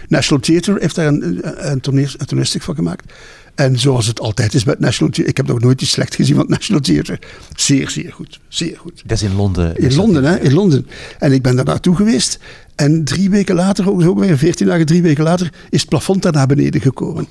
National 0.07 0.43
Theatre 0.43 0.77
heeft 0.79 0.95
daar 0.95 1.07
een, 1.07 1.23
een, 1.23 1.71
een, 1.71 1.79
toneel- 1.81 2.13
een 2.17 2.25
toneelstuk 2.25 2.61
van 2.61 2.75
gemaakt. 2.75 3.13
En 3.55 3.79
zoals 3.79 4.07
het 4.07 4.19
altijd 4.19 4.53
is 4.53 4.63
met 4.63 4.79
National 4.79 5.13
Theatre, 5.13 5.31
ik 5.31 5.37
heb 5.37 5.47
nog 5.47 5.59
nooit 5.59 5.81
iets 5.81 5.91
slecht 5.91 6.15
gezien 6.15 6.35
van 6.35 6.43
het 6.43 6.53
National 6.53 6.81
Theatre. 6.81 7.19
Zeer, 7.55 7.89
zeer 7.89 8.11
goed. 8.13 8.39
Zeer 8.47 8.77
goed. 8.77 9.03
Dat 9.05 9.17
is 9.17 9.23
in 9.23 9.35
Londen. 9.35 9.77
In 9.77 9.95
Londen, 9.95 10.23
hè? 10.23 10.39
In 10.39 10.53
Londen. 10.53 10.87
En 11.19 11.31
ik 11.31 11.41
ben 11.41 11.55
daar 11.55 11.65
naartoe 11.65 11.95
geweest. 11.95 12.39
En 12.75 13.03
drie 13.03 13.29
weken 13.29 13.55
later, 13.55 13.89
ook 13.89 14.19
weer 14.19 14.37
veertien 14.37 14.67
dagen, 14.67 14.85
drie 14.85 15.01
weken 15.01 15.23
later, 15.23 15.53
is 15.69 15.79
het 15.79 15.89
plafond 15.89 16.21
daar 16.21 16.31
naar 16.31 16.47
beneden 16.47 16.81
gekomen. 16.81 17.27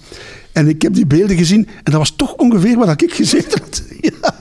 En 0.53 0.69
ik 0.69 0.83
heb 0.83 0.95
die 0.95 1.07
beelden 1.07 1.37
gezien 1.37 1.67
en 1.67 1.93
dat 1.93 1.95
was 1.95 2.17
toch 2.17 2.35
ongeveer 2.35 2.77
waar 2.77 3.03
ik 3.03 3.13
gezeten 3.15 3.61
had. 3.61 3.83
Ja, 4.01 4.35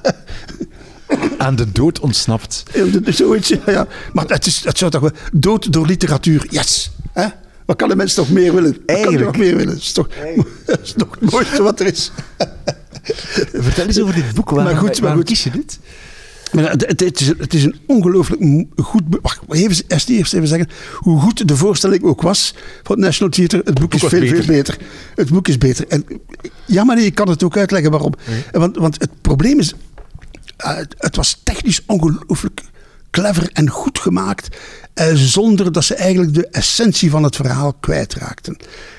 Aan 1.38 1.56
de 1.56 1.71
dood 1.71 2.00
ontsnapt. 2.00 2.63
zoiets, 3.06 3.47
ja, 3.47 3.60
ja. 3.65 3.88
Maar 4.13 4.26
het, 4.28 4.45
is, 4.45 4.63
het 4.63 4.78
zou 4.78 4.91
toch 4.91 5.02
wel... 5.02 5.12
Dood 5.34 5.74
door 5.74 5.86
literatuur, 5.86 6.47
yes. 6.50 6.91
Hè? 7.12 7.28
Wat 7.65 7.76
kan 7.76 7.89
de 7.89 7.95
mens 7.95 8.15
nog 8.15 8.30
meer 8.30 8.54
willen? 8.54 8.71
Wat 8.71 8.86
kan 8.86 8.95
Eigenlijk. 8.95 9.26
nog 9.26 9.38
meer 9.38 9.56
willen? 9.56 9.74
Dat 9.74 9.84
is 9.84 9.91
toch, 9.91 10.08
dat 10.65 10.80
is 10.84 10.93
toch 10.97 11.17
het 11.19 11.32
mooiste 11.32 11.63
wat 11.63 11.80
er 11.80 11.86
is. 11.86 12.12
Vertel 13.54 13.86
eens 13.86 14.02
over 14.02 14.13
dit 14.13 14.34
boek. 14.34 14.50
Waarom, 14.50 14.74
Maar 14.74 14.82
goed, 14.82 15.02
maar 15.02 15.15
goed. 15.15 15.24
kies 15.24 15.43
je 15.43 15.50
dit? 15.50 15.80
Maar 16.52 16.69
het, 16.71 17.00
het, 17.00 17.21
is, 17.21 17.28
het 17.28 17.54
is 17.54 17.63
een 17.63 17.76
ongelooflijk 17.88 18.41
goed 18.76 19.08
boek. 19.08 19.21
Wacht, 19.21 19.39
even, 19.50 19.84
eerst, 19.88 20.10
eerst 20.10 20.34
even 20.34 20.47
zeggen 20.47 20.69
hoe 20.95 21.19
goed 21.19 21.47
de 21.47 21.56
voorstelling 21.56 22.04
ook 22.04 22.21
was 22.21 22.56
van 22.84 22.95
het 22.95 23.06
National 23.06 23.34
Theatre. 23.34 23.62
Het 23.65 23.80
boek 23.80 23.93
is 23.93 24.00
veel, 24.00 24.19
beter. 24.19 24.36
veel 24.36 24.45
beter. 24.45 24.78
Het 25.15 25.30
boek 25.30 25.47
is 25.47 25.58
beter. 25.58 25.88
En, 25.88 26.06
ja, 26.65 26.84
maar 26.84 26.95
nee, 26.95 27.06
ik 27.06 27.15
kan 27.15 27.30
het 27.30 27.43
ook 27.43 27.58
uitleggen 27.58 27.91
waarom. 27.91 28.13
Want, 28.52 28.78
want 28.78 29.02
het 29.02 29.10
probleem 29.21 29.60
is, 29.60 29.74
het, 30.62 30.95
het 30.97 31.15
was 31.15 31.41
technisch 31.43 31.82
ongelooflijk 31.86 32.62
clever 33.12 33.50
en 33.54 33.69
goed 33.69 34.00
gemaakt. 34.00 34.58
eh, 34.93 35.13
zonder 35.13 35.71
dat 35.71 35.84
ze 35.84 35.95
eigenlijk 35.95 36.34
de 36.34 36.47
essentie 36.47 37.10
van 37.10 37.24
het 37.24 37.36
verhaal 37.36 37.74
kwijtraakten. 37.74 38.58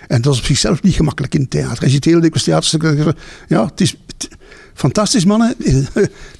En 0.08 0.22
dat 0.22 0.32
is 0.32 0.38
op 0.38 0.44
zichzelf 0.44 0.82
niet 0.82 0.94
gemakkelijk 0.94 1.34
in 1.34 1.40
het 1.40 1.50
theater. 1.50 1.82
Als 1.82 1.90
je 1.90 1.96
het 1.96 2.04
hele 2.04 2.20
dikwijls 2.20 2.44
theaterstuk... 2.44 2.82
dan 2.82 2.96
zeg 2.96 3.04
je, 3.04 3.14
Ja, 3.48 3.64
het 3.64 3.80
is... 3.80 3.96
Fantastisch, 4.74 5.24
mannen. 5.24 5.54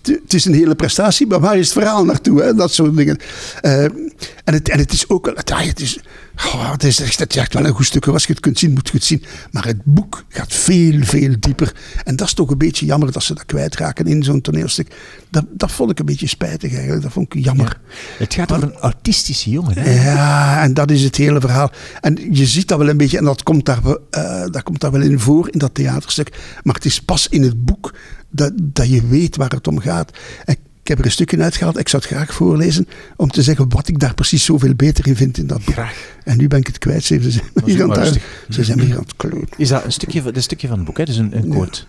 Het 0.02 0.34
is 0.34 0.44
een 0.44 0.54
hele 0.54 0.74
prestatie, 0.74 1.26
maar 1.26 1.40
waar 1.40 1.58
is 1.58 1.64
het 1.64 1.78
verhaal 1.78 2.04
naartoe? 2.04 2.42
Hè? 2.42 2.54
Dat 2.54 2.72
soort 2.72 2.96
dingen. 2.96 3.18
Eh, 3.60 3.84
en, 3.84 4.12
het, 4.44 4.68
en 4.68 4.78
het 4.78 4.92
is 4.92 5.08
ook... 5.08 5.32
Ja, 5.44 5.58
het, 5.58 5.80
is, 5.80 5.98
oh, 6.46 6.72
het, 6.72 6.84
is 6.84 7.00
echt, 7.00 7.54
wel 7.54 7.66
een 7.66 7.74
goed 7.74 7.86
stuk. 7.86 8.06
Als 8.06 8.24
je 8.24 8.32
het 8.32 8.40
kunt 8.40 8.58
zien, 8.58 8.72
moet 8.72 8.88
je 8.88 8.96
het 8.96 9.04
zien. 9.04 9.24
Maar 9.50 9.66
het 9.66 9.84
boek 9.84 10.24
gaat 10.28 10.52
veel, 10.54 11.04
veel 11.04 11.34
dieper. 11.38 11.74
En 12.04 12.16
dat 12.16 12.26
is 12.26 12.34
toch 12.34 12.50
een 12.50 12.58
beetje 12.58 12.86
jammer 12.86 13.12
dat 13.12 13.22
ze 13.22 13.34
dat 13.34 13.46
kwijtraken 13.46 14.06
in 14.06 14.22
zo'n 14.22 14.40
toneelstuk. 14.40 14.94
Dat, 15.30 15.44
dat 15.50 15.72
vond 15.72 15.90
ik 15.90 15.98
een 15.98 16.06
beetje 16.06 16.26
spijtig 16.26 16.72
eigenlijk. 16.72 17.02
Dat 17.02 17.12
vond 17.12 17.34
ik 17.34 17.44
jammer. 17.44 17.80
Het 18.18 18.34
gaat 18.34 18.52
over 18.52 18.62
een 18.64 18.76
autistische 18.76 19.50
jongen. 19.50 19.78
Hè? 19.78 20.04
Ja, 20.04 20.62
en 20.62 20.74
dat 20.74 20.90
is 20.90 21.02
het 21.02 21.16
hele 21.16 21.40
verhaal. 21.40 21.70
En 22.00 22.34
je 22.34 22.46
ziet 22.46 22.68
dat 22.68 22.78
wel 22.78 22.88
een 22.88 22.96
beetje, 22.96 23.18
en 23.18 23.24
dat 23.24 23.42
komt 23.42 23.64
daar, 23.64 23.82
wel- 23.82 24.06
eh, 24.10 24.46
dat 24.50 24.62
komt 24.62 24.80
daar 24.80 24.92
wel 24.92 25.00
in 25.02 25.18
voor, 25.20 25.48
in 25.50 25.58
dat 25.58 25.74
theaterstuk. 25.74 26.38
Maar 26.62 26.74
het 26.74 26.84
is 26.84 27.00
pas 27.00 27.28
in 27.28 27.42
het 27.42 27.64
boek 27.64 27.94
dat, 28.30 28.52
dat 28.62 28.88
je 28.88 29.06
weet 29.06 29.36
waar 29.36 29.50
het 29.50 29.68
om 29.68 29.78
gaat. 29.80 30.10
En 30.44 30.56
ik 30.82 30.88
heb 30.88 30.98
er 30.98 31.04
een 31.04 31.10
stukje 31.10 31.42
uitgehaald, 31.42 31.78
ik 31.78 31.88
zou 31.88 32.02
het 32.02 32.12
graag 32.12 32.34
voorlezen, 32.34 32.88
om 33.16 33.30
te 33.30 33.42
zeggen 33.42 33.68
wat 33.68 33.88
ik 33.88 33.98
daar 33.98 34.14
precies 34.14 34.44
zoveel 34.44 34.74
beter 34.74 35.06
in 35.06 35.16
vind 35.16 35.38
in 35.38 35.46
dat 35.46 35.64
boek. 35.64 35.74
Graag. 35.74 36.16
En 36.24 36.36
nu 36.36 36.48
ben 36.48 36.58
ik 36.58 36.66
het 36.66 36.78
kwijt, 36.78 37.04
ze 37.04 37.30
zijn 37.30 37.44
me 37.54 37.62
hier 37.64 37.82
aan 37.82 37.90
het, 37.90 37.98
rustig. 37.98 38.22
ze 38.48 38.64
zijn 38.64 38.78
me 38.78 38.84
hier 38.84 38.94
aan 38.96 39.02
het 39.02 39.16
kloten. 39.16 39.48
Is 39.56 39.68
dat 39.68 39.84
een 39.84 39.92
stukje, 39.92 40.22
dat 40.22 40.36
een 40.36 40.42
stukje 40.42 40.68
van 40.68 40.76
het 40.76 40.86
boek? 40.86 40.96
Hè? 40.96 41.04
Dus 41.04 41.16
een, 41.16 41.36
een 41.36 41.48
quote. 41.48 41.82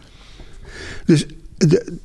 Dus 1.06 1.26
de, 1.58 2.00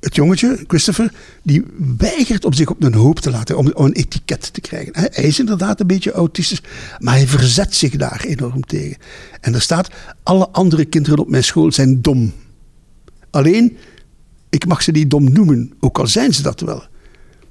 het 0.00 0.14
jongetje, 0.14 0.64
Christopher, 0.66 1.12
die 1.42 1.64
weigert 1.96 2.44
om 2.44 2.52
zich 2.52 2.70
op 2.70 2.82
een 2.82 2.94
hoop 2.94 3.20
te 3.20 3.30
laten, 3.30 3.56
om, 3.56 3.70
om 3.72 3.84
een 3.84 3.92
etiket 3.92 4.52
te 4.52 4.60
krijgen. 4.60 4.92
Hij 4.96 5.24
is 5.24 5.38
inderdaad 5.38 5.80
een 5.80 5.86
beetje 5.86 6.12
autistisch, 6.12 6.62
maar 6.98 7.14
hij 7.14 7.26
verzet 7.26 7.74
zich 7.74 7.96
daar 7.96 8.24
enorm 8.26 8.62
tegen. 8.62 8.96
En 9.40 9.54
er 9.54 9.60
staat, 9.60 9.88
alle 10.22 10.48
andere 10.48 10.84
kinderen 10.84 11.18
op 11.18 11.28
mijn 11.28 11.44
school 11.44 11.72
zijn 11.72 12.02
dom. 12.02 12.32
Alleen, 13.30 13.76
ik 14.50 14.66
mag 14.66 14.82
ze 14.82 14.90
niet 14.90 15.10
dom 15.10 15.32
noemen, 15.32 15.72
ook 15.80 15.98
al 15.98 16.06
zijn 16.06 16.34
ze 16.34 16.42
dat 16.42 16.60
wel. 16.60 16.82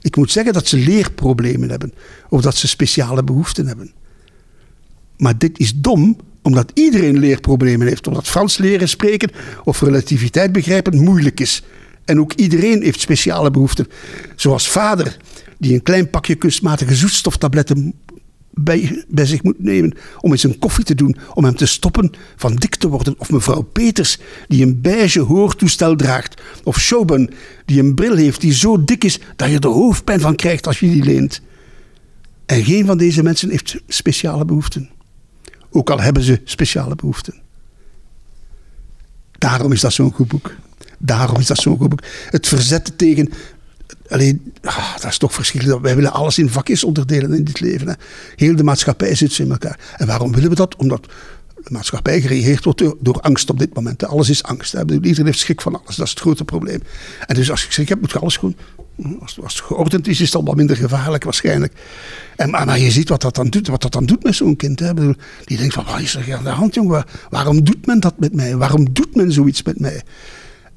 Ik 0.02 0.16
moet 0.16 0.32
zeggen 0.32 0.54
dat 0.54 0.68
ze 0.68 0.78
leerproblemen 0.78 1.70
hebben, 1.70 1.94
of 2.30 2.42
dat 2.42 2.56
ze 2.56 2.68
speciale 2.68 3.24
behoeften 3.24 3.68
hebben. 3.68 3.92
Maar 5.18 5.38
dit 5.38 5.60
is 5.60 5.74
dom, 5.76 6.18
omdat 6.42 6.72
iedereen 6.74 7.20
leerproblemen 7.20 7.88
heeft. 7.88 8.08
Omdat 8.08 8.28
Frans 8.28 8.58
leren 8.58 8.90
spreken 8.90 9.32
of 9.64 9.82
relativiteit 9.82 10.52
begrijpen 10.52 11.04
moeilijk 11.04 11.40
is. 11.40 11.64
En 12.06 12.20
ook 12.20 12.34
iedereen 12.34 12.82
heeft 12.82 13.00
speciale 13.00 13.52
behoeften. 13.52 13.88
Zoals 14.36 14.70
vader, 14.70 15.18
die 15.58 15.74
een 15.74 15.84
klein 15.84 16.10
pakje 16.10 16.36
kunstmatige 16.36 16.96
zoetstoftabletten 16.96 17.94
bij, 18.54 19.06
zich 19.16 19.44
moet 19.44 19.64
nemen 19.64 19.94
om 20.20 20.32
eens 20.32 20.44
een 20.44 20.60
koffie 20.60 20.84
te 20.84 20.96
doen, 20.96 21.16
om 21.34 21.44
hem 21.44 21.56
te 21.56 21.66
stoppen 21.66 22.12
van 22.36 22.56
dik 22.56 22.76
te 22.76 22.88
worden. 22.88 23.16
Of 23.18 23.32
mevrouw 23.32 23.62
Peters, 23.62 24.18
die 24.48 24.66
een 24.66 24.82
beige 24.82 25.20
hoortoestel 25.20 25.96
draagt. 25.96 26.42
Of 26.64 26.80
Shoban, 26.80 27.30
die 27.66 27.80
een 27.80 27.96
bril 27.96 28.16
heeft 28.16 28.42
die 28.42 28.54
zo 28.54 28.84
dik 28.84 29.04
is 29.04 29.20
dat 29.36 29.50
je 29.50 29.60
er 29.60 29.68
hoofdpijn 29.68 30.20
van 30.20 30.36
krijgt 30.36 30.68
als 30.68 30.80
je 30.80 30.92
die 30.92 31.04
leent. 31.04 31.42
En 32.46 32.64
geen 32.64 32.86
van 32.86 32.98
deze 32.98 33.24
mensen 33.24 33.50
heeft 33.50 33.82
speciale 33.88 34.46
behoeften. 34.46 34.90
Ook 35.72 35.90
al 35.90 36.00
hebben 36.00 36.24
ze 36.24 36.42
speciale 36.44 36.96
behoeften. 36.96 37.42
Daarom 39.38 39.72
is 39.72 39.82
dat 39.82 39.94
zo'n 39.94 40.12
goed 40.12 40.28
boek. 40.28 40.56
Daarom 40.98 41.40
is 41.40 41.48
dat 41.48 41.58
zo'n 41.58 41.78
goed 41.78 41.90
boek. 41.90 42.04
Het 42.30 42.48
verzetten 42.48 42.96
tegen. 42.96 43.32
Alleen, 44.10 44.54
ah, 44.62 44.94
dat 45.02 45.12
is 45.12 45.18
toch 45.18 45.34
verschrikkelijk. 45.34 45.82
Wij 45.82 45.96
willen 45.96 46.12
alles 46.14 46.38
in 46.38 46.50
vakjes 46.50 46.84
onderdelen 46.84 47.34
in 47.34 47.44
dit 47.44 47.60
leven. 47.60 47.88
Hè. 47.88 47.94
Heel 48.36 48.56
de 48.56 48.64
maatschappij 48.64 49.16
zit 49.16 49.32
zo 49.32 49.44
in 49.44 49.52
elkaar. 49.52 49.80
En 49.98 50.08
waarom 50.08 50.34
willen 50.34 50.50
we 50.50 50.56
dat? 50.56 50.76
Omdat 50.76 51.04
de 51.64 51.70
maatschappij 51.70 52.22
geregeerd 52.22 52.64
wordt 52.64 52.84
door, 53.00 53.20
angst 53.22 53.50
op 53.50 53.60
dit 53.60 53.74
moment. 53.74 54.06
Alles 54.06 54.30
is 54.30 54.44
angst. 54.44 54.72
Hè. 54.72 54.80
Iedereen 54.92 55.26
heeft 55.26 55.40
schrik 55.40 55.62
van 55.62 55.82
alles. 55.84 55.96
Dat 55.96 56.06
is 56.06 56.12
het 56.12 56.20
grote 56.20 56.44
probleem. 56.46 56.80
En 57.28 57.36
dus 57.36 57.52
als 57.52 57.64
je 57.66 57.72
schrik 57.72 57.90
hebt, 57.90 58.02
moet 58.02 58.12
je 58.12 58.20
alles 58.20 58.38
gewoon. 58.38 58.56
Als, 59.22 59.36
het 59.42 59.54
geordend 59.54 60.08
is, 60.08 60.20
is 60.22 60.26
het 60.26 60.36
al 60.36 60.44
wat 60.44 60.56
minder 60.56 60.76
gevaarlijk 60.76 61.24
waarschijnlijk. 61.24 61.74
En, 62.36 62.50
maar, 62.50 62.80
je 62.80 62.92
ziet 62.92 63.10
wat 63.10 63.22
dat 63.22 63.36
dan 63.36 63.50
doet, 63.50 63.68
wat 63.68 63.82
dat 63.82 63.92
dan 63.92 64.06
doet 64.06 64.24
met 64.24 64.36
zo'n 64.36 64.56
kind. 64.56 64.80
Hè. 64.80 64.94
Bedoel, 64.94 65.16
Die 65.46 65.58
denkt 65.58 65.74
van, 65.74 65.86
wat 65.86 66.00
is 66.00 66.16
er 66.16 66.36
aan 66.36 66.44
de 66.44 66.50
hand, 66.50 66.74
jongen? 66.74 66.92
Waar- 66.92 67.08
Waarom 67.30 67.64
doet 67.64 67.86
men 67.86 68.00
dat 68.00 68.14
met 68.20 68.34
mij? 68.34 68.56
Waarom 68.56 68.94
doet 68.94 69.16
men 69.16 69.32
zoiets 69.32 69.64
met 69.64 69.80
mij? 69.80 70.02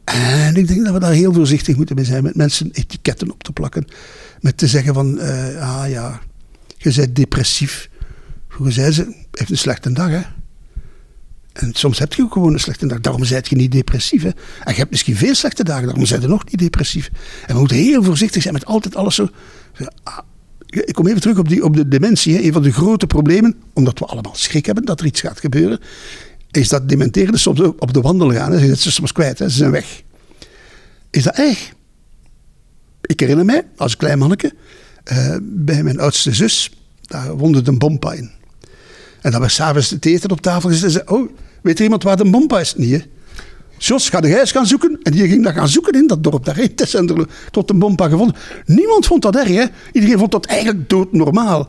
En 0.04 0.56
ik 0.56 0.68
denk 0.68 0.84
dat 0.84 0.92
we 0.92 1.00
daar 1.00 1.12
heel 1.12 1.32
voorzichtig 1.32 1.76
moeten 1.76 1.96
mee 1.96 2.04
zijn 2.04 2.22
met 2.22 2.36
mensen 2.36 2.70
etiketten 2.72 3.30
op 3.30 3.42
te 3.42 3.52
plakken. 3.52 3.86
Met 4.40 4.56
te 4.56 4.66
zeggen 4.66 4.94
van, 4.94 5.18
eh, 5.18 5.80
ah 5.80 5.90
ja, 5.90 6.20
je 6.76 6.92
bent 6.94 7.16
depressief. 7.16 7.88
Hoe 8.48 8.70
zei 8.70 8.92
ze, 8.92 9.14
heeft 9.30 9.50
een 9.50 9.58
slechte 9.58 9.92
dag 9.92 10.08
hè. 10.08 10.20
En 11.52 11.70
soms 11.74 11.98
heb 11.98 12.12
je 12.12 12.22
ook 12.22 12.32
gewoon 12.32 12.52
een 12.52 12.60
slechte 12.60 12.86
dag. 12.86 13.00
Daarom 13.00 13.24
zijt 13.24 13.48
je 13.48 13.56
niet 13.56 13.72
depressief. 13.72 14.22
Hè? 14.22 14.28
En 14.28 14.72
je 14.72 14.78
hebt 14.78 14.90
misschien 14.90 15.16
veel 15.16 15.34
slechte 15.34 15.64
dagen, 15.64 15.86
daarom 15.86 16.06
zijn 16.06 16.20
je 16.20 16.26
nog 16.26 16.44
niet 16.44 16.58
depressief. 16.58 17.10
En 17.46 17.54
we 17.54 17.60
moeten 17.60 17.76
heel 17.76 18.02
voorzichtig 18.02 18.42
zijn 18.42 18.54
met 18.54 18.64
altijd 18.64 18.96
alles 18.96 19.14
zo. 19.14 19.28
Ah, 20.02 20.18
Ik 20.66 20.94
kom 20.94 21.06
even 21.06 21.20
terug 21.20 21.38
op, 21.38 21.48
die, 21.48 21.64
op 21.64 21.76
de 21.76 21.88
dementie. 21.88 22.34
Hè. 22.34 22.42
Een 22.42 22.52
van 22.52 22.62
de 22.62 22.72
grote 22.72 23.06
problemen, 23.06 23.56
omdat 23.72 23.98
we 23.98 24.04
allemaal 24.04 24.34
schrik 24.34 24.66
hebben 24.66 24.84
dat 24.84 25.00
er 25.00 25.06
iets 25.06 25.20
gaat 25.20 25.40
gebeuren, 25.40 25.80
is 26.52 26.68
dat 26.68 26.88
dementerende 26.88 27.38
soms 27.38 27.60
op 27.60 27.92
de 27.92 28.00
wandel 28.00 28.32
gaan. 28.32 28.52
Ze 28.52 28.58
zijn 28.58 28.76
soms 28.76 29.12
kwijt, 29.12 29.38
hè. 29.38 29.48
ze 29.48 29.56
zijn 29.56 29.70
weg. 29.70 30.02
Is 31.10 31.22
dat 31.22 31.34
erg? 31.34 31.72
Ik 33.02 33.20
herinner 33.20 33.44
mij, 33.44 33.66
als 33.76 33.96
klein 33.96 34.18
manneke, 34.18 34.52
eh, 35.04 35.36
bij 35.42 35.82
mijn 35.82 36.00
oudste 36.00 36.34
zus, 36.34 36.72
daar 37.00 37.36
woonde 37.36 37.60
een 37.64 37.78
bompa 37.78 38.12
in. 38.12 38.30
En 39.20 39.30
dan 39.30 39.40
was 39.40 39.54
s'avonds 39.54 39.90
het 39.90 40.06
eten 40.06 40.30
op 40.30 40.40
tafel 40.40 40.68
gezet 40.68 40.84
en 40.84 40.90
zei, 40.90 41.04
oh, 41.06 41.30
weet 41.62 41.78
er 41.78 41.84
iemand 41.84 42.02
waar 42.02 42.16
de 42.16 42.30
bompa 42.30 42.60
is? 42.60 42.74
Hè? 42.76 43.02
Jos, 43.78 44.08
ga 44.08 44.20
jij 44.20 44.40
eens 44.40 44.52
gaan 44.52 44.66
zoeken? 44.66 44.98
En 45.02 45.12
die 45.12 45.28
ging 45.28 45.44
dat 45.44 45.52
gaan 45.54 45.68
zoeken 45.68 45.92
in 45.92 46.06
dat 46.06 46.24
dorp 46.24 46.44
daarheen. 46.44 46.74
Tessenderlo, 46.74 47.26
tot 47.50 47.70
een 47.70 47.78
bompa 47.78 48.08
gevonden. 48.08 48.36
Niemand 48.66 49.06
vond 49.06 49.22
dat 49.22 49.36
erg, 49.36 49.48
hè? 49.48 49.64
Iedereen 49.92 50.18
vond 50.18 50.32
dat 50.32 50.46
eigenlijk 50.46 50.88
doodnormaal. 50.88 51.68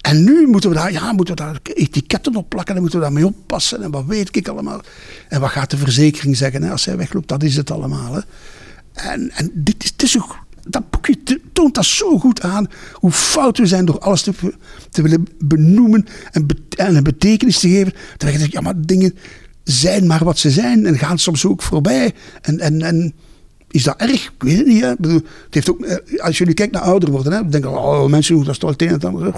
En 0.00 0.24
nu 0.24 0.46
moeten 0.46 0.70
we 0.70 0.76
daar, 0.76 0.92
ja, 0.92 1.12
moeten 1.12 1.36
we 1.36 1.42
daar 1.42 1.60
etiketten 1.62 2.36
op 2.36 2.48
plakken 2.48 2.74
en 2.74 2.80
moeten 2.80 2.98
we 2.98 3.04
daarmee 3.04 3.26
oppassen. 3.26 3.82
En 3.82 3.90
wat 3.90 4.04
weet 4.04 4.36
ik 4.36 4.48
allemaal. 4.48 4.80
En 5.28 5.40
wat 5.40 5.50
gaat 5.50 5.70
de 5.70 5.76
verzekering 5.76 6.36
zeggen 6.36 6.62
hè, 6.62 6.70
als 6.70 6.84
hij 6.84 6.96
wegloopt? 6.96 7.28
Dat 7.28 7.42
is 7.42 7.56
het 7.56 7.70
allemaal. 7.70 8.14
Hè? 8.14 8.20
En, 8.92 9.30
en 9.30 9.50
dit 9.54 10.02
is, 10.02 10.14
het 10.14 10.24
dat 10.68 10.90
boekje 10.90 11.16
toont 11.52 11.74
dat 11.74 11.84
zo 11.84 12.18
goed 12.18 12.42
aan. 12.42 12.66
Hoe 12.92 13.10
fout 13.10 13.58
we 13.58 13.66
zijn 13.66 13.84
door 13.84 13.98
alles 13.98 14.22
te, 14.22 14.32
te 14.90 15.02
willen 15.02 15.26
benoemen 15.38 16.06
en, 16.30 16.46
en 16.76 16.96
een 16.96 17.02
betekenis 17.02 17.58
te 17.58 17.68
geven. 17.68 17.92
Terwijl 17.92 18.32
je 18.32 18.38
denkt, 18.38 18.52
ja, 18.52 18.60
maar 18.60 18.86
dingen 18.86 19.14
zijn 19.64 20.06
maar 20.06 20.24
wat 20.24 20.38
ze 20.38 20.50
zijn 20.50 20.86
en 20.86 20.98
gaan 20.98 21.18
soms 21.18 21.46
ook 21.46 21.62
voorbij. 21.62 22.14
En, 22.42 22.60
en, 22.60 22.82
en 22.82 23.14
is 23.70 23.82
dat 23.82 23.94
erg? 23.96 24.24
Ik 24.24 24.30
weet 24.38 24.56
het 24.56 24.66
niet. 24.66 24.96
Bedoel, 24.98 25.14
het 25.44 25.54
heeft 25.54 25.70
ook, 25.70 25.80
eh, 25.80 26.20
als 26.24 26.38
jullie 26.38 26.54
kijkt 26.54 26.72
naar 26.72 26.82
ouder 26.82 27.10
worden, 27.10 27.32
hè, 27.32 27.38
dan 27.38 27.50
denken 27.50 27.70
oh, 27.70 28.06
mensen 28.06 28.34
doen 28.34 28.44
dat 28.44 28.58
toch 28.60 28.70
het 28.70 28.82
een 28.82 28.88
en 28.88 28.94
het 28.94 29.04
ander. 29.04 29.34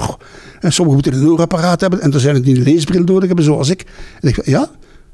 En 0.61 0.72
sommigen 0.72 1.01
moeten 1.03 1.22
een 1.22 1.28
oorapparaat 1.30 1.80
hebben 1.80 2.01
en 2.01 2.12
er 2.12 2.20
zijn 2.20 2.35
het 2.35 2.45
die 2.45 2.57
een 2.57 2.62
leesbril 2.62 3.03
nodig 3.05 3.26
hebben, 3.26 3.45
zoals 3.45 3.68
ik. 3.68 3.85
En 4.20 4.28
ik 4.28 4.47
ja, 4.47 4.70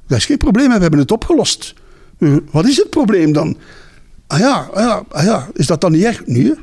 dat 0.07 0.19
is 0.19 0.27
geen 0.27 0.37
probleem, 0.37 0.66
we 0.73 0.79
hebben 0.79 0.99
het 1.01 1.12
opgelost. 1.12 1.75
Eh, 2.19 2.37
Wat 2.51 2.66
is 2.66 2.77
het 2.77 2.91
probleem 2.91 3.33
dan? 3.33 3.57
Ah 4.27 4.39
ja, 4.39 4.69
ah 4.73 4.83
ja, 4.83 5.03
ah 5.09 5.25
ja, 5.25 5.49
is 5.55 5.66
dat 5.66 5.81
dan 5.81 5.93
niet 5.93 6.05
erg? 6.05 6.27
Nee. 6.27 6.55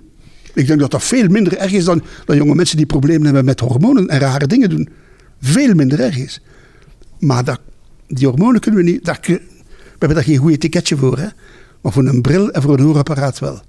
Ik 0.53 0.67
denk 0.67 0.79
dat 0.79 0.91
dat 0.91 1.03
veel 1.03 1.27
minder 1.27 1.57
erg 1.57 1.71
is 1.71 1.83
dan, 1.85 2.01
dan 2.25 2.37
jonge 2.37 2.55
mensen 2.55 2.77
die 2.77 2.85
problemen 2.85 3.25
hebben 3.25 3.45
met 3.45 3.59
hormonen 3.59 4.07
en 4.07 4.19
rare 4.19 4.47
dingen 4.47 4.69
doen. 4.69 4.89
Veel 5.41 5.73
minder 5.73 5.99
erg 5.99 6.17
is. 6.17 6.41
Maar 7.19 7.43
dat, 7.43 7.59
die 8.07 8.27
hormonen 8.27 8.61
kunnen 8.61 8.83
we 8.83 8.91
niet. 8.91 9.19
Kun- 9.19 9.33
we 9.35 9.41
hebben 9.99 10.17
daar 10.17 10.25
geen 10.27 10.37
goed 10.37 10.51
etiketje 10.51 10.97
voor. 10.97 11.17
Hè? 11.17 11.27
Maar 11.85 11.93
voor 11.93 12.05
een 12.05 12.21
bril 12.21 12.51
en 12.51 12.61
voor 12.61 12.77
een 12.79 12.85
hoorapparaat 12.85 13.39
wel. 13.39 13.61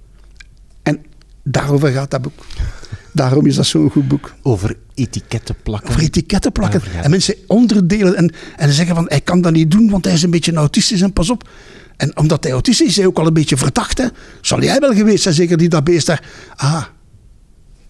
En 0.83 1.05
daarover 1.43 1.91
gaat 1.91 2.11
dat 2.11 2.21
boek. 2.21 2.45
Daarom 3.13 3.45
is 3.45 3.55
dat 3.55 3.65
zo'n 3.65 3.89
goed 3.89 4.07
boek. 4.07 4.33
Over 4.41 4.77
etiketten 4.93 5.55
plakken. 5.63 5.89
Over 5.89 6.01
etiketten 6.01 6.51
plakken. 6.51 6.81
En 7.03 7.09
mensen 7.09 7.35
onderdelen 7.47 8.15
en, 8.15 8.33
en 8.55 8.73
zeggen 8.73 8.95
van 8.95 9.05
hij 9.07 9.21
kan 9.21 9.41
dat 9.41 9.53
niet 9.53 9.71
doen, 9.71 9.89
want 9.89 10.05
hij 10.05 10.13
is 10.13 10.23
een 10.23 10.29
beetje 10.29 10.53
autistisch 10.53 11.01
en 11.01 11.13
pas 11.13 11.29
op. 11.29 11.49
En 11.97 12.17
omdat 12.17 12.43
hij 12.43 12.51
autistisch 12.53 12.85
is, 12.85 12.91
is 12.91 12.97
hij 12.97 13.05
ook 13.05 13.17
al 13.19 13.27
een 13.27 13.33
beetje 13.33 13.57
verdacht. 13.57 13.97
Hè? 13.97 14.05
Zal 14.41 14.61
jij 14.61 14.79
wel 14.79 14.93
geweest 14.93 15.23
zijn, 15.23 15.33
zeker 15.35 15.57
die 15.57 15.69
dat 15.69 15.83
beest 15.83 16.05
daar. 16.05 16.23
Ah, 16.55 16.83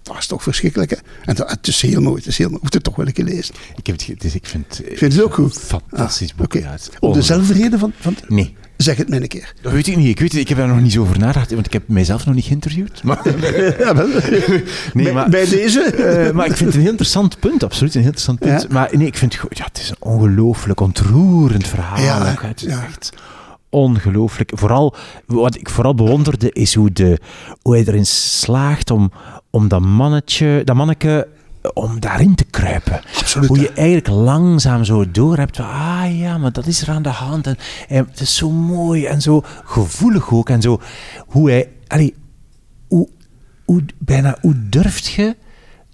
dat 0.03 0.17
is 0.17 0.27
toch 0.27 0.43
verschrikkelijk. 0.43 0.89
Hè? 0.89 0.97
En 1.25 1.35
dat, 1.35 1.49
het 1.49 1.67
is 1.67 1.81
heel 1.81 2.01
mooi. 2.01 2.15
Het 2.17 2.27
is 2.27 2.37
heel 2.37 2.49
mooi. 2.49 2.59
Moet 2.63 2.73
het 2.73 2.83
toch 2.83 2.95
wel 2.95 3.07
een 3.07 3.13
keer 3.13 3.25
lezen. 3.25 3.55
Ik, 3.75 3.87
heb 3.87 3.99
het, 3.99 4.21
dus 4.21 4.35
ik 4.35 4.45
vind, 4.45 4.81
Ik 4.85 4.97
vind 4.97 5.13
het 5.13 5.21
ook 5.21 5.33
goed. 5.33 5.55
Een 5.55 5.61
fantastisch 5.61 6.31
Ah, 6.31 6.37
boek. 6.37 6.53
ongelooflijk. 6.55 7.13
dezelfde 7.13 7.53
reden 7.53 7.79
van, 7.79 7.93
van. 7.99 8.15
Nee. 8.27 8.55
Zeg 8.77 8.97
het 8.97 9.09
mij 9.09 9.21
een 9.21 9.27
keer. 9.27 9.53
Dat 9.61 9.71
weet 9.71 9.87
ik 9.87 9.95
niet. 9.95 10.07
Ik 10.07 10.19
weet 10.19 10.31
het. 10.31 10.41
Ik 10.41 10.47
heb 10.47 10.57
daar 10.57 10.67
nog 10.67 10.81
niet 10.81 10.91
zo 10.91 11.01
over 11.01 11.19
nagedacht, 11.19 11.53
want 11.53 11.65
ik 11.65 11.73
heb 11.73 11.87
mijzelf 11.87 12.25
nog 12.25 12.35
niet 12.35 12.45
geïnterviewd. 12.45 13.03
Maar, 13.03 13.19
Ja, 13.79 13.95
wel. 13.95 14.07
nee, 14.93 15.03
bij, 15.03 15.13
maar, 15.13 15.29
bij 15.29 15.45
deze. 15.49 15.81
eh, 15.85 16.31
maar 16.31 16.45
ik 16.45 16.55
vind 16.55 16.65
het 16.65 16.73
een 16.73 16.81
heel 16.81 16.89
interessant 16.89 17.39
punt, 17.39 17.63
absoluut 17.63 17.95
een 17.95 18.01
heel 18.01 18.09
interessant 18.09 18.39
punt. 18.39 18.61
Ja. 18.61 18.67
Maar 18.71 18.89
nee, 18.91 19.07
ik 19.07 19.17
vind. 19.17 19.33
Ja, 19.33 19.65
het 19.65 19.77
is 19.77 19.89
een 19.89 19.95
ongelooflijk 19.99 20.79
ontroerend 20.79 21.67
verhaal. 21.67 22.03
Ja, 22.03 22.31
ook. 22.31 22.41
Het 22.41 22.63
is 22.63 22.71
ja. 22.71 22.83
echt 22.83 23.13
ongelooflijk. 23.69 24.51
Vooral, 24.55 24.95
wat 25.25 25.55
ik 25.55 25.69
vooral 25.69 25.95
bewonderde, 25.95 26.51
is 26.51 26.73
hoe, 26.73 26.91
de, 26.91 27.19
hoe 27.61 27.75
hij 27.75 27.85
erin 27.85 28.05
slaagt 28.05 28.91
om, 28.91 29.11
om 29.49 29.67
dat 29.67 29.81
mannetje, 29.81 30.61
dat 30.63 30.75
manneke, 30.75 31.27
om 31.73 31.99
daarin 31.99 32.35
te 32.35 32.43
kruipen. 32.43 33.01
Absoluut, 33.17 33.47
Hoe 33.47 33.59
je 33.59 33.71
eigenlijk 33.71 34.07
langzaam 34.07 34.83
zo 34.83 35.11
door 35.11 35.37
hebt. 35.37 35.55
van, 35.55 35.65
Ah 35.65 36.17
ja, 36.17 36.37
maar 36.37 36.51
dat 36.51 36.65
is 36.65 36.81
er 36.81 36.89
aan 36.89 37.01
de 37.01 37.09
hand. 37.09 37.47
En, 37.47 37.57
en 37.87 38.07
het 38.09 38.19
is 38.19 38.35
zo 38.35 38.49
mooi 38.51 39.05
en 39.05 39.21
zo 39.21 39.43
gevoelig 39.63 40.31
ook. 40.31 40.49
En 40.49 40.61
zo 40.61 40.81
hoe 41.27 41.49
hij. 41.49 41.69
Allee, 41.87 42.15
hoe, 42.87 43.09
hoe, 43.65 43.83
bijna 43.97 44.37
hoe 44.41 44.69
durft 44.69 45.05
je 45.07 45.35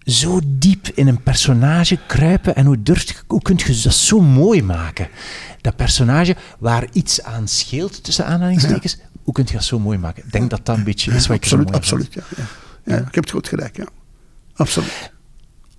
zo 0.05 0.39
diep 0.45 0.88
in 0.88 1.07
een 1.07 1.24
personage 1.24 1.99
kruipen 2.07 2.55
en 2.55 2.65
hoe, 2.65 2.84
durft 2.84 3.09
je, 3.09 3.15
hoe 3.28 3.41
kun 3.41 3.57
je 3.57 3.82
dat 3.84 3.93
zo 3.93 4.21
mooi 4.21 4.63
maken? 4.63 5.07
Dat 5.61 5.76
personage 5.76 6.36
waar 6.59 6.88
iets 6.91 7.24
aan 7.24 7.47
scheelt, 7.47 8.03
tussen 8.03 8.26
aanhalingstekens, 8.26 8.97
hoe 9.24 9.34
kun 9.34 9.43
je 9.47 9.53
dat 9.53 9.63
zo 9.63 9.80
mooi 9.80 9.97
maken? 9.97 10.24
Ik 10.26 10.32
denk 10.32 10.49
dat 10.49 10.65
dat 10.65 10.78
een 10.78 10.84
beetje 10.84 11.11
is 11.11 11.28
wat 11.28 11.38
ik 11.38 11.45
zo 11.45 11.55
absoluut, 11.55 11.76
absoluut. 11.76 12.13
Ja, 12.13 12.21
ja. 12.38 12.43
Ja, 12.86 12.97
ik 12.97 13.15
heb 13.15 13.24
het 13.24 13.32
goed 13.32 13.47
gelijk, 13.47 13.78
ja. 13.78 13.86
Absoluut. 14.53 15.12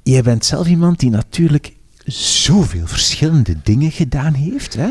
Jij 0.05 0.23
bent 0.23 0.45
zelf 0.45 0.67
iemand 0.69 0.99
die 1.01 1.11
natuurlijk 1.11 1.73
zoveel 2.07 2.87
verschillende 2.87 3.57
dingen 3.63 3.91
gedaan 3.91 4.35
heeft. 4.35 4.75
Hè? 4.77 4.89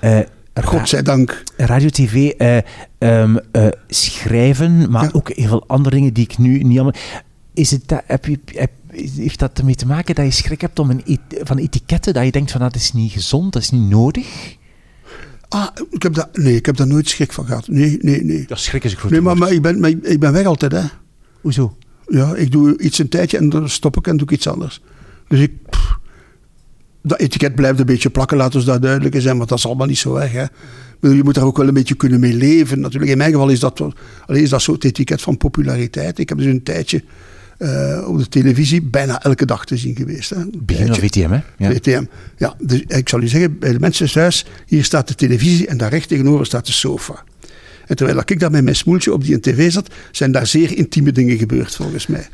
Eh, 0.00 0.26
Godzijdank. 0.64 1.42
radio, 1.56 1.88
tv, 1.88 2.28
eh, 2.30 2.56
ehm, 2.98 3.36
eh, 3.52 3.66
schrijven, 3.88 4.90
maar 4.90 5.02
Ja. 5.04 5.10
ook 5.12 5.28
heel 5.32 5.48
veel 5.48 5.64
andere 5.66 5.94
dingen 5.96 6.12
die 6.12 6.24
ik 6.24 6.38
nu 6.38 6.58
niet 6.62 6.78
allemaal... 6.78 7.00
Is 7.54 7.70
het 7.70 7.82
dat, 7.88 8.02
heb 8.06 8.24
je, 8.26 8.38
heb, 8.44 8.70
heeft 9.16 9.38
dat 9.38 9.58
ermee 9.58 9.74
te 9.74 9.86
maken 9.86 10.14
dat 10.14 10.24
je 10.24 10.30
schrik 10.30 10.60
hebt 10.60 10.78
om 10.78 10.90
een 10.90 11.04
et- 11.04 11.40
van 11.46 11.58
etiketten, 11.58 12.14
dat 12.14 12.24
je 12.24 12.30
denkt 12.30 12.50
van 12.50 12.60
dat 12.60 12.74
is 12.74 12.92
niet 12.92 13.12
gezond, 13.12 13.52
dat 13.52 13.62
is 13.62 13.70
niet 13.70 13.88
nodig? 13.88 14.56
Ah, 15.48 15.66
ik 15.90 16.02
heb, 16.02 16.14
dat, 16.14 16.28
nee, 16.36 16.54
ik 16.56 16.66
heb 16.66 16.76
daar 16.76 16.86
nooit 16.86 17.08
schrik 17.08 17.32
van 17.32 17.46
gehad. 17.46 17.68
Nee, 17.68 17.98
nee, 18.00 18.24
nee. 18.24 18.44
Dat 18.46 18.58
schrik 18.58 18.84
is 18.84 18.92
een 18.92 18.98
groot 18.98 19.10
Nee, 19.10 19.20
maar, 19.20 19.36
maar, 19.36 19.52
ik, 19.52 19.62
ben, 19.62 19.80
maar 19.80 19.90
ik- 19.90 20.04
ik 20.04 20.20
ben 20.20 20.32
weg 20.32 20.44
altijd, 20.46 20.72
hè. 20.72 20.82
Hoezo? 21.40 21.76
Ja, 22.10 22.34
ik 22.34 22.52
doe 22.52 22.78
iets 22.78 22.98
een 22.98 23.08
tijdje 23.08 23.36
en 23.36 23.48
dan 23.48 23.68
stop 23.68 23.96
ik 23.96 24.06
en 24.06 24.16
doe 24.16 24.26
ik 24.26 24.32
iets 24.32 24.46
anders. 24.46 24.82
Dus 25.28 25.40
ik... 25.40 25.52
pff, 25.70 25.98
dat 27.02 27.18
etiket 27.18 27.54
blijft 27.54 27.78
een 27.78 27.86
beetje 27.86 28.10
plakken, 28.10 28.36
laten 28.36 28.60
we 28.60 28.66
dat 28.66 28.82
duidelijk 28.82 29.20
zijn, 29.20 29.36
want 29.36 29.48
dat 29.48 29.58
is 29.58 29.66
allemaal 29.66 29.86
niet 29.86 29.98
zo 29.98 30.12
weg. 30.12 30.32
Hè. 30.32 30.44
Bedoel, 31.00 31.16
Je 31.16 31.24
moet 31.24 31.34
daar 31.34 31.44
ook 31.44 31.56
wel 31.56 31.68
een 31.68 31.74
beetje 31.74 31.94
kunnen 31.94 32.20
mee 32.20 32.34
leven. 32.34 32.80
Natuurlijk, 32.80 33.10
in 33.10 33.18
mijn 33.18 33.32
geval 33.32 33.48
is 33.48 33.60
dat, 33.60 33.78
wel- 33.78 33.92
allee, 34.26 34.42
is 34.42 34.50
dat 34.50 34.64
het 34.66 34.84
etiket 34.84 35.22
van 35.22 35.36
populariteit. 35.36 36.18
Ik 36.18 36.28
heb 36.28 36.38
dus 36.38 36.46
een 36.46 36.62
tijdje 36.62 37.04
eh, 37.58 38.04
op 38.08 38.18
de 38.18 38.28
televisie 38.28 38.82
bijna 38.82 39.22
elke 39.22 39.46
dag 39.46 39.64
te 39.64 39.76
zien 39.76 39.96
geweest. 39.96 40.30
Hè. 40.30 40.36
Begin. 40.58 40.94
VTM, 40.94 41.30
hè? 41.30 41.40
Ja. 41.56 41.70
VTM. 41.70 42.04
Ja, 42.36 42.54
dus 42.58 42.82
ik 42.86 43.08
zal 43.08 43.22
u 43.22 43.28
zeggen, 43.28 43.58
bij 43.58 43.72
de 43.72 43.78
mensen 43.80 44.10
thuis, 44.12 44.46
hier 44.66 44.84
staat 44.84 45.08
de 45.08 45.14
televisie 45.14 45.66
en 45.66 45.76
daar 45.76 45.90
recht 45.90 46.08
tegenover 46.08 46.46
staat 46.46 46.66
de 46.66 46.72
sofa. 46.72 47.24
En 47.90 47.96
terwijl 47.96 48.22
ik 48.24 48.40
daar 48.40 48.50
met 48.50 48.64
mijn 48.64 48.76
smoeltje 48.76 49.12
op 49.12 49.24
die 49.24 49.40
tv 49.40 49.72
zat, 49.72 49.94
zijn 50.10 50.32
daar 50.32 50.46
zeer 50.46 50.76
intieme 50.76 51.12
dingen 51.12 51.38
gebeurd 51.38 51.74
volgens 51.74 52.06
mij. 52.06 52.28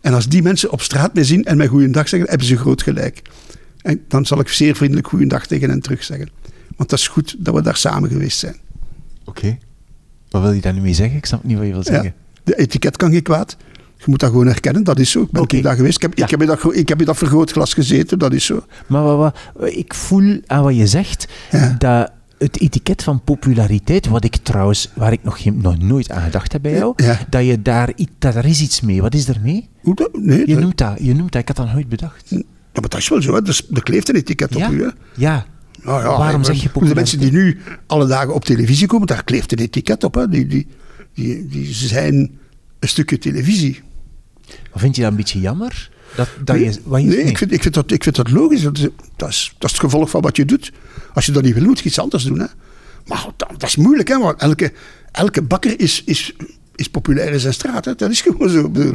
En 0.00 0.14
als 0.14 0.28
die 0.28 0.42
mensen 0.42 0.70
op 0.70 0.80
straat 0.82 1.14
mij 1.14 1.24
zien 1.24 1.44
en 1.44 1.56
mij 1.56 1.66
goeiedag 1.66 2.08
zeggen, 2.08 2.28
hebben 2.28 2.46
ze 2.46 2.56
groot 2.56 2.82
gelijk. 2.82 3.22
En 3.82 4.00
dan 4.08 4.26
zal 4.26 4.40
ik 4.40 4.48
zeer 4.48 4.74
vriendelijk 4.76 5.06
goeiedag 5.08 5.46
tegen 5.46 5.70
hen 5.70 5.80
terug 5.80 6.04
zeggen. 6.04 6.28
Want 6.76 6.90
dat 6.90 6.98
is 6.98 7.08
goed 7.08 7.34
dat 7.38 7.54
we 7.54 7.62
daar 7.62 7.76
samen 7.76 8.08
geweest 8.08 8.38
zijn. 8.38 8.56
Oké. 9.24 9.58
Wat 10.30 10.42
wil 10.42 10.52
je 10.52 10.60
daar 10.60 10.72
nu 10.74 10.80
mee 10.80 10.94
zeggen? 10.94 11.16
Ik 11.16 11.26
snap 11.26 11.44
niet 11.44 11.56
wat 11.56 11.66
je 11.66 11.72
wil 11.72 11.82
zeggen. 11.84 12.04
Ja, 12.04 12.40
de 12.44 12.56
etiket 12.56 12.96
kan 12.96 13.10
geen 13.12 13.22
kwaad. 13.22 13.56
Je 13.96 14.04
moet 14.06 14.20
dat 14.20 14.30
gewoon 14.30 14.46
herkennen, 14.46 14.84
dat 14.84 14.98
is 14.98 15.10
zo. 15.10 15.22
Ik 15.22 15.30
ben 15.30 15.42
ik 15.48 15.62
daar 15.62 15.76
geweest. 15.76 15.96
Ik 15.96 16.02
heb, 16.02 16.18
Ja. 16.18 16.24
ik, 16.24 16.30
heb 16.30 16.40
in 16.40 16.46
dat, 16.46 16.76
ik 16.76 16.88
heb 16.88 17.00
in 17.00 17.06
dat 17.06 17.16
vergrootglas 17.16 17.74
gezeten, 17.74 18.18
dat 18.18 18.32
is 18.32 18.44
zo. 18.44 18.64
Maar 18.86 19.02
wat, 19.02 19.36
wat, 19.54 19.70
ik 19.76 19.94
voel 19.94 20.40
aan 20.46 20.62
wat 20.62 20.76
je 20.76 20.86
zegt 20.86 21.28
Ja. 21.50 21.74
dat 21.78 22.10
het 22.38 22.60
etiket 22.60 23.02
van 23.02 23.22
populariteit, 23.24 24.06
wat 24.06 24.24
ik 24.24 24.36
trouwens, 24.36 24.90
waar 24.94 25.12
ik 25.12 25.22
nog, 25.22 25.42
geen, 25.42 25.58
nog 25.62 25.78
nooit 25.78 26.10
aan 26.10 26.22
gedacht 26.22 26.52
heb 26.52 26.62
bij 26.62 26.72
jou, 26.72 26.92
Ja. 26.96 27.18
dat 27.30 27.44
je 27.44 27.62
daar, 27.62 27.92
er 28.18 28.44
is 28.44 28.60
iets 28.60 28.80
mee. 28.80 29.02
Wat 29.02 29.14
is 29.14 29.28
er 29.28 29.40
mee? 29.42 29.68
Hoe 29.80 29.94
dat? 29.94 30.08
Nee, 30.12 30.38
Je 30.38 30.46
dat- 30.54 30.62
noemt 30.62 30.78
dat, 30.78 30.96
je 31.00 31.14
noemt 31.14 31.32
dat, 31.32 31.40
ik 31.40 31.48
had 31.48 31.56
dat 31.56 31.72
nooit 31.72 31.88
bedacht. 31.88 32.26
Ja, 32.30 32.80
maar 32.80 32.88
dat 32.90 32.96
is 33.00 33.08
wel 33.08 33.22
zo. 33.22 33.34
Hè. 33.34 33.40
Er 33.72 33.82
kleeft 33.82 34.08
een 34.08 34.14
etiket 34.14 34.54
Ja? 34.54 34.66
op 34.66 34.72
u. 34.72 34.82
Hè. 34.82 34.88
Ja. 35.16 35.46
Nou 35.82 36.02
ja, 36.02 36.18
Waarom 36.18 36.40
ik- 36.40 36.46
zeg 36.46 36.62
je 36.62 36.70
De 36.86 36.94
mensen 36.94 37.18
die 37.18 37.32
nu 37.32 37.58
alle 37.86 38.06
dagen 38.06 38.34
op 38.34 38.44
televisie 38.44 38.86
komen, 38.86 39.06
daar 39.06 39.24
kleeft 39.24 39.52
een 39.52 39.58
etiket 39.58 40.04
op. 40.04 40.14
Hè. 40.14 40.28
Die, 40.28 40.46
die, 40.46 40.66
die, 41.14 41.46
die 41.46 41.74
zijn 41.74 42.14
een 42.78 42.88
stukje 42.88 43.18
televisie. 43.18 43.80
Maar 44.46 44.80
vind 44.82 44.96
je 44.96 45.02
dat 45.02 45.10
een 45.10 45.16
beetje 45.16 45.40
jammer? 45.40 45.90
Dat, 46.16 46.28
dat 46.44 46.56
nee, 46.56 46.64
je, 46.64 46.80
wat 46.84 47.00
je, 47.00 47.06
nee, 47.06 47.18
Ik, 47.22 47.38
vind, 47.38 47.52
ik, 47.52 47.62
vind 47.62 47.74
dat, 47.74 47.90
ik 47.90 48.02
vind 48.02 48.16
dat 48.16 48.30
logisch. 48.30 48.62
Dat 48.62 48.78
is, 48.78 48.88
dat, 49.16 49.28
is, 49.28 49.54
dat 49.58 49.70
is 49.70 49.76
het 49.76 49.80
gevolg 49.84 50.10
van 50.10 50.20
wat 50.22 50.36
je 50.36 50.44
doet. 50.44 50.72
Als 51.14 51.26
je 51.26 51.32
dat 51.32 51.42
niet 51.42 51.54
wil, 51.54 51.64
moet 51.64 51.78
je 51.78 51.84
iets 51.84 51.98
anders 51.98 52.24
doen. 52.24 52.38
Hè. 52.38 52.46
Maar 53.06 53.26
dat, 53.36 53.48
dat 53.50 53.62
is 53.68 53.76
moeilijk, 53.76 54.08
hè, 54.08 54.18
want 54.18 54.40
elke, 54.40 54.72
elke 55.12 55.42
bakker 55.42 55.80
is, 55.80 56.02
is, 56.04 56.34
is 56.74 56.88
populair 56.88 57.32
in 57.32 57.40
zijn 57.40 57.54
straat. 57.54 57.84
Hè. 57.84 57.94
Dat 57.94 58.10
is 58.10 58.20
gewoon 58.20 58.48
zo. 58.48 58.68
bedoel. 58.70 58.94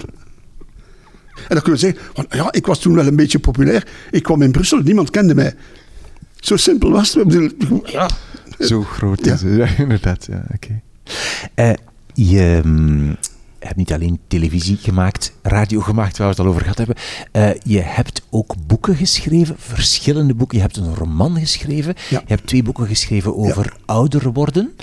En 1.48 1.56
dan 1.56 1.62
kun 1.62 1.74
je 1.74 1.80
zeggen, 1.80 2.02
van, 2.14 2.26
ja, 2.30 2.52
ik 2.52 2.66
was 2.66 2.80
toen 2.80 2.94
wel 2.96 3.08
een 3.08 3.16
beetje 3.16 3.40
populair. 3.40 3.88
Ik 4.12 4.24
kwam 4.24 4.42
in 4.42 4.52
Brussel, 4.52 4.80
niemand 4.80 5.10
kende 5.10 5.36
mij. 5.36 5.54
Zo 6.36 6.56
simpel 6.56 6.92
was 6.92 7.14
het. 7.14 7.28
Bedoel, 7.28 7.82
Ja, 7.86 8.10
Zo 8.60 8.84
groot 8.84 9.26
Ja. 9.26 9.34
is 9.34 9.42
het, 9.42 9.56
ja, 9.56 9.68
inderdaad. 9.84 10.26
Ja, 10.26 10.44
oké. 10.54 10.82
Eh, 11.54 11.74
je 12.14 12.62
mm, 12.64 13.18
hebt 13.60 13.76
niet 13.76 13.94
alleen 13.94 14.20
televisie 14.28 14.78
gemaakt, 14.78 15.34
radio 15.42 15.80
gemaakt, 15.80 16.18
waar 16.18 16.28
we 16.28 16.34
het 16.34 16.42
al 16.42 16.50
over 16.50 16.62
gehad 16.62 16.78
hebben. 16.78 16.96
Eh, 17.32 17.50
je 17.64 17.80
hebt 17.82 18.22
ook 18.30 18.56
boeken 18.68 18.96
geschreven, 18.96 19.56
verschillende 19.58 20.34
boeken. 20.34 20.58
Je 20.58 20.64
hebt 20.64 20.78
een 20.78 20.96
roman 20.96 21.40
geschreven. 21.40 21.94
Ja. 22.10 22.20
Je 22.20 22.34
hebt 22.34 22.48
twee 22.48 22.64
boeken 22.64 22.88
geschreven 22.88 23.38
over 23.38 23.74
ouder 23.86 24.32
worden. 24.32 24.74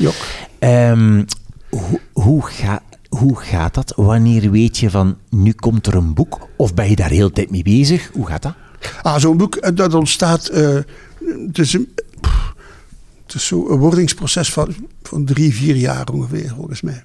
Ehm, 0.59 1.25
hoe, 1.71 2.01
hoe, 2.13 2.43
ga, 2.43 2.83
hoe 3.09 3.37
gaat 3.37 3.75
dat? 3.75 3.93
Wanneer 3.97 4.51
weet 4.51 4.79
je 4.79 4.91
van, 4.91 5.17
nu 5.31 5.53
komt 5.53 5.87
er 5.87 5.95
een 5.95 6.15
boek? 6.15 6.49
Of 6.57 6.75
ben 6.75 6.89
je 6.91 6.97
daar 6.97 7.11
heel 7.11 7.27
de 7.27 7.33
tijd 7.33 7.51
mee 7.51 7.63
bezig? 7.63 8.11
Hoe 8.13 8.27
gaat 8.27 8.43
dat? 8.43 8.55
Ah, 9.03 9.19
zo'n 9.19 9.37
boek, 9.37 9.57
eh, 9.57 9.75
dat 9.75 9.95
ontstaat... 9.95 10.47
eh, 10.47 10.79
het, 11.47 11.59
is 11.59 11.73
een, 11.73 11.95
pff, 12.21 12.55
het 13.27 13.35
is 13.35 13.47
zo 13.47 13.69
een 13.69 13.79
wordingsproces 13.79 14.53
van, 14.53 14.75
van 15.03 15.25
drie, 15.25 15.55
vier 15.55 15.77
jaar 15.77 16.09
ongeveer, 16.13 16.53
volgens 16.57 16.81
mij. 16.81 17.05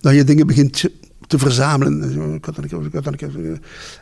Dat 0.00 0.14
je 0.14 0.24
dingen 0.24 0.46
begint 0.46 0.84
te 1.26 1.38
verzamelen. 1.38 2.02
En 2.02 2.34
ik 2.34 2.46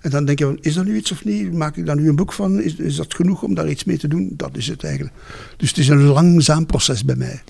ik 0.02 0.10
dan 0.10 0.24
denk 0.24 0.38
je, 0.38 0.44
van, 0.44 0.58
is 0.60 0.74
dat 0.74 0.84
nu 0.84 0.96
iets 0.96 1.12
of 1.12 1.24
niet? 1.24 1.52
Maak 1.52 1.76
ik 1.76 1.86
daar 1.86 1.96
nu 1.96 2.08
een 2.08 2.16
boek 2.16 2.32
van? 2.32 2.60
Is, 2.60 2.76
is 2.76 2.96
dat 2.96 3.14
genoeg 3.14 3.42
om 3.42 3.54
daar 3.54 3.68
iets 3.68 3.84
mee 3.84 3.98
te 3.98 4.08
doen? 4.08 4.32
Dat 4.36 4.56
is 4.56 4.66
het 4.66 4.84
eigenlijk. 4.84 5.14
Dus 5.56 5.68
het 5.68 5.78
is 5.78 5.88
een 5.88 6.02
langzaam 6.02 6.66
proces 6.66 7.04
bij 7.04 7.16
mij. 7.16 7.42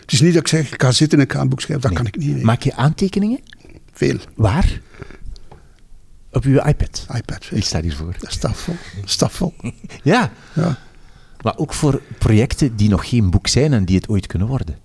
Het 0.00 0.12
is 0.12 0.20
niet 0.20 0.32
dat 0.32 0.42
ik 0.42 0.48
zeg, 0.48 0.72
ik 0.72 0.82
ga 0.82 0.92
zitten 0.92 1.18
en 1.18 1.24
ik 1.24 1.32
ga 1.32 1.40
een 1.40 1.48
boek 1.48 1.60
schrijven. 1.60 1.88
Dat 1.88 1.98
kan 1.98 2.06
ik 2.06 2.16
niet. 2.16 2.34
nee. 2.34 2.44
Maak 2.44 2.62
je 2.62 2.74
aantekeningen? 2.74 3.40
Veel. 3.92 4.16
Waar? 4.34 4.80
Op 6.32 6.44
uw 6.44 6.60
iPad. 6.62 7.06
iPad. 7.14 7.44
veel. 7.44 7.56
Die 7.56 7.66
staat 7.66 7.82
hiervoor. 7.82 8.16
Dat 8.18 8.32
staat 8.32 8.56
vol. 8.56 8.76
Dat 9.00 9.10
staat 9.10 9.32
vol. 9.32 9.54
Ja, 10.02 10.32
Ja. 10.54 10.78
Maar 11.44 11.56
ook 11.56 11.74
voor 11.74 12.00
projecten 12.18 12.76
die 12.76 12.88
nog 12.88 13.08
geen 13.08 13.30
boek 13.30 13.46
zijn 13.46 13.72
en 13.72 13.84
die 13.84 13.96
het 13.96 14.08
ooit 14.08 14.26
kunnen 14.26 14.48
worden. 14.48 14.78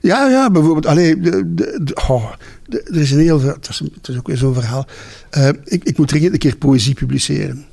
Ja, 0.00 0.28
ja, 0.28 0.50
bijvoorbeeld. 0.50 0.86
Allee, 0.86 1.20
de, 1.20 1.90
oh, 2.08 2.32
de- 2.66 2.82
er 2.82 3.00
is 3.00 3.10
een 3.10 3.18
heel. 3.18 3.40
Het 3.40 3.68
is, 3.68 3.78
het 3.94 4.08
is 4.08 4.16
ook 4.16 4.26
weer 4.26 4.36
zo'n 4.36 4.54
verhaal. 4.54 4.86
Eh, 5.30 5.48
ik, 5.64 5.84
ik 5.84 5.98
moet 5.98 6.08
dringend 6.08 6.32
een 6.32 6.38
keer 6.38 6.56
poëzie 6.56 6.94
publiceren. 6.94 7.64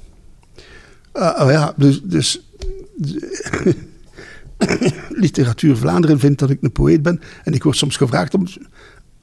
Ah, 1.12 1.46
oh 1.46 1.52
ja, 1.52 1.74
dus. 1.78 2.02
dus 2.04 2.42
Literatuur 5.10 5.78
Vlaanderen 5.78 6.20
vindt 6.20 6.40
dat 6.40 6.50
ik 6.50 6.58
een 6.62 6.72
poëet 6.72 7.02
ben. 7.02 7.22
En 7.44 7.54
ik 7.54 7.64
word 7.64 7.78
soms 7.78 7.98
gevraagd 7.98 8.34
om, 8.34 8.48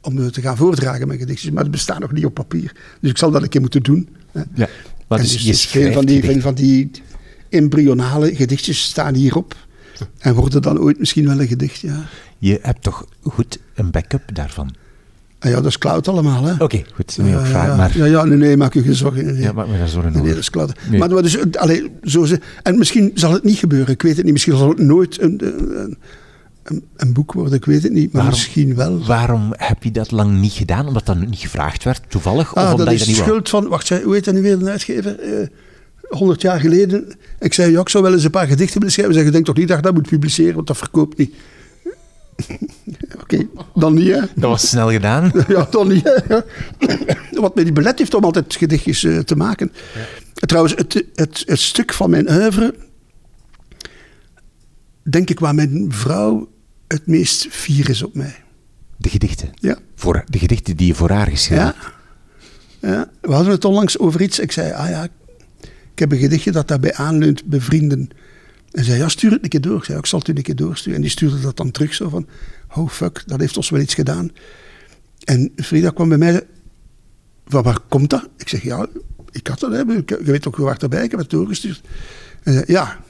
om 0.01 0.31
te 0.31 0.41
gaan 0.41 0.57
voordragen 0.57 1.07
mijn 1.07 1.19
gedichtjes. 1.19 1.51
Maar 1.51 1.63
die 1.63 1.73
bestaan 1.73 2.01
nog 2.01 2.13
niet 2.13 2.25
op 2.25 2.35
papier. 2.35 2.77
Dus 3.01 3.11
ik 3.11 3.19
zal 3.19 3.31
dat 3.31 3.43
een 3.43 3.49
keer 3.49 3.61
moeten 3.61 3.83
doen. 3.83 4.09
Ja. 4.33 4.69
Maar 5.09 5.19
En 5.19 5.25
dus 5.25 5.33
dus 5.33 5.43
je 5.43 5.53
schrijft 5.53 5.95
van 5.95 6.05
die, 6.05 6.41
van 6.41 6.55
die 6.55 6.91
embryonale 7.51 8.35
gedichtjes 8.35 8.83
staan 8.83 9.15
hierop. 9.15 9.55
En 10.19 10.35
worden 10.35 10.63
dan 10.63 10.79
ooit 10.81 10.99
misschien 10.99 11.27
wel 11.27 11.41
een 11.41 11.49
gedicht, 11.49 11.81
ja. 11.81 12.05
Je 12.39 12.59
hebt 12.63 12.83
toch 12.83 13.07
goed 13.23 13.59
een 13.75 13.91
backup 13.91 14.23
daarvan? 14.35 14.75
Ah 15.39 15.51
ja, 15.51 15.57
dat 15.57 15.67
is 15.67 15.79
cloud 15.79 16.09
allemaal, 16.09 16.45
hè. 16.45 16.65
Oké, 16.65 16.83
goed. 16.95 17.19
Nee, 17.19 17.37
vraag 17.37 17.67
ja, 17.67 17.77
maar. 17.77 17.97
ja, 17.97 18.05
ja, 18.05 18.25
nee, 18.25 18.39
nee, 18.39 18.57
maak 18.57 18.75
je 18.75 18.83
geen 18.83 18.95
zorgen. 18.95 19.25
Nee. 19.27 19.37
Ja, 19.43 19.53
maak 19.53 19.67
me 19.69 19.79
daar 19.79 19.89
zorgen 19.89 20.13
Nee, 20.13 20.23
nee, 20.23 20.33
over. 20.33 20.35
dat 20.35 20.43
is 20.43 20.51
cloud. 20.51 20.73
Nee. 20.91 20.99
Maar, 20.99 21.23
dus, 21.23 21.57
allee, 21.57 21.91
zo 22.03 22.25
ze, 22.25 22.41
en 22.63 22.79
misschien 22.79 23.11
zal 23.15 23.33
het 23.33 23.45
niet 23.45 23.59
gebeuren, 23.59 23.89
ik 23.95 24.03
weet 24.03 24.15
het 24.17 24.25
niet. 24.25 24.33
Misschien 24.33 24.57
zal 24.57 24.69
het 24.69 24.79
nooit 24.79 25.21
een, 25.21 25.41
een, 25.45 25.97
een, 26.63 26.85
een 26.97 27.13
boek 27.13 27.33
worden, 27.33 27.55
ik 27.55 27.65
weet 27.65 27.83
het 27.83 27.93
niet. 27.93 28.13
Maar 28.13 28.23
Waarom- 28.23 28.31
misschien 28.31 28.75
wel. 28.75 29.05
Waarom 29.07 29.53
heb 29.57 29.83
je 29.83 29.91
dat 29.91 30.11
lang 30.11 30.41
niet 30.41 30.53
gedaan? 30.53 30.87
Omdat 30.87 31.07
dat 31.07 31.19
niet 31.27 31.39
gevraagd 31.39 31.85
werd, 31.85 32.03
toevallig? 32.09 32.55
Ah, 32.55 32.65
of 32.65 32.71
omdat 32.71 32.87
dat 32.87 32.95
je 32.95 33.01
is 33.01 33.07
niet 33.07 33.17
schuld 33.17 33.49
van, 33.49 33.69
wacht, 33.69 33.89
hoe 33.89 34.15
heet 34.15 34.25
dat 34.25 34.35
nu 34.35 34.43
weer, 34.43 34.53
een 34.53 34.69
uitgever? 34.69 35.19
Eh, 35.21 35.47
100 36.09 36.43
jaar 36.43 36.61
geleden. 36.61 37.17
Ik 37.39 37.55
zei, 37.55 37.73
ja, 37.73 37.81
ik 37.81 37.89
zou 37.89 38.05
wel 38.05 38.13
eens 38.13 38.25
een 38.25 38.31
paar 38.31 38.47
gedichten 38.47 38.79
willen 38.79 38.93
schrijven. 38.93 39.15
Zeg, 39.15 39.25
ik 39.27 39.33
denk 39.33 39.45
toch 39.45 39.57
niet 39.57 39.69
dat 39.69 39.77
je 39.77 39.83
dat 39.83 39.95
moet 39.95 40.09
publiceren, 40.09 40.55
want 40.55 40.67
dat 40.67 40.77
verkoopt 40.77 41.19
niet. 41.19 41.35
Oké, 43.23 43.47
dan 43.75 43.95
niet, 43.95 44.09
hè. 44.09 44.21
Dat 44.21 44.51
was 44.51 44.69
snel 44.69 44.91
gedaan. 44.91 45.33
Ja, 45.49 45.67
dan 45.71 45.89
niet. 45.89 46.05
hè. 46.05 46.35
Ja. 46.35 46.45
Wat 47.41 47.55
mij 47.55 47.65
die 47.65 47.73
belet 47.73 47.99
heeft 47.99 48.15
om 48.15 48.25
altijd 48.25 48.57
gedichtjes 48.57 49.05
eh, 49.05 49.19
te 49.19 49.37
maken. 49.37 49.73
Trouwens, 50.35 50.75
het, 50.77 51.05
het, 51.15 51.43
het 51.47 51.59
stuk 51.61 51.93
van 51.93 52.11
mijn 52.11 52.31
oeuvre, 52.31 52.75
denk 55.11 55.31
ik 55.31 55.41
waar 55.41 55.55
mijn 55.55 55.87
vrouw 55.93 56.49
het 56.89 57.07
meest 57.07 57.47
fier 57.51 57.89
is 57.91 58.03
op 58.03 58.15
mij. 58.15 58.35
De 58.97 59.09
gedichten. 59.09 59.51
Ja. 59.55 59.79
Voor, 59.95 60.25
de 60.27 60.39
gedichten 60.39 60.77
die 60.77 60.87
je 60.87 60.95
voor 60.95 61.11
haar 61.11 61.27
geschreven 61.27 61.65
Ja. 61.65 61.75
hebt. 61.75 61.93
ja. 62.81 63.11
We 63.21 63.33
hadden 63.33 63.53
het 63.53 63.65
onlangs 63.65 63.99
over 63.99 64.23
iets. 64.23 64.39
Ik 64.39 64.53
zei, 64.53 64.73
ah 64.73 64.89
ja, 64.89 65.09
ik 65.99 66.05
heb 66.05 66.13
een 66.13 66.25
gedichtje 66.25 66.53
dat 66.53 66.69
daarbij 66.69 66.95
aanleunt, 66.95 67.45
bevrienden. 67.45 68.11
En 68.71 68.85
zei, 68.85 68.99
ja, 68.99 69.09
stuur 69.09 69.31
het 69.31 69.43
een 69.43 69.49
keer 69.49 69.61
door. 69.61 69.77
Ik 69.77 69.85
zei, 69.85 69.99
ik 69.99 70.07
zal 70.07 70.19
het 70.19 70.29
u 70.29 70.33
een 70.35 70.43
keer 70.43 70.57
doorsturen. 70.57 70.95
En 70.97 71.03
die 71.03 71.11
stuurde 71.11 71.41
dat 71.41 71.57
dan 71.57 71.71
terug, 71.71 71.95
zo 71.95 72.09
van, 72.09 72.27
oh 72.75 72.89
fuck, 72.89 73.23
dat 73.27 73.41
heeft 73.41 73.57
ons 73.57 73.71
wel 73.71 73.81
iets 73.81 73.95
gedaan. 73.95 74.31
En 75.25 75.53
Frida 75.57 75.91
kwam 75.91 76.09
bij 76.09 76.19
mij, 76.19 76.47
van 77.47 77.63
waar 77.63 77.81
komt 77.89 78.11
dat? 78.11 78.29
Ik 78.37 78.49
zeg, 78.49 78.63
ja, 78.63 78.87
ik 79.31 79.47
had 79.47 79.61
dat, 79.61 79.73
hè. 79.73 79.79
Je 79.79 80.19
weet 80.23 80.47
ook, 80.47 80.57
je 80.57 80.63
waart 80.63 80.83
erbij, 80.83 81.05
ik 81.05 81.11
heb 81.11 81.21
het 81.21 81.31
doorgestuurd. 81.31 81.81
En 82.43 82.53
zei, 82.53 82.65
ja, 82.67 83.01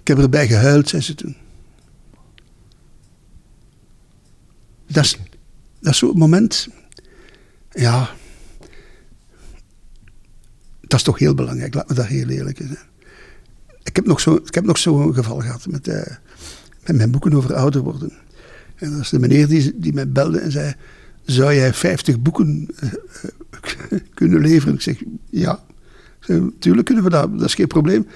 ik 0.00 0.06
heb 0.06 0.18
erbij 0.18 0.46
gehuild, 0.46 0.88
zei 0.88 1.02
ze 1.02 1.14
toen. 1.14 1.36
Dat 4.86 5.04
is, 5.04 5.18
dat 5.80 5.92
is 5.92 5.98
zo'n 5.98 6.18
moment, 6.18 6.68
ja, 7.70 8.10
dat 10.88 10.98
is 10.98 11.02
toch 11.04 11.18
heel 11.18 11.34
belangrijk, 11.34 11.74
laat 11.74 11.88
me 11.88 11.94
dat 11.94 12.06
heel 12.06 12.28
eerlijk 12.28 12.56
zijn. 12.56 12.78
Ik 13.82 13.96
heb 13.96 14.06
nog 14.06 14.20
zo- 14.20 14.40
zo'n 14.72 15.14
geval 15.14 15.40
gehad 15.40 15.66
met, 15.66 15.88
eh, 15.88 16.14
met 16.86 16.96
mijn 16.96 17.10
boeken 17.10 17.32
over 17.32 17.54
ouder 17.54 17.80
worden. 17.82 18.12
En 18.76 18.90
dat 18.92 19.00
is 19.00 19.08
de 19.08 19.18
meneer 19.18 19.48
die, 19.48 19.78
die 19.78 19.92
mij 19.92 20.08
belde 20.08 20.38
en 20.38 20.52
zei: 20.52 20.74
Zou 21.24 21.54
jij 21.54 21.74
50 21.74 22.20
boeken 22.20 22.68
eh, 22.76 22.88
eh, 23.90 24.00
kunnen 24.14 24.40
leveren? 24.40 24.74
Ik 24.74 24.80
zeg: 24.80 25.02
Ja. 25.30 25.52
Ik 26.20 26.24
zeg, 26.24 26.40
Tuurlijk 26.58 26.86
kunnen 26.86 27.04
we 27.04 27.10
dat, 27.10 27.38
dat 27.38 27.46
is 27.48 27.54
geen 27.54 27.66
probleem. 27.66 28.06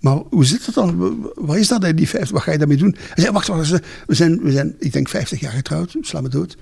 maar 0.00 0.16
hoe 0.16 0.44
zit 0.44 0.66
het 0.66 0.74
dan? 0.74 1.20
Wat 1.34 1.56
is 1.56 1.68
dat, 1.68 1.96
die 1.96 2.08
50? 2.08 2.30
Wat 2.30 2.42
ga 2.42 2.52
je 2.52 2.58
daarmee 2.58 2.76
doen? 2.76 2.96
Hij 2.98 3.22
zei, 3.22 3.32
wacht, 3.32 3.46
wacht, 3.46 3.70
we 4.06 4.14
zijn, 4.14 4.40
we 4.42 4.52
zijn, 4.52 4.74
ik 4.78 4.92
denk, 4.92 5.08
50 5.08 5.40
jaar 5.40 5.52
getrouwd, 5.52 5.96
sla 6.00 6.20
me 6.20 6.28
dood. 6.28 6.56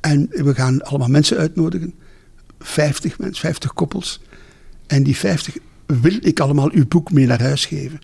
En 0.00 0.26
we 0.30 0.54
gaan 0.54 0.82
allemaal 0.82 1.08
mensen 1.08 1.36
uitnodigen. 1.36 1.94
50 2.58 3.18
mensen, 3.18 3.40
50 3.40 3.72
koppels. 3.72 4.20
En 4.86 5.02
die 5.02 5.16
50 5.16 5.56
wil 5.86 6.18
ik 6.20 6.40
allemaal 6.40 6.70
uw 6.72 6.86
boek 6.86 7.12
mee 7.12 7.26
naar 7.26 7.42
huis 7.42 7.66
geven. 7.66 8.00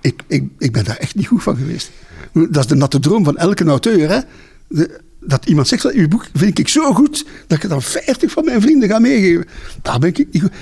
Ik, 0.00 0.22
ik, 0.26 0.44
ik 0.58 0.72
ben 0.72 0.84
daar 0.84 0.96
echt 0.96 1.14
niet 1.14 1.26
goed 1.26 1.42
van 1.42 1.56
geweest. 1.56 1.90
Dat 2.32 2.56
is 2.56 2.66
de 2.66 2.74
natte 2.74 2.98
droom 3.00 3.24
van 3.24 3.36
elke 3.36 3.64
auteur. 3.64 4.10
Hè? 4.10 4.20
dat 5.20 5.46
iemand 5.46 5.68
zegt 5.68 5.90
uw 5.90 6.08
boek 6.08 6.26
vind 6.34 6.58
ik 6.58 6.68
zo 6.68 6.94
goed 6.94 7.26
dat 7.46 7.56
ik 7.56 7.62
het 7.62 7.70
dan 7.70 7.82
50 7.82 8.30
van 8.30 8.44
mijn 8.44 8.60
vrienden 8.60 8.88
ga 8.88 8.98
meegeven. 8.98 9.46
Daar 9.82 9.98
ben 9.98 10.08
ik 10.08 10.32
niet 10.32 10.42
goed. 10.42 10.52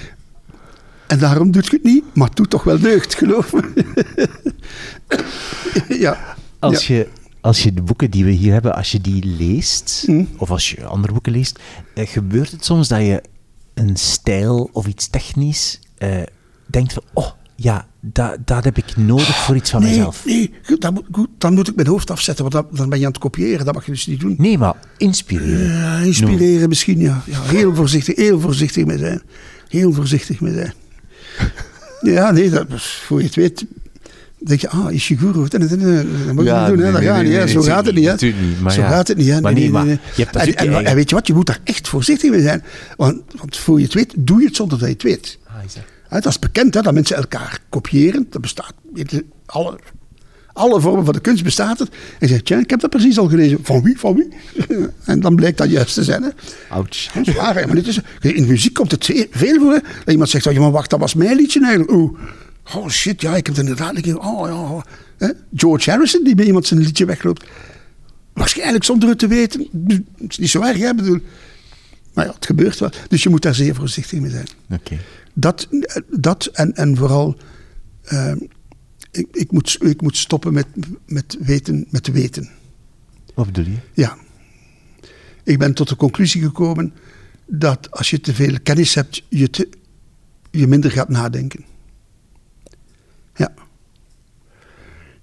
En 1.07 1.19
daarom 1.19 1.51
doet 1.51 1.67
je 1.67 1.73
het 1.73 1.85
niet, 1.85 2.05
maar 2.15 2.29
het 2.29 2.37
doet 2.37 2.51
toch 2.51 2.65
wel 2.65 2.79
deugd, 2.79 3.15
geloof 3.15 3.53
me. 3.53 3.85
ja. 6.05 6.37
Als, 6.59 6.87
Je, 6.87 7.09
als 7.41 7.63
je 7.63 7.73
de 7.75 7.83
boeken 7.83 8.11
die 8.11 8.25
we 8.25 8.31
hier 8.31 8.53
hebben, 8.53 8.75
als 8.75 8.93
je 8.93 9.01
die 9.01 9.25
leest, 9.25 10.03
Hm. 10.07 10.25
of 10.37 10.51
als 10.51 10.71
je 10.71 10.85
andere 10.85 11.13
boeken 11.13 11.33
leest, 11.33 11.59
eh, 11.95 12.09
gebeurt 12.09 12.51
het 12.51 12.65
soms 12.65 12.89
dat 12.89 13.01
je 13.01 13.23
een 13.79 13.97
stijl 13.97 14.71
of 14.73 14.87
iets 14.87 15.09
technisch 15.09 15.81
eh, 15.99 16.23
denkt 16.67 16.93
van, 16.93 17.03
oh 17.15 17.31
ja, 17.57 17.87
dat, 18.01 18.37
dat 18.45 18.65
heb 18.65 18.77
ik 18.77 18.97
nodig 18.97 19.37
voor 19.37 19.57
iets 19.57 19.71
van 19.71 19.81
Nee, 19.83 19.91
mezelf. 19.91 20.25
nee 20.25 20.55
goed, 20.63 20.81
dan, 20.81 20.95
moet, 20.95 21.05
goed, 21.13 21.29
dan 21.39 21.55
moet 21.55 21.69
ik 21.69 21.75
mijn 21.75 21.89
hoofd 21.89 22.11
afzetten, 22.11 22.51
want 22.51 22.55
dan, 22.69 22.79
dan 22.79 22.89
ben 22.89 22.99
je 22.99 23.05
aan 23.07 23.11
het 23.13 23.21
kopiëren. 23.21 23.65
Dat 23.65 23.75
mag 23.75 23.87
je 23.87 23.93
dus 23.93 24.07
niet 24.07 24.21
doen. 24.21 24.35
Nee, 24.39 24.59
maar 24.59 24.75
inspireren. 24.97 25.77
Ja, 25.77 25.99
inspireren 25.99 26.69
misschien, 26.69 26.99
ja. 26.99 27.23
ja. 27.27 27.43
Heel 27.43 27.75
voorzichtig, 27.75 28.17
heel 28.17 28.41
voorzichtig 28.41 28.85
mee 28.85 28.99
zijn. 28.99 29.23
Heel 29.69 29.93
voorzichtig 29.93 30.41
mee 30.41 30.53
zijn. 30.53 30.73
Ja, 32.01 32.31
nee, 32.31 32.51
dat, 32.51 32.67
voor 32.83 33.19
je 33.19 33.27
het 33.27 33.35
weet, 33.35 33.67
denk 34.39 34.61
je, 34.61 34.69
ah, 34.69 34.93
Ishiguro, 34.93 35.49
dat 35.49 35.61
moet 35.61 35.73
ik 35.73 35.77
niet 35.79 35.87
doen, 35.87 36.79
hè. 36.79 36.93
dat 36.93 37.03
gaat 37.03 37.23
niet, 37.23 37.33
hè. 37.33 37.47
Zo 37.49 37.61
gaat 37.63 37.87
het 37.87 37.95
niet, 37.95 38.21
hè. 38.21 38.27
Niet, 38.27 38.61
maar 38.61 38.73
Zo 38.73 38.81
ja. 38.81 38.89
gaat 38.89 39.09
het 39.09 39.17
niet, 39.17 39.29
hè. 39.29 39.41
Maar 39.41 39.53
Nee, 39.53 39.63
nee, 39.63 39.73
nee, 39.73 39.85
maar 39.85 39.99
je 40.15 40.23
hebt 40.25 40.37
En, 40.37 40.57
en, 40.57 40.71
je 40.71 40.77
en 40.77 40.95
weet 40.95 41.09
je 41.09 41.15
wat, 41.15 41.27
je 41.27 41.35
moet 41.35 41.47
daar 41.47 41.61
echt 41.65 41.89
voorzichtig 41.89 42.31
mee 42.31 42.41
zijn. 42.43 42.63
Want, 42.97 43.23
want 43.37 43.57
voor 43.57 43.79
je 43.79 43.85
het 43.85 43.95
weet, 43.95 44.15
doe 44.17 44.41
je 44.41 44.47
het 44.47 44.57
zonder 44.57 44.79
dat 44.79 44.87
je 44.89 44.93
het 44.93 45.03
weet. 45.03 45.39
Ah, 45.47 45.65
is 45.67 45.75
dat- 46.23 46.27
is 46.27 46.39
bekend, 46.39 46.75
hè, 46.75 46.81
dat 46.83 46.95
mensen 46.95 47.17
elkaar 47.17 47.59
kopiëren. 47.69 48.27
Dat 48.31 48.41
bestaat, 48.41 48.73
je, 48.95 49.25
alle, 49.47 49.79
alle 50.53 50.81
vormen 50.81 51.05
van 51.05 51.15
de 51.15 51.21
kunst 51.21 51.45
bestaat 51.45 51.79
het. 51.79 51.89
En 51.89 51.97
je 52.19 52.27
zegt, 52.27 52.45
tja, 52.45 52.59
ik 52.59 52.71
heb 52.71 52.81
dat 52.81 52.91
precies 52.91 53.19
al 53.19 53.29
gelezen. 53.29 53.59
Van 53.63 53.83
wie, 53.83 53.99
van 53.99 54.15
wie? 54.15 54.29
en 55.05 55.21
dan 55.21 55.37
blijkt 55.37 55.59
dat 55.59 55.71
juist 55.71 55.95
te 55.95 56.05
zijn. 56.05 56.23
Hè. 56.23 56.29
Ouch. 56.69 57.15
Maar 57.45 57.75
dit 57.75 57.87
is, 57.87 58.01
in 58.21 58.47
muziek 58.47 58.75
komt 58.75 58.91
het 58.91 59.05
veel 59.31 59.59
voor. 59.61 59.73
Hè, 59.73 59.79
dat 59.81 60.13
iemand 60.13 60.31
zegt, 60.31 60.47
oh, 60.47 60.53
ja, 60.53 60.61
maar 60.61 60.71
wacht, 60.71 60.91
dat 60.91 61.01
was 61.01 61.15
mijn 61.15 61.37
liedje 61.37 61.61
eigenlijk. 61.61 61.91
Oh, 61.91 62.19
oh 62.75 62.89
shit, 62.89 63.21
ja, 63.21 63.37
ik 63.37 63.47
heb 63.47 63.57
het 63.57 63.65
inderdaad 63.65 63.97
een 63.97 64.03
keer... 64.03 64.19
Oh, 64.19 64.49
ja, 64.49 64.55
oh. 64.55 64.83
Hè, 65.19 65.29
George 65.55 65.91
Harrison, 65.91 66.25
die 66.25 66.35
bij 66.35 66.45
iemand 66.45 66.67
zijn 66.67 66.81
liedje 66.81 67.05
wegloopt. 67.05 67.45
Waarschijnlijk 68.33 68.85
zonder 68.85 69.09
het 69.09 69.19
te 69.19 69.27
weten. 69.27 69.69
Het 70.19 70.31
is 70.31 70.39
niet 70.39 70.51
zo 70.51 70.63
erg, 70.63 70.79
hè, 70.79 70.95
bedoel. 70.95 71.21
Maar 72.15 72.27
ja, 72.27 72.33
het 72.33 72.47
gebeurt 72.47 72.79
wel. 72.79 72.91
Dus 73.09 73.23
je 73.23 73.29
moet 73.29 73.43
daar 73.43 73.55
zeer 73.55 73.75
voorzichtig 73.75 74.21
mee 74.21 74.31
zijn. 74.31 74.49
Oké. 74.71 74.99
Dat, 75.35 75.69
dat 76.11 76.47
en, 76.47 76.75
en 76.75 76.97
vooral, 76.97 77.37
eh, 78.03 78.33
ik, 79.11 79.27
ik, 79.33 79.53
moet, 79.53 79.77
ik 79.81 80.01
moet 80.03 80.17
stoppen 80.17 80.53
met, 80.53 80.67
met, 81.07 81.37
weten, 81.41 81.87
met 81.91 82.07
weten. 82.07 82.49
Wat 83.35 83.47
bedoel 83.47 83.65
je? 83.65 83.79
Ja. 83.93 84.17
Ik 85.45 85.59
ben 85.59 85.75
tot 85.75 85.89
de 85.89 85.97
conclusie 85.97 86.43
gekomen 86.43 86.95
dat 87.47 87.91
als 87.91 88.11
je 88.11 88.21
te 88.21 88.35
veel 88.35 88.57
kennis 88.63 88.95
hebt, 88.95 89.23
je, 89.29 89.51
te, 89.51 89.69
je 90.51 90.67
minder 90.67 90.91
gaat 90.91 91.09
nadenken. 91.09 91.65
Ja. 93.39 93.53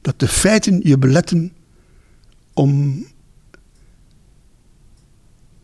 Dat 0.01 0.20
de 0.20 0.28
feiten 0.28 0.80
je 0.84 0.97
beletten 0.97 1.51
om 2.53 3.03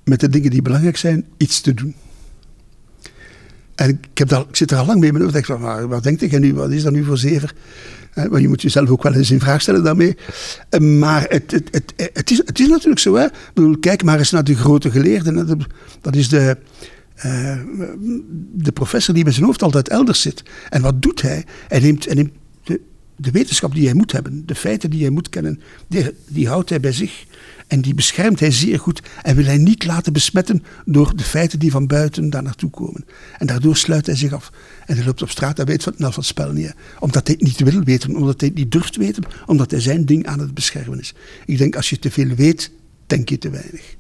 met 0.04 0.20
de 0.20 0.30
dingen 0.30 0.50
die 0.50 0.62
belangrijk 0.62 0.98
zijn 0.98 1.26
iets 1.38 1.62
te 1.62 1.74
doen. 1.74 1.96
En 3.76 3.90
ik, 3.90 4.18
heb 4.18 4.28
daar, 4.28 4.42
ik 4.50 4.56
zit 4.56 4.72
er 4.72 4.78
al 4.78 4.86
lang 4.86 5.00
mee 5.00 5.12
in. 5.12 5.22
Ik 5.22 5.32
denk 5.32 5.46
van, 5.46 5.62
maar 5.62 5.88
wat 5.88 6.04
denkt 6.04 6.30
jij 6.30 6.40
nu? 6.40 6.54
Wat 6.54 6.72
is 6.72 6.84
dat 6.84 6.94
nu 6.94 7.04
voor 7.04 7.18
zever? 7.18 7.54
Eh, 8.14 8.26
want 8.26 8.42
je 8.42 8.48
moet 8.48 8.62
jezelf 8.62 8.90
ook 8.90 9.04
wel 9.04 9.14
eens 9.14 9.32
in 9.32 9.40
vraag 9.40 9.62
stellen 9.62 9.84
daarmee. 9.84 10.18
Eh, 10.70 10.80
maar 10.80 11.26
het, 11.30 11.52
het, 11.52 11.68
het, 11.72 11.94
het, 12.14 12.32
is, 12.32 12.38
het 12.46 12.60
is 12.60 12.68
natuurlijk 12.68 13.02
zo. 13.02 13.16
Hè? 13.16 13.26
Ik 13.26 13.52
bedoel, 13.54 13.78
kijk 13.78 14.04
maar 14.04 14.18
eens 14.20 14.32
naar 14.32 14.44
de 14.44 14.56
grote 14.56 14.92
geleerden. 14.92 15.68
Dat 16.02 16.16
is 16.16 16.30
de, 16.30 16.58
eh, 17.16 17.58
de 18.54 18.72
professor 18.72 19.14
die 19.14 19.24
met 19.24 19.34
zijn 19.34 19.46
hoofd 19.46 19.64
altijd 19.64 19.90
elders 19.90 20.22
zit. 20.22 20.44
En 20.70 20.82
wat 20.82 21.02
doet 21.02 21.22
hij? 21.22 21.46
Hij 21.68 21.80
neemt, 21.80 22.06
hij 22.06 22.16
neemt 22.16 22.34
de, 23.22 23.32
wetenschap 23.32 23.74
die 23.74 23.86
hij 23.86 23.94
moet 23.94 24.12
hebben, 24.12 24.46
de 24.46 24.56
feiten 24.56 24.90
die 24.90 25.02
hij 25.02 25.10
moet 25.10 25.30
kennen, 25.30 25.62
die, 25.88 26.12
die 26.28 26.48
houdt 26.48 26.70
hij 26.70 26.80
bij 26.80 26.92
zich. 26.92 27.26
En 27.68 27.82
die 27.82 27.94
beschermt 27.94 28.40
hij 28.40 28.52
zeer 28.52 28.80
goed 28.80 29.02
en 29.22 29.36
wil 29.36 29.46
hij 29.46 29.58
niet 29.58 29.86
laten 29.86 30.14
besmetten 30.14 30.64
door 30.86 31.16
de 31.16 31.24
feiten 31.24 31.60
die 31.60 31.72
van 31.72 31.88
buiten 31.88 32.30
daar 32.30 32.44
naartoe 32.44 32.70
komen. 32.70 33.06
En 33.38 33.48
daardoor 33.48 33.78
sluit 33.78 34.06
hij 34.06 34.16
zich 34.16 34.34
af. 34.34 34.52
En 34.86 34.96
hij 34.96 35.06
loopt 35.06 35.22
op 35.22 35.30
straat 35.30 35.60
en 35.60 35.66
weet 35.66 35.84
van, 35.84 35.94
nou, 35.98 36.14
van 36.14 36.22
het 36.22 36.32
spel 36.32 36.52
niet. 36.52 36.74
Omdat 37.00 37.28
hij 37.28 37.36
het 37.40 37.48
niet 37.48 37.72
wil 37.72 37.84
weten, 37.84 38.16
omdat 38.16 38.40
hij 38.40 38.50
het 38.50 38.58
niet 38.58 38.72
durft 38.72 38.96
weten, 38.96 39.24
omdat 39.46 39.72
hij 39.72 39.80
zijn 39.80 40.06
ding 40.06 40.26
aan 40.26 40.40
het 40.40 40.54
beschermen 40.54 41.00
is. 41.00 41.14
Ik 41.46 41.58
denk, 41.58 41.76
als 41.76 41.90
je 41.90 42.00
te 42.00 42.12
veel 42.12 42.36
weet, 42.36 42.72
denk 43.08 43.30
je 43.30 43.38
te 43.38 43.50
weinig. 43.50 43.96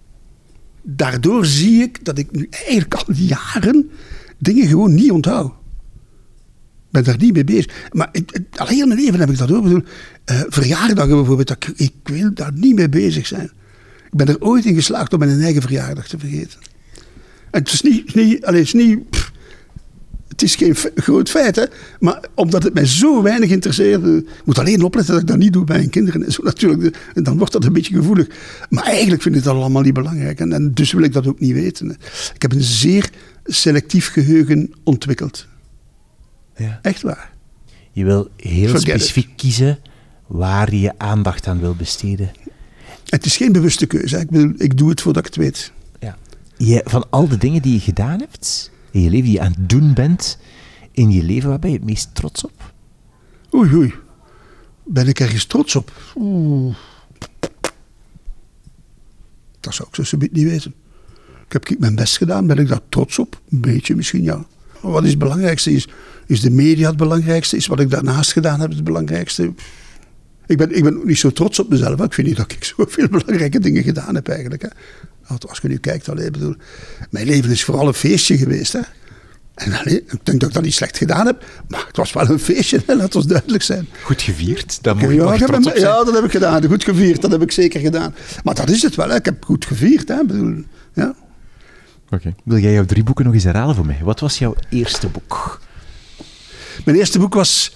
Daardoor 0.82 1.46
zie 1.46 1.82
ik 1.82 2.06
dat 2.06 2.18
ik 2.18 2.32
nu 2.32 2.48
eigenlijk 2.50 2.94
al 2.94 3.14
jaren 3.14 3.90
dingen 4.38 4.68
gewoon 4.68 4.94
niet 4.94 5.12
onthoud. 5.12 5.54
Ben 6.92 7.04
daar 7.04 7.18
niet 7.18 7.34
mee 7.34 7.44
bezig. 7.44 7.90
Maar 7.92 8.10
ik, 8.12 8.40
al 8.56 8.68
heel 8.68 8.88
mijn 8.88 9.00
leven 9.00 9.20
heb 9.20 9.30
ik 9.30 9.38
dat 9.38 9.52
ook. 9.52 9.66
Eh, 10.26 10.42
verjaardagen 10.48 11.16
bijvoorbeeld, 11.16 11.50
ik, 11.50 11.72
ik 11.76 11.94
wil 12.04 12.34
daar 12.34 12.52
niet 12.54 12.76
mee 12.76 12.90
bezig 12.90 13.28
zijn. 13.28 13.52
Ik 14.06 14.18
ben 14.18 14.28
er 14.28 14.42
ooit 14.42 14.66
in 14.66 14.76
geslaagd 14.76 15.14
om 15.14 15.20
mijn 15.20 15.42
eigen 15.42 15.62
verjaardag 15.62 16.08
te 16.08 16.20
vergeten. 16.20 16.60
En 17.52 17.60
het 17.60 17.74
is 17.74 17.82
niet, 17.82 18.16
niet, 18.16 18.46
allee, 18.46 18.60
het 18.60 18.68
is 18.68 18.74
niet 18.74 19.00
het 20.42 20.42
is 20.42 20.56
geen 20.56 20.76
groot 20.96 21.30
feit, 21.30 21.56
hè? 21.56 21.66
maar 22.00 22.24
omdat 22.36 22.64
het 22.64 22.74
mij 22.74 22.86
zo 22.86 23.22
weinig 23.22 23.50
interesseert, 23.50 24.04
eh, 24.04 24.16
ik 24.16 24.46
moet 24.46 24.60
alleen 24.60 24.84
opletten 24.84 25.14
dat 25.14 25.22
ik 25.22 25.28
dat 25.28 25.38
niet 25.38 25.54
doe 25.54 25.64
bij 25.64 25.78
mijn 25.78 25.90
kinderen. 25.90 26.26
En 26.26 26.32
zo 26.32 26.44
natuurlijk, 26.54 26.98
dan 27.14 27.38
wordt 27.38 27.54
dat 27.54 27.66
een 27.66 27.74
beetje 27.74 27.96
gevoelig. 27.96 28.28
Maar 28.70 28.84
eigenlijk 28.84 29.22
vind 29.22 29.36
ik 29.36 29.44
dat 29.44 29.56
allemaal 29.56 29.82
niet 29.82 29.94
belangrijk 29.94 30.40
en 30.40 30.72
dus 30.74 30.92
wil 30.92 31.04
ik 31.04 31.14
dat 31.14 31.28
ook 31.28 31.40
niet 31.40 31.54
weten. 31.54 31.90
Ik 32.34 32.42
heb 32.42 32.52
een 32.52 32.64
zeer 32.64 33.10
selectief 33.46 34.12
geheugen 34.12 34.74
ontwikkeld. 34.84 35.48
Ja. 36.62 36.80
Echt 36.82 37.02
waar. 37.02 37.32
Je 37.92 38.04
wil 38.04 38.30
heel 38.36 38.70
Forget 38.70 38.82
specifiek 38.82 39.30
kiezen 39.36 39.80
waar 40.28 40.72
je 40.74 40.80
je 40.80 40.94
aandacht 40.98 41.48
aan 41.48 41.60
wil 41.60 41.76
besteden. 41.76 42.32
Het 43.06 43.26
is 43.26 43.38
geen 43.38 43.52
bewuste 43.52 43.86
keuze. 43.86 44.20
Ik, 44.20 44.30
bedoel, 44.30 44.54
ik 44.58 44.78
doe 44.78 44.90
het 44.90 45.02
voordat 45.02 45.26
ik 45.26 45.34
het 45.34 45.44
weet. 45.44 45.72
Ja. 46.00 46.18
Je, 46.58 46.82
van 46.86 47.10
al 47.10 47.28
de 47.28 47.38
dingen 47.38 47.62
die 47.62 47.74
je 47.74 47.80
gedaan 47.80 48.20
hebt 48.20 48.72
in 48.92 49.02
je 49.02 49.10
leven, 49.10 49.26
die 49.26 49.34
je 49.34 49.42
aan 49.42 49.52
het 49.58 49.70
doen 49.70 49.94
bent 49.94 50.38
in 50.92 51.12
je 51.12 51.24
leven, 51.24 51.50
waar 51.50 51.60
ben 51.60 51.72
je 51.72 51.78
het 51.78 51.86
meest 51.86 52.16
trots 52.16 52.44
op? 52.44 52.74
Oei, 53.54 53.74
oei. 53.74 53.94
Ben 54.84 55.08
ik 55.08 55.20
ergens 55.20 55.46
trots 55.46 55.76
op? 55.76 56.14
Oeh. 56.16 56.76
Dat 59.60 59.74
zou 59.74 59.88
ik 59.88 59.96
zo 59.96 60.04
subiet 60.04 60.32
niet 60.32 60.48
weten. 60.48 60.74
Ik 61.46 61.52
heb 61.54 61.68
ik 61.68 61.80
mijn 61.80 61.96
best 61.96 62.18
gedaan. 62.18 62.48
Ben 62.48 62.58
ik 62.58 62.68
daar 62.68 62.82
trots 62.90 63.20
op? 63.20 63.42
Een 63.50 63.62
beetje 63.62 63.96
misschien, 63.96 64.24
ja. 64.24 64.46
Wat 64.82 65.04
is 65.04 65.10
het 65.10 65.20
belangrijkste? 65.20 65.72
Is, 65.72 65.88
is 66.28 66.42
de 66.42 66.50
media 66.52 66.88
het 66.88 66.98
belangrijkste? 66.98 67.56
Is 67.56 67.68
wat 67.68 67.80
ik 67.80 67.90
daarnaast 67.90 68.32
gedaan 68.32 68.60
heb 68.60 68.70
het 68.70 68.84
belangrijkste? 68.84 69.54
Ik 70.48 70.58
ben, 70.58 70.76
ik 70.76 70.84
ben 70.84 71.02
niet 71.04 71.18
zo 71.20 71.30
trots 71.32 71.60
op 71.60 71.70
mezelf. 71.70 72.02
Ik 72.02 72.14
vind 72.14 72.28
niet 72.28 72.38
dat 72.38 72.52
ik 72.52 72.64
zoveel 72.78 73.08
belangrijke 73.08 73.60
dingen 73.60 73.84
gedaan 73.84 74.16
heb 74.16 74.28
eigenlijk. 74.28 74.62
Hè. 74.62 74.68
Als 75.48 75.60
je 75.62 75.68
nu 75.68 75.78
kijkt, 75.78 76.10
allee, 76.10 76.26
ik 76.26 76.32
bedoel, 76.32 76.56
mijn 77.10 77.26
leven 77.26 77.52
is 77.52 77.64
vooral 77.64 77.88
een 77.88 77.94
feestje 77.94 78.38
geweest. 78.38 78.74
Hè. 78.74 78.80
En 79.56 79.72
ik 79.86 80.10
denk 80.24 80.40
dat 80.40 80.50
ik 80.50 80.54
dat 80.56 80.64
niet 80.64 80.74
slecht 80.74 80.98
gedaan 80.98 81.26
heb. 81.26 81.46
Maar 81.68 81.84
het 81.88 81.98
was 81.98 82.14
wel 82.14 82.30
een 82.30 82.40
feestje, 82.40 82.82
hè, 82.86 82.96
laat 82.96 83.16
ons 83.16 83.26
duidelijk 83.26 83.64
zijn. 83.64 83.88
Goed 84.04 84.22
gevierd, 84.22 84.84
daar 84.84 84.96
Ja, 85.16 85.34
ik 85.34 85.40
heb- 85.40 85.50
ja, 85.82 86.04
dat 86.04 86.14
heb 86.14 86.24
ik 86.24 86.32
gedaan. 86.32 86.66
Goed 86.66 86.84
gevierd, 86.84 87.22
dat 87.22 87.32
heb 87.32 87.42
ik 87.42 87.52
zeker 87.52 87.80
gedaan. 87.80 88.16
Maar 88.44 88.56
dat 88.56 88.70
is 88.70 88.82
het 88.82 88.96
wel. 88.96 89.10
Hè. 89.10 89.16
Ik 89.16 89.26
heb 89.26 89.44
goed 89.46 89.66
gevierd. 89.66 90.08
Hè. 90.08 90.26
Bedoel, 90.26 90.64
ja. 90.94 91.16
Wil 92.44 92.58
jij 92.58 92.74
jouw 92.74 92.86
drie 92.86 93.04
boeken 93.04 93.26
nog 93.26 93.34
eens 93.34 93.44
herhalen 93.44 93.76
voor 93.76 93.86
mij? 93.86 94.00
Wat 94.04 94.20
was 94.20 94.38
jouw 94.38 94.56
eerste 94.70 95.08
boek? 95.08 95.62
Mijn 96.86 96.98
eerste 96.98 97.20
boek 97.20 97.34
was 97.34 97.76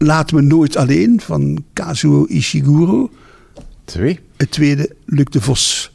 Laat 0.00 0.32
me 0.32 0.40
nooit 0.42 0.76
alleen 0.76 1.20
van 1.20 1.64
Kazuo 1.72 2.24
Ishiguro. 2.24 3.10
Twee. 3.84 4.20
Het 4.36 4.50
tweede, 4.50 4.96
Luc 5.04 5.24
de 5.24 5.40
Vos, 5.40 5.92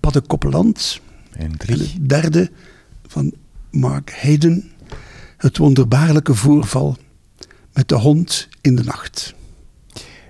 Paddenkoppeland. 0.00 1.00
En 1.32 1.50
En 1.50 1.56
drie. 1.58 1.78
het 1.78 2.08
derde 2.08 2.50
van 3.06 3.32
Mark 3.70 4.12
Hayden, 4.20 4.70
Het 5.36 5.56
wonderbaarlijke 5.58 6.34
voorval 6.34 6.96
met 7.72 7.88
de 7.88 7.94
hond 7.94 8.48
in 8.60 8.76
de 8.76 8.84
nacht. 8.84 9.34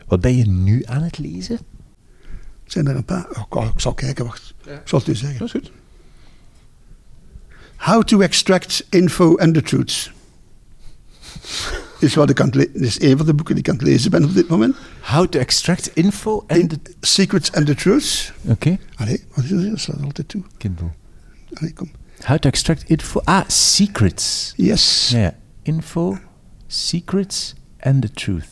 Wat 0.06 0.20
ben 0.20 0.36
je 0.36 0.46
nu 0.46 0.82
aan 0.84 1.02
het 1.02 1.18
lezen? 1.18 1.58
Zijn 2.64 2.86
er 2.86 2.96
een 2.96 3.04
paar? 3.04 3.46
Oh, 3.48 3.64
ik 3.64 3.80
zal 3.80 3.94
kijken, 3.94 4.24
wacht. 4.24 4.54
Ik 4.64 4.80
zal 4.84 4.98
het 4.98 5.08
u 5.08 5.14
zeggen. 5.14 5.38
Dat 5.38 5.46
is 5.46 5.52
goed. 5.52 5.72
How 7.86 8.02
to 8.02 8.20
extract 8.22 8.86
info 8.90 9.36
and 9.36 9.54
the 9.54 9.62
truth. 9.62 10.10
Is, 12.00 12.14
wat 12.14 12.30
ik 12.30 12.40
aan 12.40 12.46
het 12.46 12.54
le- 12.54 12.70
is 12.72 13.00
een 13.00 13.16
van 13.16 13.26
de 13.26 13.34
boeken 13.34 13.54
die 13.54 13.64
ik 13.64 13.70
aan 13.70 13.76
het 13.76 13.86
lezen 13.86 14.10
ben 14.10 14.24
op 14.24 14.34
dit 14.34 14.48
moment. 14.48 14.76
How 15.00 15.26
to 15.28 15.38
extract 15.38 15.90
info 15.94 16.44
and 16.46 16.60
In 16.60 16.68
the... 16.68 16.78
Secrets 17.00 17.52
and 17.52 17.66
the 17.66 17.74
Truths. 17.74 18.32
Oké, 18.42 18.78
Allee, 18.94 19.24
wat 19.34 19.44
is 19.44 19.50
dat? 19.50 19.62
Dat 19.62 19.80
slaat 19.80 20.02
altijd 20.02 20.28
toe. 20.28 20.42
Kindle. 20.58 20.90
Allee, 21.52 21.72
kom. 21.72 21.90
How 22.24 22.38
to 22.38 22.48
extract 22.48 22.88
info... 22.88 23.20
Ah, 23.24 23.48
secrets. 23.48 24.52
Yes. 24.56 25.08
Ja, 25.08 25.18
ja. 25.18 25.34
Info, 25.62 26.18
secrets 26.66 27.54
and 27.80 28.02
the 28.02 28.10
truth. 28.10 28.48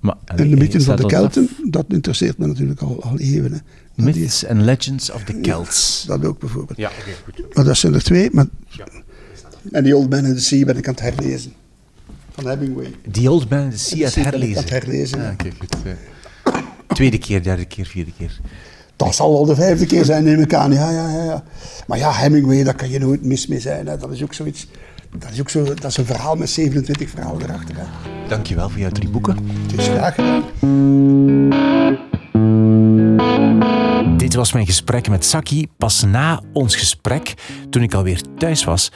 Maar, 0.00 0.16
En 0.24 0.50
de 0.50 0.56
mythen 0.56 0.82
van 0.82 0.96
de 0.96 1.06
Kelten, 1.06 1.48
dat 1.70 1.84
interesseert 1.88 2.38
me 2.38 2.46
natuurlijk 2.46 2.80
al, 2.80 3.02
al 3.02 3.18
eeuwen. 3.18 3.52
Hè. 3.52 3.58
Die- 3.96 4.04
Myths 4.04 4.46
and 4.46 4.60
legends 4.60 5.10
of 5.10 5.22
the 5.24 5.38
Celts. 5.42 6.04
dat 6.06 6.24
ook 6.24 6.38
bijvoorbeeld. 6.38 6.78
Ja, 6.78 6.88
oké, 7.00 7.10
goed. 7.24 7.54
Maar 7.54 7.64
dat 7.64 7.76
zijn 7.76 7.94
er 7.94 8.02
twee. 8.02 8.28
Maar... 8.32 8.46
En 9.72 9.84
die 9.84 9.96
Old 9.96 10.10
Man 10.10 10.24
in 10.24 10.34
the 10.34 10.40
Sea 10.40 10.64
ben 10.64 10.76
ik 10.76 10.88
aan 10.88 10.94
het 10.94 11.02
herlezen. 11.02 11.52
Van 12.30 12.48
Hemingway. 12.48 12.94
The 13.10 13.30
Old 13.30 13.50
Man 13.50 13.60
in 13.60 13.70
the 13.70 13.78
Sea, 13.78 14.04
het 14.04 14.14
ben 14.14 14.22
ik 14.24 14.26
aan 14.26 14.32
herlezen. 14.40 14.62
het 14.62 14.70
herlezen. 14.70 15.22
Ja, 15.22 15.30
oké, 15.32 15.50
goed. 15.58 15.76
ja. 15.84 15.94
Tweede 16.94 17.18
keer, 17.18 17.42
derde 17.42 17.64
keer, 17.64 17.86
vierde 17.86 18.12
keer. 18.18 18.40
Dat 18.96 19.14
zal 19.14 19.32
wel 19.32 19.44
de 19.44 19.54
vijfde 19.54 19.86
keer 19.86 20.04
zijn, 20.04 20.24
neem 20.24 20.40
ik 20.40 20.54
aan. 20.54 20.72
Ja, 20.72 20.90
ja, 20.90 21.10
ja, 21.10 21.24
ja. 21.24 21.44
Maar 21.86 21.98
ja, 21.98 22.12
Hemingway, 22.12 22.62
daar 22.64 22.74
kan 22.74 22.90
je 22.90 22.98
nooit 22.98 23.24
mis 23.24 23.46
mee 23.46 23.60
zijn. 23.60 23.86
Hè. 23.86 23.96
Dat 23.96 24.12
is 24.12 24.22
ook 24.22 24.34
zoiets... 24.34 24.66
Dat 25.18 25.30
is 25.32 25.40
ook 25.40 25.48
zo, 25.50 25.64
dat 25.64 25.84
is 25.84 25.96
een 25.96 26.06
verhaal 26.06 26.36
met 26.36 26.50
27 26.50 27.10
verhalen 27.10 27.42
erachter. 27.42 27.74
Hè. 27.78 27.84
Dankjewel 28.28 28.68
voor 28.70 28.80
jouw 28.80 28.90
drie 28.90 29.08
boeken. 29.08 29.36
Het 29.66 29.78
is 29.80 29.86
graag 29.86 30.14
gedaan. 30.14 30.44
Was 34.36 34.52
mijn 34.52 34.66
gesprek 34.66 35.08
met 35.08 35.24
Saki. 35.24 35.66
Pas 35.76 36.02
na 36.02 36.42
ons 36.52 36.76
gesprek, 36.76 37.34
toen 37.70 37.82
ik 37.82 37.94
alweer 37.94 38.20
thuis 38.38 38.64
was, 38.64 38.92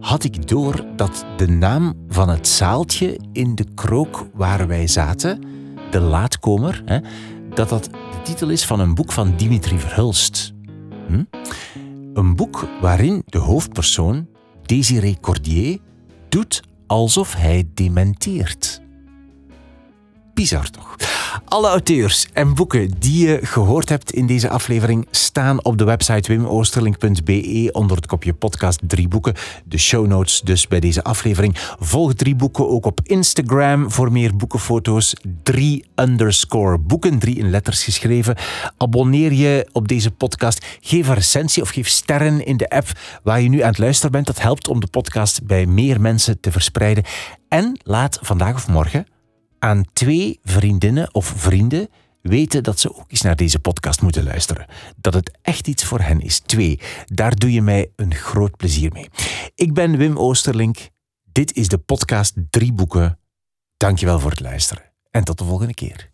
had 0.00 0.24
ik 0.24 0.48
door 0.48 0.84
dat 0.96 1.24
de 1.36 1.48
naam 1.48 1.94
van 2.08 2.28
het 2.28 2.48
zaaltje 2.48 3.20
in 3.32 3.54
de 3.54 3.66
krook 3.74 4.26
waar 4.34 4.66
wij 4.66 4.86
zaten, 4.86 5.42
De 5.90 6.00
Laatkomer, 6.00 6.82
hè, 6.84 6.98
dat 7.54 7.68
dat 7.68 7.84
de 7.84 8.22
titel 8.22 8.48
is 8.48 8.64
van 8.64 8.80
een 8.80 8.94
boek 8.94 9.12
van 9.12 9.36
Dimitri 9.36 9.78
Verhulst. 9.78 10.52
Hm? 11.08 11.24
Een 12.14 12.36
boek 12.36 12.68
waarin 12.80 13.22
de 13.26 13.38
hoofdpersoon, 13.38 14.28
Désiré 14.62 15.14
Cordier, 15.20 15.78
doet 16.28 16.62
alsof 16.86 17.34
hij 17.34 17.68
dementeert. 17.74 18.82
Bizar 20.34 20.70
toch? 20.70 20.96
Alle 21.44 21.68
auteurs 21.68 22.28
en 22.32 22.54
boeken 22.54 22.90
die 22.98 23.26
je 23.26 23.38
gehoord 23.42 23.88
hebt 23.88 24.12
in 24.12 24.26
deze 24.26 24.48
aflevering 24.48 25.06
staan 25.10 25.64
op 25.64 25.78
de 25.78 25.84
website 25.84 26.32
wimoosterlink.be 26.32 27.68
onder 27.72 27.96
het 27.96 28.06
kopje 28.06 28.34
podcast 28.34 28.80
drie 28.82 29.08
boeken. 29.08 29.34
De 29.64 29.78
show 29.78 30.06
notes 30.06 30.40
dus 30.40 30.68
bij 30.68 30.80
deze 30.80 31.04
aflevering. 31.04 31.54
Volg 31.78 32.14
drie 32.14 32.34
boeken 32.34 32.68
ook 32.68 32.86
op 32.86 33.00
Instagram 33.02 33.90
voor 33.90 34.12
meer 34.12 34.36
boekenfoto's. 34.36 35.14
Drie 35.42 35.84
underscore 35.94 36.78
boeken, 36.78 37.18
drie 37.18 37.36
in 37.36 37.50
letters 37.50 37.84
geschreven. 37.84 38.36
Abonneer 38.76 39.32
je 39.32 39.68
op 39.72 39.88
deze 39.88 40.10
podcast. 40.10 40.66
Geef 40.80 41.08
een 41.08 41.14
recensie 41.14 41.62
of 41.62 41.68
geef 41.68 41.88
sterren 41.88 42.46
in 42.46 42.56
de 42.56 42.68
app 42.68 42.88
waar 43.22 43.40
je 43.40 43.48
nu 43.48 43.60
aan 43.60 43.68
het 43.68 43.78
luisteren 43.78 44.12
bent. 44.12 44.26
Dat 44.26 44.40
helpt 44.40 44.68
om 44.68 44.80
de 44.80 44.86
podcast 44.86 45.46
bij 45.46 45.66
meer 45.66 46.00
mensen 46.00 46.40
te 46.40 46.52
verspreiden. 46.52 47.04
En 47.48 47.80
laat 47.82 48.18
vandaag 48.22 48.54
of 48.54 48.68
morgen 48.68 49.06
aan 49.64 49.84
twee 49.92 50.40
vriendinnen 50.42 51.14
of 51.14 51.26
vrienden 51.36 51.88
weten 52.22 52.62
dat 52.62 52.80
ze 52.80 52.96
ook 52.96 53.04
eens 53.06 53.20
naar 53.20 53.36
deze 53.36 53.58
podcast 53.58 54.02
moeten 54.02 54.24
luisteren. 54.24 54.66
Dat 54.96 55.14
het 55.14 55.38
echt 55.42 55.68
iets 55.68 55.84
voor 55.84 56.00
hen 56.00 56.20
is. 56.20 56.38
Twee, 56.38 56.80
daar 57.04 57.36
doe 57.36 57.52
je 57.52 57.62
mij 57.62 57.90
een 57.96 58.14
groot 58.14 58.56
plezier 58.56 58.92
mee. 58.92 59.08
Ik 59.54 59.74
ben 59.74 59.96
Wim 59.96 60.18
Oosterlink. 60.18 60.76
Dit 61.32 61.56
is 61.56 61.68
de 61.68 61.78
podcast 61.78 62.34
Drie 62.50 62.72
Boeken. 62.72 63.18
Dankjewel 63.76 64.20
voor 64.20 64.30
het 64.30 64.40
luisteren. 64.40 64.92
En 65.10 65.24
tot 65.24 65.38
de 65.38 65.44
volgende 65.44 65.74
keer. 65.74 66.13